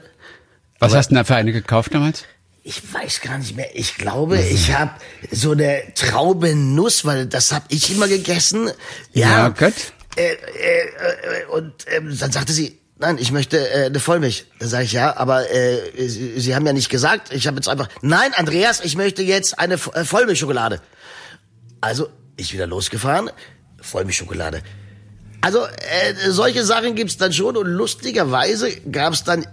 Was 0.79 0.91
Aber- 0.91 0.99
hast 0.99 1.07
du 1.07 1.15
denn 1.15 1.17
da 1.17 1.23
für 1.25 1.35
eine 1.35 1.51
gekauft 1.51 1.93
damals? 1.93 2.23
Ich 2.63 2.93
weiß 2.93 3.21
gar 3.21 3.37
nicht 3.37 3.55
mehr. 3.55 3.69
Ich 3.73 3.95
glaube, 3.95 4.37
ich 4.39 4.73
habe 4.75 4.91
so 5.31 5.51
eine 5.53 5.81
Traube 5.95 6.53
Nuss, 6.55 7.03
weil 7.05 7.25
das 7.25 7.51
habe 7.51 7.65
ich 7.69 7.91
immer 7.91 8.07
gegessen. 8.07 8.69
Ja, 9.13 9.29
Ja, 9.29 9.49
gut. 9.49 9.73
Äh, 10.15 10.33
äh, 10.33 10.35
äh, 10.35 11.45
und 11.51 11.73
ähm, 11.87 12.15
dann 12.19 12.31
sagte 12.31 12.51
sie, 12.53 12.77
nein, 12.97 13.17
ich 13.17 13.31
möchte 13.31 13.57
äh, 13.71 13.85
eine 13.85 13.99
Vollmilch. 13.99 14.45
Dann 14.59 14.67
sage 14.69 14.83
ich, 14.83 14.91
ja, 14.91 15.15
aber 15.17 15.49
äh, 15.49 16.07
sie, 16.09 16.39
sie 16.39 16.53
haben 16.53 16.65
ja 16.67 16.73
nicht 16.73 16.89
gesagt. 16.89 17.33
Ich 17.33 17.47
habe 17.47 17.55
jetzt 17.55 17.69
einfach, 17.69 17.87
nein, 18.01 18.33
Andreas, 18.35 18.81
ich 18.83 18.95
möchte 18.97 19.23
jetzt 19.23 19.57
eine 19.57 19.75
äh, 19.75 20.03
Vollmilchschokolade. 20.03 20.81
Also, 21.81 22.09
ich 22.35 22.53
wieder 22.53 22.67
losgefahren, 22.67 23.31
Vollmilchschokolade. 23.81 24.61
Also, 25.41 25.65
äh, 25.65 26.31
solche 26.31 26.63
Sachen 26.65 26.95
gibt's 26.95 27.17
dann 27.17 27.33
schon 27.33 27.55
und 27.55 27.67
lustigerweise 27.67 28.71
gab's 28.91 29.23
dann 29.23 29.45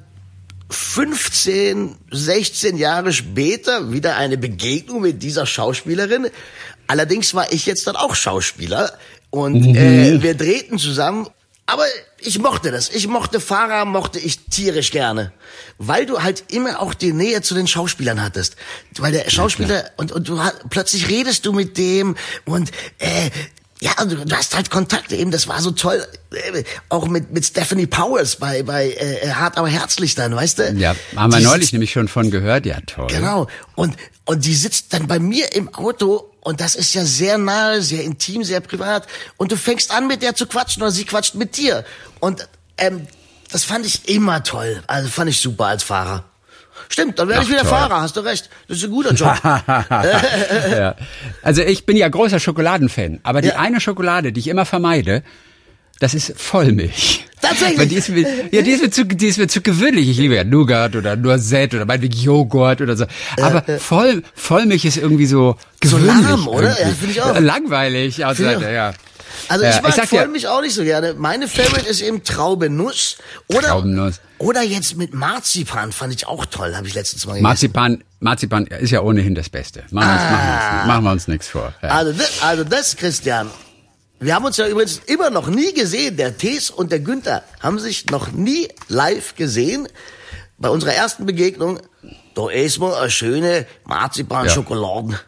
15, 0.68 1.96
16 2.10 2.76
Jahre 2.76 3.12
später 3.12 3.92
wieder 3.92 4.16
eine 4.16 4.36
Begegnung 4.36 5.02
mit 5.02 5.22
dieser 5.22 5.46
Schauspielerin. 5.46 6.28
Allerdings 6.88 7.34
war 7.34 7.52
ich 7.52 7.66
jetzt 7.66 7.86
dann 7.86 7.96
auch 7.96 8.14
Schauspieler 8.14 8.92
und 9.30 9.64
äh, 9.76 10.22
wir 10.22 10.34
drehten 10.34 10.78
zusammen. 10.78 11.28
Aber 11.68 11.84
ich 12.18 12.38
mochte 12.38 12.70
das. 12.70 12.90
Ich 12.90 13.08
mochte 13.08 13.40
Fahrer, 13.40 13.84
mochte 13.84 14.20
ich 14.20 14.46
tierisch 14.46 14.92
gerne. 14.92 15.32
Weil 15.78 16.06
du 16.06 16.22
halt 16.22 16.44
immer 16.52 16.80
auch 16.80 16.94
die 16.94 17.12
Nähe 17.12 17.42
zu 17.42 17.54
den 17.54 17.66
Schauspielern 17.66 18.22
hattest. 18.22 18.54
Weil 18.98 19.10
der 19.10 19.28
Schauspieler, 19.30 19.90
und, 19.96 20.12
und 20.12 20.28
du 20.28 20.40
plötzlich 20.70 21.08
redest 21.08 21.44
du 21.44 21.52
mit 21.52 21.76
dem 21.76 22.16
und 22.44 22.70
äh, 22.98 23.30
ja, 23.86 24.02
und 24.02 24.10
du, 24.12 24.24
du 24.24 24.36
hast 24.36 24.56
halt 24.56 24.70
Kontakt 24.70 25.12
eben, 25.12 25.30
das 25.30 25.46
war 25.48 25.60
so 25.60 25.70
toll. 25.70 26.04
Äh, 26.32 26.64
auch 26.88 27.06
mit, 27.06 27.32
mit 27.32 27.44
Stephanie 27.44 27.86
Powers 27.86 28.36
bei, 28.36 28.62
bei 28.62 28.90
äh, 28.90 29.30
Hart 29.30 29.56
aber 29.58 29.68
herzlich 29.68 30.14
dann, 30.14 30.34
weißt 30.34 30.58
du? 30.58 30.72
Ja, 30.76 30.96
haben 31.14 31.32
wir 31.32 31.38
Die 31.38 31.44
neulich 31.44 31.66
sitzt- 31.66 31.72
nämlich 31.74 31.92
schon 31.92 32.08
von 32.08 32.30
gehört. 32.30 32.66
Ja, 32.66 32.80
toll. 32.86 33.06
Genau. 33.08 33.46
Und, 33.74 33.94
und 34.24 34.44
die 34.44 34.54
sitzt 34.54 34.92
dann 34.92 35.06
bei 35.06 35.18
mir 35.18 35.54
im 35.54 35.72
Auto 35.74 36.32
und 36.40 36.60
das 36.60 36.74
ist 36.74 36.94
ja 36.94 37.04
sehr 37.04 37.38
nahe, 37.38 37.82
sehr 37.82 38.02
intim, 38.04 38.42
sehr 38.44 38.60
privat. 38.60 39.06
Und 39.36 39.52
du 39.52 39.56
fängst 39.56 39.90
an, 39.90 40.06
mit 40.06 40.22
der 40.22 40.34
zu 40.34 40.46
quatschen 40.46 40.82
oder 40.82 40.90
sie 40.92 41.04
quatscht 41.04 41.34
mit 41.34 41.56
dir. 41.56 41.84
Und 42.20 42.48
ähm, 42.78 43.06
das 43.52 43.64
fand 43.64 43.86
ich 43.86 44.08
immer 44.08 44.42
toll. 44.42 44.82
Also 44.86 45.08
fand 45.08 45.30
ich 45.30 45.40
super 45.40 45.66
als 45.66 45.82
Fahrer. 45.84 46.24
Stimmt, 46.88 47.18
dann 47.18 47.28
werde 47.28 47.42
ich 47.42 47.48
wieder 47.48 47.60
toll. 47.62 47.70
Fahrer, 47.70 48.00
hast 48.00 48.16
du 48.16 48.20
recht. 48.20 48.48
Das 48.68 48.78
ist 48.78 48.84
ein 48.84 48.90
guter 48.90 49.12
Job. 49.14 49.34
ja. 49.44 50.94
Also 51.42 51.62
ich 51.62 51.86
bin 51.86 51.96
ja 51.96 52.08
großer 52.08 52.40
Schokoladenfan, 52.40 53.20
aber 53.22 53.40
die 53.42 53.48
Ja. 53.48 53.56
eine 53.56 53.80
Schokolade, 53.80 54.32
die 54.32 54.40
ich 54.40 54.48
immer 54.48 54.64
vermeide, 54.66 55.22
das 55.98 56.14
ist 56.14 56.34
Vollmilch. 56.36 57.24
Tatsächlich? 57.40 57.78
Weil 57.78 57.86
die 57.86 57.94
ist 57.96 58.08
mir, 58.10 58.26
ja, 58.50 58.62
die 58.62 58.70
ist 58.70 58.82
mir 58.82 58.90
zu, 58.90 59.04
die 59.04 59.26
ist 59.26 59.38
mir 59.38 59.46
zu 59.48 59.60
gewöhnlich. 59.62 60.08
Ich 60.08 60.18
liebe 60.18 60.34
ja 60.34 60.44
Nougat 60.44 60.94
oder 60.96 61.16
Noisette 61.16 61.76
oder 61.76 61.86
meinetwegen 61.86 62.18
Joghurt 62.18 62.80
oder 62.80 62.96
so. 62.96 63.06
Aber 63.40 63.62
Voll, 63.78 64.22
Vollmilch 64.34 64.84
ist 64.84 64.96
irgendwie 64.96 65.26
so 65.26 65.56
So 65.84 65.96
gewöhnlich. 65.98 66.28
lahm, 66.28 66.48
oder? 66.48 66.78
irgendwie. 66.78 66.82
Ja, 66.82 66.94
finde 66.94 67.12
ich 67.12 67.22
auch. 67.22 67.38
Langweilig, 67.40 68.26
also, 68.26 68.46
auch. 68.46 68.60
ja. 68.60 68.92
Also 69.48 69.64
Ja, 69.64 69.70
ich 69.76 69.82
mag 69.82 69.88
ich 69.90 69.94
sag 69.96 70.10
dir- 70.10 70.18
Vollmilch 70.18 70.46
auch 70.48 70.60
nicht 70.60 70.74
so 70.74 70.82
gerne. 70.84 71.14
Meine 71.14 71.48
Favorite 71.48 71.86
ist 71.88 72.00
eben 72.02 72.22
Traube 72.24 72.68
Nuss. 72.70 73.16
Oder, 73.48 73.68
Traubennuss. 73.68 74.20
oder 74.38 74.62
jetzt 74.62 74.96
mit 74.96 75.14
Marzipan 75.14 75.92
fand 75.92 76.14
ich 76.14 76.26
auch 76.26 76.46
toll, 76.46 76.74
habe 76.76 76.86
ich 76.86 76.94
letztens 76.94 77.24
mal 77.26 77.32
gegessen. 77.34 77.42
Marzipan, 77.44 78.04
Marzipan 78.20 78.66
ist 78.66 78.90
ja 78.90 79.02
ohnehin 79.02 79.34
das 79.34 79.48
Beste. 79.48 79.84
Machen 79.90 80.08
wir 80.08 80.12
uns, 80.14 80.22
machen 80.30 80.46
wir 80.48 80.78
uns, 80.78 80.86
machen 80.86 81.04
wir 81.04 81.12
uns 81.12 81.28
nichts 81.28 81.48
vor. 81.48 81.74
Ja. 81.82 81.88
Also 81.90 82.12
das, 82.12 82.42
also 82.42 82.64
das, 82.64 82.96
Christian. 82.96 83.50
Wir 84.18 84.34
haben 84.34 84.44
uns 84.46 84.56
ja 84.56 84.66
übrigens 84.66 85.00
immer 85.06 85.28
noch 85.30 85.48
nie 85.48 85.74
gesehen. 85.74 86.16
Der 86.16 86.36
Tees 86.38 86.70
und 86.70 86.90
der 86.90 87.00
Günther 87.00 87.42
haben 87.60 87.78
sich 87.78 88.06
noch 88.06 88.32
nie 88.32 88.68
live 88.88 89.34
gesehen. 89.36 89.88
bei 90.58 90.70
unserer 90.70 90.94
ersten 90.94 91.26
Begegnung, 91.26 91.80
da 92.34 92.48
ist 92.48 92.78
mal 92.78 92.94
eine 92.94 93.10
schöne 93.10 93.66
Marzipan-Schokoladen. 93.84 95.18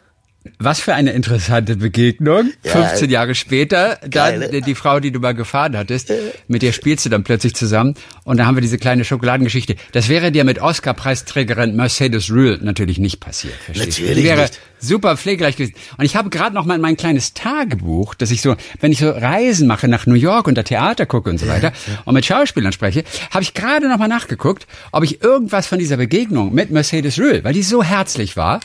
Was 0.58 0.80
für 0.80 0.94
eine 0.94 1.12
interessante 1.12 1.76
Begegnung. 1.76 2.52
Ja. 2.64 2.86
15 2.86 3.10
Jahre 3.10 3.34
später, 3.34 3.98
dann 4.00 4.10
Geil, 4.10 4.38
ne? 4.38 4.60
die 4.60 4.74
Frau, 4.74 5.00
die 5.00 5.10
du 5.10 5.20
mal 5.20 5.34
gefahren 5.34 5.76
hattest, 5.76 6.12
mit 6.46 6.62
der 6.62 6.72
spielst 6.72 7.04
du 7.04 7.10
dann 7.10 7.24
plötzlich 7.24 7.54
zusammen 7.54 7.94
und 8.24 8.38
da 8.38 8.46
haben 8.46 8.56
wir 8.56 8.62
diese 8.62 8.78
kleine 8.78 9.04
Schokoladengeschichte. 9.04 9.76
Das 9.92 10.08
wäre 10.08 10.32
dir 10.32 10.44
mit 10.44 10.60
Oscar-Preisträgerin 10.60 11.76
Mercedes 11.76 12.30
Rühl 12.30 12.58
natürlich 12.62 12.98
nicht 12.98 13.20
passiert. 13.20 13.54
Verstehst? 13.54 13.98
Natürlich 13.98 14.18
Die 14.18 14.24
wäre 14.24 14.42
nicht. 14.42 14.58
Super 14.80 15.16
pflegeleicht 15.16 15.58
gewesen. 15.58 15.74
Und 15.96 16.04
ich 16.04 16.16
habe 16.16 16.30
gerade 16.30 16.54
noch 16.54 16.64
mal 16.64 16.78
mein 16.78 16.96
kleines 16.96 17.34
Tagebuch, 17.34 18.14
dass 18.14 18.30
ich 18.30 18.42
so, 18.42 18.56
wenn 18.80 18.92
ich 18.92 18.98
so 18.98 19.10
Reisen 19.10 19.66
mache 19.66 19.88
nach 19.88 20.06
New 20.06 20.14
York 20.14 20.46
und 20.46 20.56
da 20.56 20.62
Theater 20.62 21.06
gucke 21.06 21.30
und 21.30 21.38
so 21.38 21.48
weiter 21.48 21.72
und 22.04 22.14
mit 22.14 22.24
Schauspielern 22.24 22.72
spreche, 22.72 23.04
habe 23.30 23.42
ich 23.42 23.54
gerade 23.54 23.88
noch 23.88 23.98
mal 23.98 24.08
nachgeguckt, 24.08 24.66
ob 24.92 25.04
ich 25.04 25.22
irgendwas 25.22 25.66
von 25.66 25.78
dieser 25.78 25.96
Begegnung 25.96 26.54
mit 26.54 26.70
Mercedes 26.70 27.18
Rühl, 27.18 27.44
weil 27.44 27.52
die 27.52 27.62
so 27.62 27.82
herzlich 27.82 28.36
war, 28.36 28.60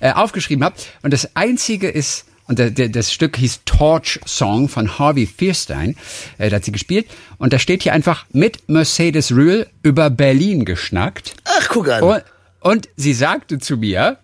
äh, 0.00 0.12
aufgeschrieben 0.12 0.64
habe. 0.64 0.76
Und 1.02 1.12
das 1.12 1.36
Einzige 1.36 1.88
ist, 1.88 2.24
und 2.48 2.58
das 2.58 3.12
Stück 3.12 3.36
hieß 3.36 3.60
Torch 3.66 4.20
Song 4.26 4.70
von 4.70 4.98
Harvey 4.98 5.26
Fierstein, 5.26 5.96
äh, 6.38 6.48
da 6.48 6.56
hat 6.56 6.64
sie 6.64 6.72
gespielt. 6.72 7.06
Und 7.36 7.52
da 7.52 7.58
steht 7.58 7.82
hier 7.82 7.92
einfach 7.92 8.24
mit 8.32 8.68
Mercedes 8.70 9.32
Rühl 9.32 9.66
über 9.82 10.08
Berlin 10.08 10.64
geschnackt. 10.64 11.34
Ach, 11.44 11.68
guck 11.68 11.90
an. 11.90 12.02
Und, 12.02 12.22
und 12.60 12.88
sie 12.96 13.12
sagte 13.12 13.58
zu 13.58 13.76
mir, 13.76 14.18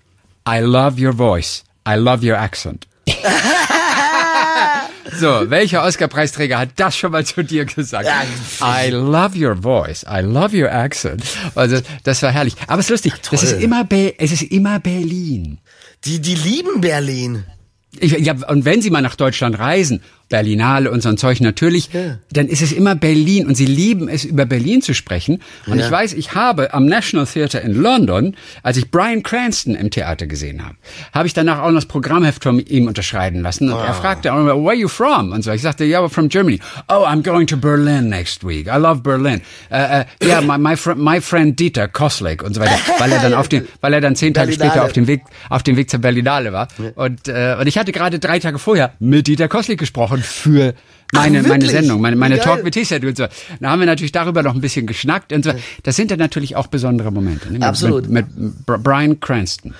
I 0.47 0.61
love 0.61 1.01
your 1.01 1.13
voice. 1.13 1.65
I 1.87 1.97
love 1.97 2.23
your 2.23 2.37
accent. 2.37 2.87
so, 5.19 5.49
welcher 5.49 5.83
Oscar-Preisträger 5.83 6.59
hat 6.59 6.71
das 6.77 6.97
schon 6.97 7.13
mal 7.13 7.25
zu 7.25 7.43
dir 7.43 7.65
gesagt? 7.65 8.07
I 8.61 8.91
love 8.91 9.39
your 9.39 9.57
voice. 9.57 10.05
I 10.05 10.21
love 10.21 10.55
your 10.55 10.71
accent. 10.71 11.25
Also, 11.55 11.81
das 12.03 12.23
war 12.23 12.31
herrlich. 12.31 12.57
Aber 12.67 12.81
es 12.81 12.87
ist 12.87 12.91
lustig. 12.91 13.15
Das 13.31 13.43
ist 13.43 13.53
immer, 13.53 13.85
Be 13.85 14.15
es 14.19 14.33
ist 14.33 14.43
immer 14.43 14.81
Berlin. 14.81 15.61
Die, 16.05 16.21
die 16.21 16.35
lieben 16.35 16.83
Berlin. 16.83 17.45
Ich, 17.99 18.13
ja, 18.13 18.35
und 18.49 18.67
wenn 18.67 18.83
Sie 18.83 18.91
mal 18.91 19.01
nach 19.01 19.17
Deutschland 19.17 19.59
reisen, 19.59 20.03
Berlinale 20.35 20.91
und 20.91 21.01
so 21.01 21.09
ein 21.09 21.17
Zeug 21.17 21.41
natürlich, 21.41 21.91
dann 22.33 22.49
ist 22.49 22.61
es 22.61 22.73
immer 22.73 22.97
Berlin 22.97 23.47
und 23.47 23.55
Sie 23.55 23.67
lieben 23.67 24.09
es, 24.09 24.25
über 24.25 24.47
Berlin 24.47 24.83
zu 24.83 24.93
sprechen. 24.93 25.41
Und 25.67 25.79
ich 25.79 25.89
weiß, 25.89 26.13
ich 26.15 26.35
habe 26.35 26.75
am 26.75 26.87
National 26.87 27.25
Theatre 27.25 27.61
in 27.61 27.81
London, 27.81 28.35
als 28.65 28.77
ich 28.77 28.91
Brian 28.91 29.23
Cranston 29.23 29.77
im 29.77 29.91
Theater 29.91 30.27
gesehen 30.27 30.65
habe, 30.65 30.75
habe 31.13 31.29
ich 31.29 31.35
danach 31.35 31.61
auch 31.61 31.69
noch 31.69 31.77
das 31.77 31.87
Programmheft 31.87 32.43
von 32.43 32.59
ihm 32.59 32.89
unterschreiben 32.89 33.43
lassen. 33.43 33.73
Und 33.73 33.79
er 33.79 33.95
fragte, 33.95 34.33
auch 34.33 34.41
immer, 34.41 34.57
where 34.57 34.71
are 34.71 34.75
you 34.75 34.89
from? 34.89 35.31
Und 35.31 35.43
so. 35.43 35.53
Ich 35.53 35.63
sagte, 35.63 35.85
yeah, 35.85 36.01
we're 36.01 36.09
from 36.09 36.29
Germany. 36.29 36.59
Oh, 36.89 37.05
I'm 37.07 37.23
going 37.23 37.47
to 37.47 37.57
Berlin 37.57 38.09
next 38.09 38.43
week. 38.43 38.67
I 38.67 38.79
love 38.79 39.03
Berlin. 39.03 39.41
Uh, 39.71 39.75
uh, 39.75 40.05
yeah, 40.21 40.41
my, 40.41 40.59
my, 40.59 40.75
fr 40.77 40.97
my 40.97 41.21
friend 41.21 41.57
Dieter 41.61 41.87
Koslik 41.87 42.43
und 42.43 42.55
so 42.55 42.61
weiter. 42.61 42.77
Weil 42.99 43.13
er 43.13 43.23
dann 43.23 43.35
auf 43.35 43.47
den, 43.47 43.69
weil 43.81 43.93
er 43.93 44.01
dann 44.01 44.17
zehn 44.17 44.35
Tage 44.35 44.49
Berlinale. 44.49 44.71
später 44.73 44.85
auf 44.85 44.93
dem 44.93 45.07
Weg, 45.07 45.23
auf 45.49 45.63
dem 45.63 45.77
Weg 45.77 45.91
zur 45.91 46.01
Berlinale 46.01 46.53
war. 46.53 46.67
Und, 46.97 47.29
äh, 47.29 47.57
und 47.61 47.69
ich 47.69 47.79
hatte 47.79 47.93
gerade 47.93 48.19
drei 48.19 48.41
Tage 48.41 48.59
vorher 48.59 48.95
mit 48.99 49.29
Dieter 49.29 49.47
Koslik 49.47 49.79
gesprochen 49.79 50.24
für 50.25 50.75
meine, 51.13 51.41
Ach, 51.41 51.47
meine? 51.47 51.69
Sendung, 51.69 52.01
meine, 52.01 52.17
meine 52.17 52.37
geil. 52.37 52.45
Talk 52.45 52.65
mit 52.65 52.75
T-Shirt 52.75 53.05
und 53.05 53.17
so. 53.17 53.27
Da 53.61 53.71
haben 53.71 53.79
wir 53.79 53.87
natürlich 53.87 54.13
darüber 54.13 54.43
noch 54.43 54.55
ein 54.55 54.61
bisschen 54.61 54.87
geschnackt 54.87 55.33
und 55.33 55.45
so. 55.45 55.53
Das 55.85 55.95
sind 55.97 56.11
dann 56.11 56.19
natürlich 56.19 56.57
auch 56.57 56.67
besondere 56.67 57.13
Momente. 57.13 57.47
Ne? 57.49 57.61
Mit, 57.61 57.63
Absolut. 57.63 58.09
Mit, 58.09 58.37
mit 58.37 58.67
Br- 58.67 58.79
Brian 58.79 59.21
Cranston. 59.21 59.75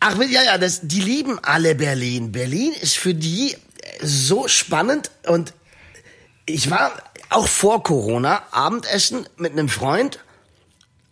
Ach, 0.00 0.18
ja, 0.18 0.42
ja, 0.42 0.58
das, 0.58 0.80
die 0.82 1.00
lieben 1.00 1.38
alle 1.42 1.76
Berlin. 1.76 2.32
Berlin 2.32 2.72
ist 2.80 2.96
für 2.96 3.14
die 3.14 3.54
so 4.02 4.48
spannend 4.48 5.12
und 5.28 5.54
ich 6.46 6.70
war 6.70 6.90
auch 7.30 7.46
vor 7.46 7.82
Corona 7.84 8.42
Abendessen 8.50 9.26
mit 9.36 9.52
einem 9.52 9.68
Freund 9.68 10.18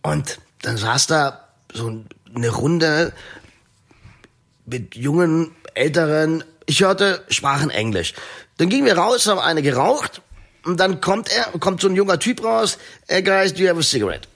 und 0.01 0.39
dann 0.61 0.75
saß 0.75 1.07
da 1.07 1.47
so 1.73 2.03
eine 2.35 2.49
Runde 2.49 3.13
mit 4.65 4.95
jungen, 4.95 5.51
älteren, 5.73 6.43
ich 6.65 6.81
hörte, 6.81 7.23
sprachen 7.29 7.69
Englisch. 7.69 8.13
Dann 8.61 8.69
gingen 8.69 8.85
wir 8.85 8.95
raus, 8.95 9.25
haben 9.25 9.39
eine 9.39 9.63
geraucht 9.63 10.21
und 10.65 10.79
dann 10.79 11.01
kommt 11.01 11.35
er, 11.35 11.45
kommt 11.59 11.81
so 11.81 11.87
ein 11.87 11.95
junger 11.95 12.19
Typ 12.19 12.43
raus, 12.43 12.77
hey 13.07 13.23
guys, 13.23 13.51
do 13.55 13.63
you 13.63 13.67
have 13.67 13.79
a 13.79 13.81
cigarette? 13.81 14.27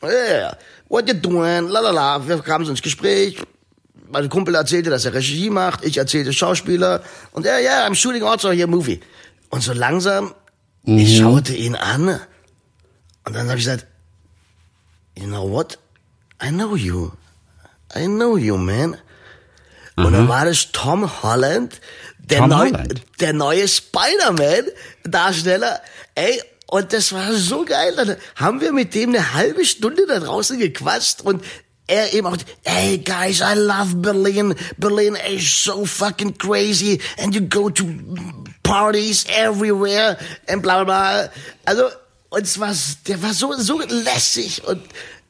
Ja. 0.00 0.56
What 0.88 1.08
you 1.08 1.14
doing? 1.14 1.66
Lalala. 1.66 2.24
Wir 2.24 2.38
kamen 2.38 2.64
so 2.64 2.70
ins 2.70 2.82
Gespräch. 2.82 3.42
Mein 4.08 4.28
Kumpel 4.28 4.54
erzählte, 4.54 4.90
dass 4.90 5.04
er 5.06 5.14
Regie 5.14 5.50
macht. 5.50 5.84
Ich 5.84 5.96
erzählte 5.96 6.32
Schauspieler. 6.32 7.02
Und 7.32 7.46
er, 7.46 7.58
ja, 7.58 7.84
I'm 7.84 7.96
shooting 7.96 8.22
also 8.22 8.52
here 8.52 8.62
a 8.62 8.68
movie. 8.68 9.00
Und 9.50 9.64
so 9.64 9.72
langsam, 9.72 10.36
ich 10.84 11.18
schaute 11.18 11.52
ihn 11.52 11.74
an. 11.74 12.20
Und 13.24 13.34
dann 13.34 13.48
habe 13.48 13.58
ich 13.58 13.64
gesagt, 13.64 13.88
you 15.18 15.26
know 15.26 15.50
what? 15.50 15.80
I 16.40 16.50
know 16.50 16.76
you. 16.76 17.10
I 17.92 18.04
know 18.04 18.36
you, 18.36 18.56
man. 18.56 18.98
Und 19.96 20.12
dann 20.12 20.28
war 20.28 20.44
das 20.44 20.72
Tom 20.72 21.22
Holland, 21.22 21.80
der, 22.30 22.46
neu, 22.46 22.70
der 23.20 23.32
neue 23.32 23.66
Spider-Man-Darsteller. 23.68 25.80
Ey, 26.14 26.40
und 26.66 26.92
das 26.92 27.12
war 27.12 27.32
so 27.34 27.64
geil. 27.64 27.94
Dann 27.96 28.16
haben 28.36 28.60
wir 28.60 28.72
mit 28.72 28.94
dem 28.94 29.08
eine 29.10 29.34
halbe 29.34 29.64
Stunde 29.64 30.06
da 30.06 30.20
draußen 30.20 30.58
gequatscht 30.58 31.22
und 31.22 31.42
er 31.86 32.14
eben 32.14 32.26
auch, 32.26 32.36
hey 32.64 32.98
guys, 32.98 33.40
I 33.40 33.54
love 33.54 33.96
Berlin. 33.96 34.54
Berlin 34.78 35.16
is 35.30 35.64
so 35.64 35.84
fucking 35.84 36.38
crazy 36.38 36.98
and 37.18 37.34
you 37.34 37.42
go 37.42 37.68
to 37.68 37.84
parties 38.62 39.26
everywhere 39.28 40.16
and 40.48 40.62
bla 40.62 40.82
bla 40.82 40.84
bla. 40.84 41.28
Also, 41.66 41.90
und 42.30 42.42
es 42.42 42.58
war, 42.58 42.74
der 43.06 43.22
war 43.22 43.34
so, 43.34 43.52
so 43.58 43.80
lässig 43.80 44.66
und 44.66 44.80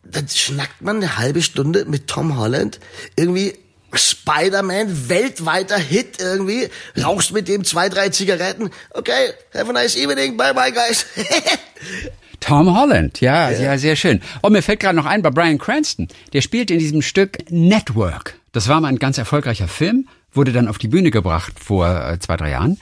dann 0.05 0.29
schnackt 0.29 0.81
man 0.81 0.97
eine 0.97 1.19
halbe 1.19 1.43
Stunde 1.43 1.85
mit 1.87 2.07
Tom 2.07 2.39
Holland 2.39 2.79
irgendwie 3.17 3.59
Spider-Man, 3.97 5.09
weltweiter 5.09 5.79
Hit 5.79 6.21
irgendwie, 6.21 6.69
rauchst 7.03 7.33
mit 7.33 7.49
dem 7.49 7.65
zwei, 7.65 7.89
drei 7.89 8.09
Zigaretten. 8.09 8.71
Okay, 8.91 9.31
have 9.53 9.71
a 9.71 9.73
nice 9.73 9.97
evening, 9.97 10.37
bye 10.37 10.55
bye 10.55 10.73
guys. 10.73 11.07
Tom 12.41 12.79
Holland, 12.79 13.21
ja, 13.23 13.51
ja, 13.51 13.79
sehr 13.79 13.97
schön. 13.97 14.21
Und 14.43 14.53
mir 14.53 14.63
fällt 14.63 14.81
gerade 14.81 14.97
noch 14.97 15.07
ein 15.07 15.23
bei 15.23 15.31
Brian 15.31 15.57
Cranston. 15.57 16.09
Der 16.35 16.43
spielt 16.43 16.71
in 16.71 16.79
diesem 16.79 17.01
Stück 17.01 17.39
Network. 17.51 18.39
Das 18.53 18.69
war 18.69 18.81
mal 18.81 18.89
ein 18.89 18.99
ganz 18.99 19.17
erfolgreicher 19.17 19.67
Film, 19.67 20.09
wurde 20.31 20.53
dann 20.53 20.69
auf 20.69 20.77
die 20.77 20.89
Bühne 20.89 21.11
gebracht 21.11 21.55
vor 21.59 21.89
äh, 21.89 22.19
zwei, 22.19 22.37
drei 22.37 22.51
Jahren. 22.51 22.79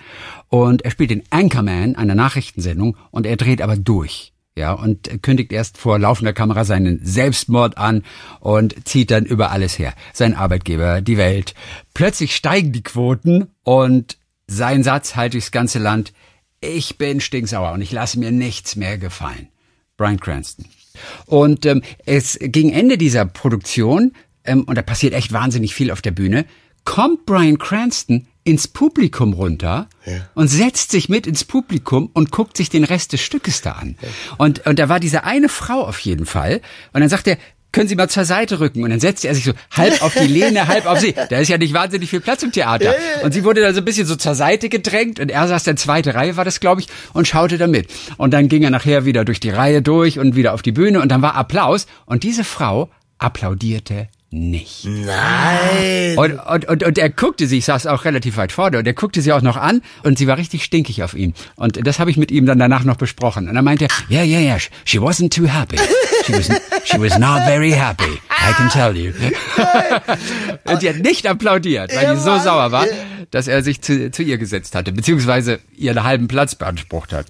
Und 0.49 0.83
er 0.83 0.91
spielt 0.91 1.11
den 1.11 1.23
Anchorman 1.31 1.95
einer 1.97 2.15
Nachrichtensendung 2.15 2.97
und 3.11 3.25
er 3.25 3.37
dreht 3.37 3.63
aber 3.63 3.77
durch. 3.77 4.33
Ja, 4.55 4.75
und 4.75 5.23
kündigt 5.23 5.51
erst 5.51 5.79
vor 5.79 5.99
laufender 5.99 6.35
Kamera 6.35 6.65
seinen 6.65 7.01
Selbstmord 7.03 7.79
an 7.79 8.05
und 8.41 8.87
zieht 8.87 9.11
dann 9.11 9.25
über 9.25 9.51
alles 9.51 9.79
her. 9.79 9.95
Sein 10.13 10.35
Arbeitgeber, 10.35 11.01
die 11.01 11.17
Welt. 11.17 11.55
Plötzlich 11.95 12.37
steigen 12.37 12.71
die 12.71 12.83
Quoten 12.83 13.49
und 13.63 14.19
sein 14.47 14.83
Satz 14.83 15.17
halt 15.17 15.33
durchs 15.33 15.53
ganze 15.53 15.79
Land. 15.79 16.13
Ich 16.61 16.99
bin 16.99 17.21
stinksauer 17.21 17.73
und 17.73 17.81
ich 17.81 17.93
lasse 17.93 18.19
mir 18.19 18.31
nichts 18.31 18.77
mehr 18.77 18.99
gefallen. 18.99 19.49
Brian 19.97 20.21
Cranston. 20.21 20.67
Und 21.25 21.65
ähm, 21.65 21.83
es 22.05 22.39
gegen 22.41 22.73
Ende 22.73 22.99
dieser 22.99 23.25
Produktion, 23.25 24.13
ähm, 24.45 24.65
und 24.65 24.77
da 24.77 24.83
passiert 24.83 25.15
echt 25.15 25.33
wahnsinnig 25.33 25.75
viel 25.75 25.91
auf 25.91 26.03
der 26.03 26.11
Bühne, 26.11 26.45
kommt 26.85 27.25
Brian 27.25 27.59
Cranston 27.59 28.27
ins 28.45 28.69
Publikum 28.69 29.33
runter 29.35 29.89
und 30.35 30.49
setzt 30.49 30.91
sich 30.91 31.09
mit 31.09 31.27
ins 31.27 31.45
Publikum 31.45 32.11
und 32.13 32.31
guckt 32.31 32.57
sich 32.57 32.71
den 32.71 32.85
Rest 32.85 33.13
des 33.13 33.21
Stückes 33.21 33.63
da 33.63 33.73
an. 33.73 33.97
Und, 34.39 34.67
und 34.67 34.79
da 34.79 34.89
war 34.89 35.01
diese 35.01 35.25
eine 35.25 35.49
Frau 35.49 35.83
auf 35.83 36.01
jeden 36.01 36.27
Fall. 36.27 36.61
Und 36.93 37.01
dann 37.01 37.09
sagt 37.09 37.29
er, 37.29 37.39
können 37.73 37.89
Sie 37.89 37.97
mal 37.97 38.09
zur 38.09 38.27
Seite 38.27 38.61
rücken? 38.61 38.85
Und 38.85 38.91
dann 38.91 39.01
setzte 39.01 39.29
er 39.29 39.35
sich 39.35 39.45
so 39.45 39.53
halb 39.71 40.03
auf 40.03 40.13
die 40.15 40.27
Lehne, 40.27 40.69
halb 40.69 40.87
auf 40.87 41.01
sie. 41.01 41.15
Da 41.31 41.39
ist 41.39 41.49
ja 41.49 41.57
nicht 41.57 41.73
wahnsinnig 41.73 42.11
viel 42.11 42.21
Platz 42.21 42.43
im 42.43 42.53
Theater. 42.53 42.95
Und 43.23 43.33
sie 43.33 43.45
wurde 43.45 43.63
dann 43.63 43.75
so 43.75 43.81
ein 43.81 43.85
bisschen 43.85 44.07
so 44.07 44.15
zur 44.15 44.35
Seite 44.35 44.69
gedrängt 44.69 45.19
und 45.19 45.31
er 45.31 45.49
saß 45.49 45.65
dann 45.65 45.79
zweite 45.79 46.15
Reihe, 46.15 46.37
war 46.37 46.45
das, 46.45 46.61
glaube 46.61 46.83
ich, 46.83 46.89
und 47.15 47.27
schaute 47.27 47.57
da 47.57 47.67
mit. 47.67 47.89
Und 48.19 48.35
dann 48.35 48.49
ging 48.49 48.63
er 48.63 48.71
nachher 48.71 49.07
wieder 49.07 49.25
durch 49.25 49.41
die 49.41 49.51
Reihe 49.51 49.81
durch 49.81 50.19
und 50.19 50.37
wieder 50.37 50.53
auf 50.53 50.61
die 50.61 50.73
Bühne 50.73 51.01
und 51.01 51.09
dann 51.11 51.23
war 51.23 51.35
Applaus. 51.35 51.87
Und 52.05 52.25
diese 52.25 52.45
Frau 52.45 52.91
applaudierte 53.19 54.09
nicht. 54.33 54.85
Nein. 54.85 56.17
Und, 56.17 56.39
und, 56.39 56.65
und, 56.69 56.83
und 56.83 56.99
er 56.99 57.11
guckte 57.11 57.47
sie, 57.47 57.59
ich 57.59 57.65
saß 57.67 57.87
auch 57.87 58.05
relativ 58.05 58.37
weit 58.37 58.53
vorne, 58.53 58.79
und 58.79 58.87
er 58.87 58.95
guckte 58.95 59.21
sie 59.21 59.33
auch 59.33 59.43
noch 59.43 59.57
an 59.57 59.83
und 60.03 60.19
sie 60.19 60.27
war 60.27 60.39
richtig 60.39 60.65
stinkig 60.65 61.03
auf 61.03 61.15
ihn. 61.15 61.35
Und 61.57 61.87
das 61.87 61.99
habe 61.99 62.11
ich 62.11 62.17
mit 62.17 62.31
ihm 62.31 62.47
dann 62.47 62.59
danach 62.59 62.85
noch 62.85 62.97
besprochen. 62.97 63.49
Und 63.49 63.57
er 63.57 63.63
meinte, 63.63 63.89
yeah, 64.11 64.25
yeah, 64.25 64.41
yeah, 64.41 64.59
she 64.85 64.99
wasn't 64.99 65.35
too 65.35 65.47
happy. 65.47 65.77
She 66.25 66.33
was, 66.33 66.49
she 66.85 67.01
was 67.01 67.19
not 67.19 67.43
very 67.45 67.73
happy, 67.73 68.21
I 68.31 68.53
can 68.55 68.69
tell 68.69 68.97
you. 68.97 69.13
und 70.65 70.83
die 70.83 70.89
hat 70.89 70.99
nicht 70.99 71.27
applaudiert, 71.27 71.95
weil 71.95 72.15
die 72.15 72.21
so 72.21 72.39
sauer 72.39 72.73
war, 72.73 72.87
dass 73.31 73.49
er 73.49 73.63
sich 73.63 73.83
zu, 73.83 74.11
zu 74.11 74.23
ihr 74.23 74.39
gesetzt 74.39 74.75
hatte, 74.75 74.93
beziehungsweise 74.93 75.61
ihren 75.77 76.03
halben 76.03 76.29
Platz 76.29 76.55
beansprucht 76.55 77.13
hat. 77.13 77.27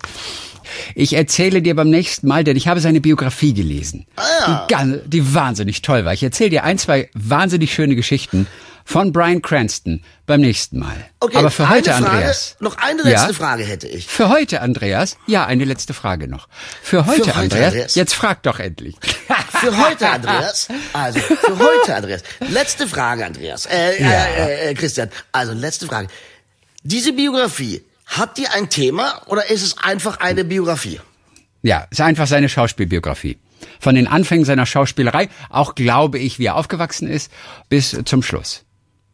Ich 0.94 1.12
erzähle 1.14 1.62
dir 1.62 1.74
beim 1.76 1.90
nächsten 1.90 2.26
Mal, 2.28 2.44
denn 2.44 2.56
ich 2.56 2.68
habe 2.68 2.80
seine 2.80 3.00
Biografie 3.00 3.54
gelesen, 3.54 4.06
Ah, 4.16 4.66
die, 4.68 4.74
gan- 4.74 5.00
die 5.06 5.34
wahnsinnig 5.34 5.82
toll 5.82 6.04
war. 6.04 6.12
Ich 6.12 6.22
erzähle 6.22 6.50
dir 6.50 6.64
ein, 6.64 6.78
zwei 6.78 7.08
wahnsinnig 7.14 7.72
schöne 7.72 7.94
Geschichten 7.96 8.46
von 8.84 9.12
Brian 9.12 9.40
Cranston 9.42 10.02
beim 10.26 10.40
nächsten 10.40 10.80
Mal. 10.80 10.96
Okay, 11.20 11.36
Aber 11.36 11.52
für 11.52 11.68
heute, 11.68 11.92
Frage, 11.92 12.06
Andreas. 12.10 12.56
Noch 12.58 12.76
eine 12.78 13.02
letzte 13.02 13.28
Ja? 13.28 13.32
Frage 13.32 13.62
hätte 13.62 13.86
ich. 13.86 14.06
Für 14.08 14.28
heute, 14.28 14.60
Andreas. 14.60 15.16
Ja, 15.28 15.46
eine 15.46 15.64
letzte 15.64 15.94
Frage 15.94 16.26
noch. 16.26 16.48
Für 16.82 17.06
heute, 17.06 17.26
heute, 17.26 17.34
Andreas. 17.36 17.66
Andreas. 17.68 17.94
Jetzt 17.94 18.14
frag 18.14 18.42
doch 18.42 18.58
endlich. 18.58 18.96
für 19.60 19.76
heute, 19.86 20.08
Andreas. 20.10 20.66
Also, 20.94 21.20
für 21.20 21.58
heute, 21.60 21.94
Andreas. 21.94 22.22
Letzte 22.50 22.88
Frage, 22.88 23.24
Andreas. 23.24 23.66
Äh, 23.66 23.98
äh, 23.98 24.70
äh, 24.70 24.74
Christian. 24.74 25.10
Also, 25.30 25.52
letzte 25.52 25.86
Frage. 25.86 26.08
Diese 26.82 27.12
Biografie, 27.12 27.82
hat 28.12 28.38
die 28.38 28.46
ein 28.46 28.68
Thema 28.68 29.22
oder 29.26 29.50
ist 29.50 29.62
es 29.62 29.78
einfach 29.78 30.20
eine 30.20 30.44
Biografie? 30.44 31.00
Ja, 31.62 31.86
ist 31.90 32.00
einfach 32.00 32.26
seine 32.26 32.48
Schauspielbiografie. 32.48 33.38
Von 33.78 33.94
den 33.94 34.06
Anfängen 34.06 34.44
seiner 34.44 34.66
Schauspielerei, 34.66 35.28
auch 35.48 35.74
glaube 35.74 36.18
ich, 36.18 36.38
wie 36.38 36.46
er 36.46 36.56
aufgewachsen 36.56 37.08
ist, 37.08 37.30
bis 37.68 37.96
zum 38.04 38.22
Schluss. 38.22 38.64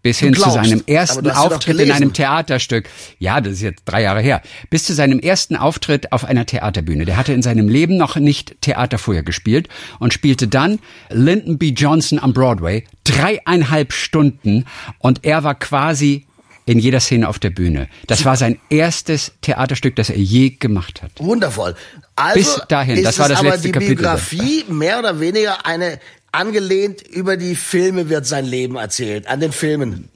Bis 0.01 0.21
hin 0.21 0.33
glaubst, 0.33 0.57
zu 0.57 0.65
seinem 0.65 0.83
ersten 0.87 1.25
du 1.25 1.37
Auftritt 1.37 1.81
in 1.81 1.91
einem 1.91 2.13
Theaterstück. 2.13 2.89
Ja, 3.19 3.41
das 3.41 3.55
ist 3.55 3.63
jetzt 3.63 3.83
drei 3.85 4.03
Jahre 4.03 4.21
her. 4.21 4.43
Bis 4.71 4.85
zu 4.85 4.95
seinem 4.95 5.19
ersten 5.19 5.57
Auftritt 5.57 6.13
auf 6.13 6.25
einer 6.25 6.47
Theaterbühne. 6.47 7.05
Der 7.05 7.17
hatte 7.17 7.33
in 7.33 7.43
seinem 7.43 7.69
Leben 7.69 7.97
noch 7.97 8.17
nicht 8.17 8.61
Theater 8.61 8.99
vorher 8.99 9.25
gespielt 9.25 9.69
und 9.99 10.15
spielte 10.15 10.47
dann 10.47 10.79
Lyndon 11.11 11.59
B. 11.59 11.71
Johnson 11.71 12.21
am 12.21 12.33
Broadway. 12.33 12.85
Dreieinhalb 13.03 13.93
Stunden 13.93 14.67
und 14.99 15.25
er 15.25 15.43
war 15.43 15.57
quasi 15.57 16.28
in 16.69 16.79
jeder 16.79 17.01
Szene 17.01 17.29
auf 17.29 17.39
der 17.39 17.51
Bühne. 17.51 17.89
Das 18.07 18.25
war 18.25 18.37
sein 18.37 18.59
erstes 18.69 19.33
Theaterstück, 19.41 19.97
das 19.97 20.11
er 20.11 20.19
je 20.19 20.51
gemacht 20.51 21.03
hat. 21.03 21.13
Wundervoll. 21.19 21.75
Also 22.15 22.39
Bis 22.39 22.63
dahin, 22.69 23.03
das 23.03 23.19
war 23.19 23.29
das 23.29 23.39
aber 23.39 23.51
letzte 23.51 23.69
die 23.69 23.73
Kapitel. 23.73 23.97
Biografie 23.97 24.65
mehr 24.69 24.99
oder 24.99 25.21
weniger 25.21 25.65
eine 25.65 25.99
angelehnt 26.33 27.03
über 27.03 27.37
die 27.37 27.57
Filme 27.57 28.09
wird 28.11 28.27
sein 28.27 28.45
Leben 28.45 28.77
erzählt, 28.77 29.29
an 29.29 29.41
den 29.41 29.53
Filmen. 29.53 30.09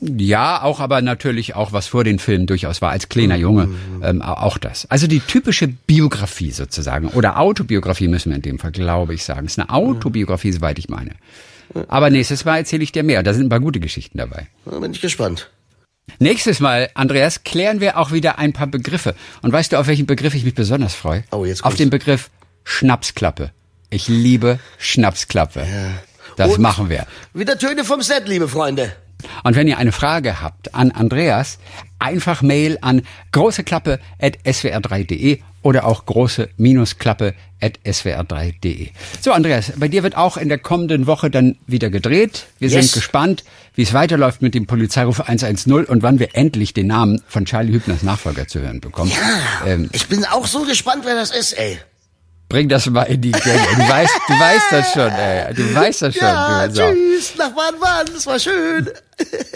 Ja, 0.00 0.62
auch 0.62 0.80
aber 0.80 1.00
natürlich 1.00 1.54
auch, 1.54 1.72
was 1.72 1.86
vor 1.86 2.02
den 2.02 2.18
Filmen 2.18 2.46
durchaus 2.46 2.82
war, 2.82 2.90
als 2.90 3.08
kleiner. 3.08 3.36
Junge, 3.36 3.68
ähm, 4.02 4.20
auch 4.20 4.58
das. 4.58 4.90
Also 4.90 5.06
die 5.06 5.20
typische 5.20 5.68
Biografie 5.68 6.50
sozusagen, 6.50 7.08
oder 7.08 7.38
Autobiografie 7.38 8.08
müssen 8.08 8.30
wir 8.30 8.36
in 8.36 8.42
dem 8.42 8.58
Fall, 8.58 8.72
glaube 8.72 9.14
ich, 9.14 9.22
sagen. 9.22 9.46
Es 9.46 9.52
ist 9.52 9.58
eine 9.60 9.70
Autobiografie, 9.70 10.50
soweit 10.50 10.80
ich 10.80 10.88
meine. 10.88 11.12
Aber 11.86 12.10
nächstes 12.10 12.44
Mal 12.44 12.58
erzähle 12.58 12.82
ich 12.82 12.90
dir 12.90 13.04
mehr, 13.04 13.22
da 13.22 13.32
sind 13.32 13.46
ein 13.46 13.48
paar 13.48 13.60
gute 13.60 13.78
Geschichten 13.78 14.18
dabei. 14.18 14.48
Da 14.64 14.80
bin 14.80 14.90
ich 14.90 15.00
gespannt. 15.00 15.50
Nächstes 16.18 16.60
Mal, 16.60 16.90
Andreas, 16.94 17.44
klären 17.44 17.80
wir 17.80 17.98
auch 17.98 18.12
wieder 18.12 18.38
ein 18.38 18.52
paar 18.52 18.66
Begriffe. 18.66 19.14
Und 19.42 19.52
weißt 19.52 19.72
du, 19.72 19.78
auf 19.78 19.86
welchen 19.86 20.06
Begriff 20.06 20.34
ich 20.34 20.44
mich 20.44 20.54
besonders 20.54 20.94
freue? 20.94 21.24
Oh, 21.30 21.44
jetzt 21.44 21.64
auf 21.64 21.74
den 21.74 21.90
Begriff 21.90 22.30
Schnapsklappe. 22.64 23.50
Ich 23.90 24.08
liebe 24.08 24.58
Schnapsklappe. 24.78 25.66
Das 26.36 26.52
Und- 26.54 26.60
machen 26.60 26.88
wir. 26.90 27.06
Wieder 27.34 27.58
Töne 27.58 27.84
vom 27.84 28.02
Set, 28.02 28.28
liebe 28.28 28.48
Freunde. 28.48 28.92
Und 29.44 29.54
wenn 29.56 29.68
ihr 29.68 29.76
eine 29.78 29.92
Frage 29.92 30.40
habt 30.40 30.74
an 30.74 30.90
Andreas, 30.92 31.58
einfach 31.98 32.40
Mail 32.40 32.78
an 32.80 33.02
großeklappe.swr3.de 33.32 35.40
oder 35.62 35.84
auch 35.84 36.06
große-klappe.swr3.de. 36.06 38.88
So, 39.20 39.32
Andreas, 39.32 39.72
bei 39.76 39.88
dir 39.88 40.02
wird 40.02 40.16
auch 40.16 40.36
in 40.36 40.48
der 40.48 40.58
kommenden 40.58 41.06
Woche 41.06 41.30
dann 41.30 41.56
wieder 41.66 41.90
gedreht. 41.90 42.46
Wir 42.58 42.68
Yes. 42.70 42.92
sind 42.92 43.00
gespannt, 43.00 43.44
wie 43.80 43.84
es 43.84 43.94
weiterläuft 43.94 44.42
mit 44.42 44.52
dem 44.54 44.66
Polizeiruf 44.66 45.20
110 45.20 45.86
und 45.86 46.02
wann 46.02 46.18
wir 46.18 46.36
endlich 46.36 46.74
den 46.74 46.88
Namen 46.88 47.22
von 47.26 47.46
Charlie 47.46 47.72
Hübners 47.72 48.02
Nachfolger 48.02 48.46
zu 48.46 48.60
hören 48.60 48.78
bekommen. 48.82 49.10
Ähm, 49.66 49.88
Ich 49.92 50.06
bin 50.06 50.22
auch 50.26 50.46
so 50.46 50.64
gespannt, 50.66 51.04
wer 51.06 51.14
das 51.14 51.30
ist, 51.30 51.54
ey. 51.54 51.78
bring 52.50 52.68
das 52.68 52.84
mal 52.90 53.04
in 53.04 53.22
die 53.22 53.30
Gänge. 53.32 53.58
Du 53.76 53.88
weißt, 53.88 54.12
du 54.28 54.32
weißt 54.34 54.66
das 54.70 54.92
schon, 54.92 55.08
ey. 55.10 55.54
Du 55.54 55.74
weißt 55.74 56.02
das 56.02 56.14
schon. 56.14 56.26
Ja, 56.28 56.68
du 56.68 56.74
Sau. 56.74 56.92
tschüss, 56.92 57.32
nach 57.38 57.52
wann, 57.56 58.04
das 58.12 58.26
war 58.26 58.38
schön. 58.38 58.90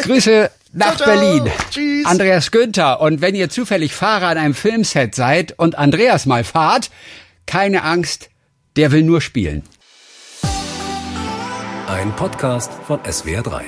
Grüße 0.05 0.51
nach 0.73 0.97
Ciao, 0.97 1.07
ciao. 1.07 1.21
Berlin. 1.21 1.53
Tschüss. 1.71 2.07
Andreas 2.07 2.51
Günther. 2.51 3.03
Und 3.03 3.21
wenn 3.21 3.35
ihr 3.35 3.51
zufällig 3.51 3.93
Fahrer 3.95 4.29
an 4.29 4.39
einem 4.39 4.55
Filmset 4.55 5.15
seid 5.15 5.53
und 5.59 5.77
Andreas 5.77 6.25
mal 6.25 6.45
fahrt, 6.45 6.89
keine 7.45 7.83
Angst, 7.83 8.31
der 8.77 8.91
will 8.91 9.03
nur 9.03 9.21
spielen. 9.21 9.65
Ein 11.89 12.17
Podcast 12.17 12.71
von 12.87 13.01
SWR3. 13.01 13.61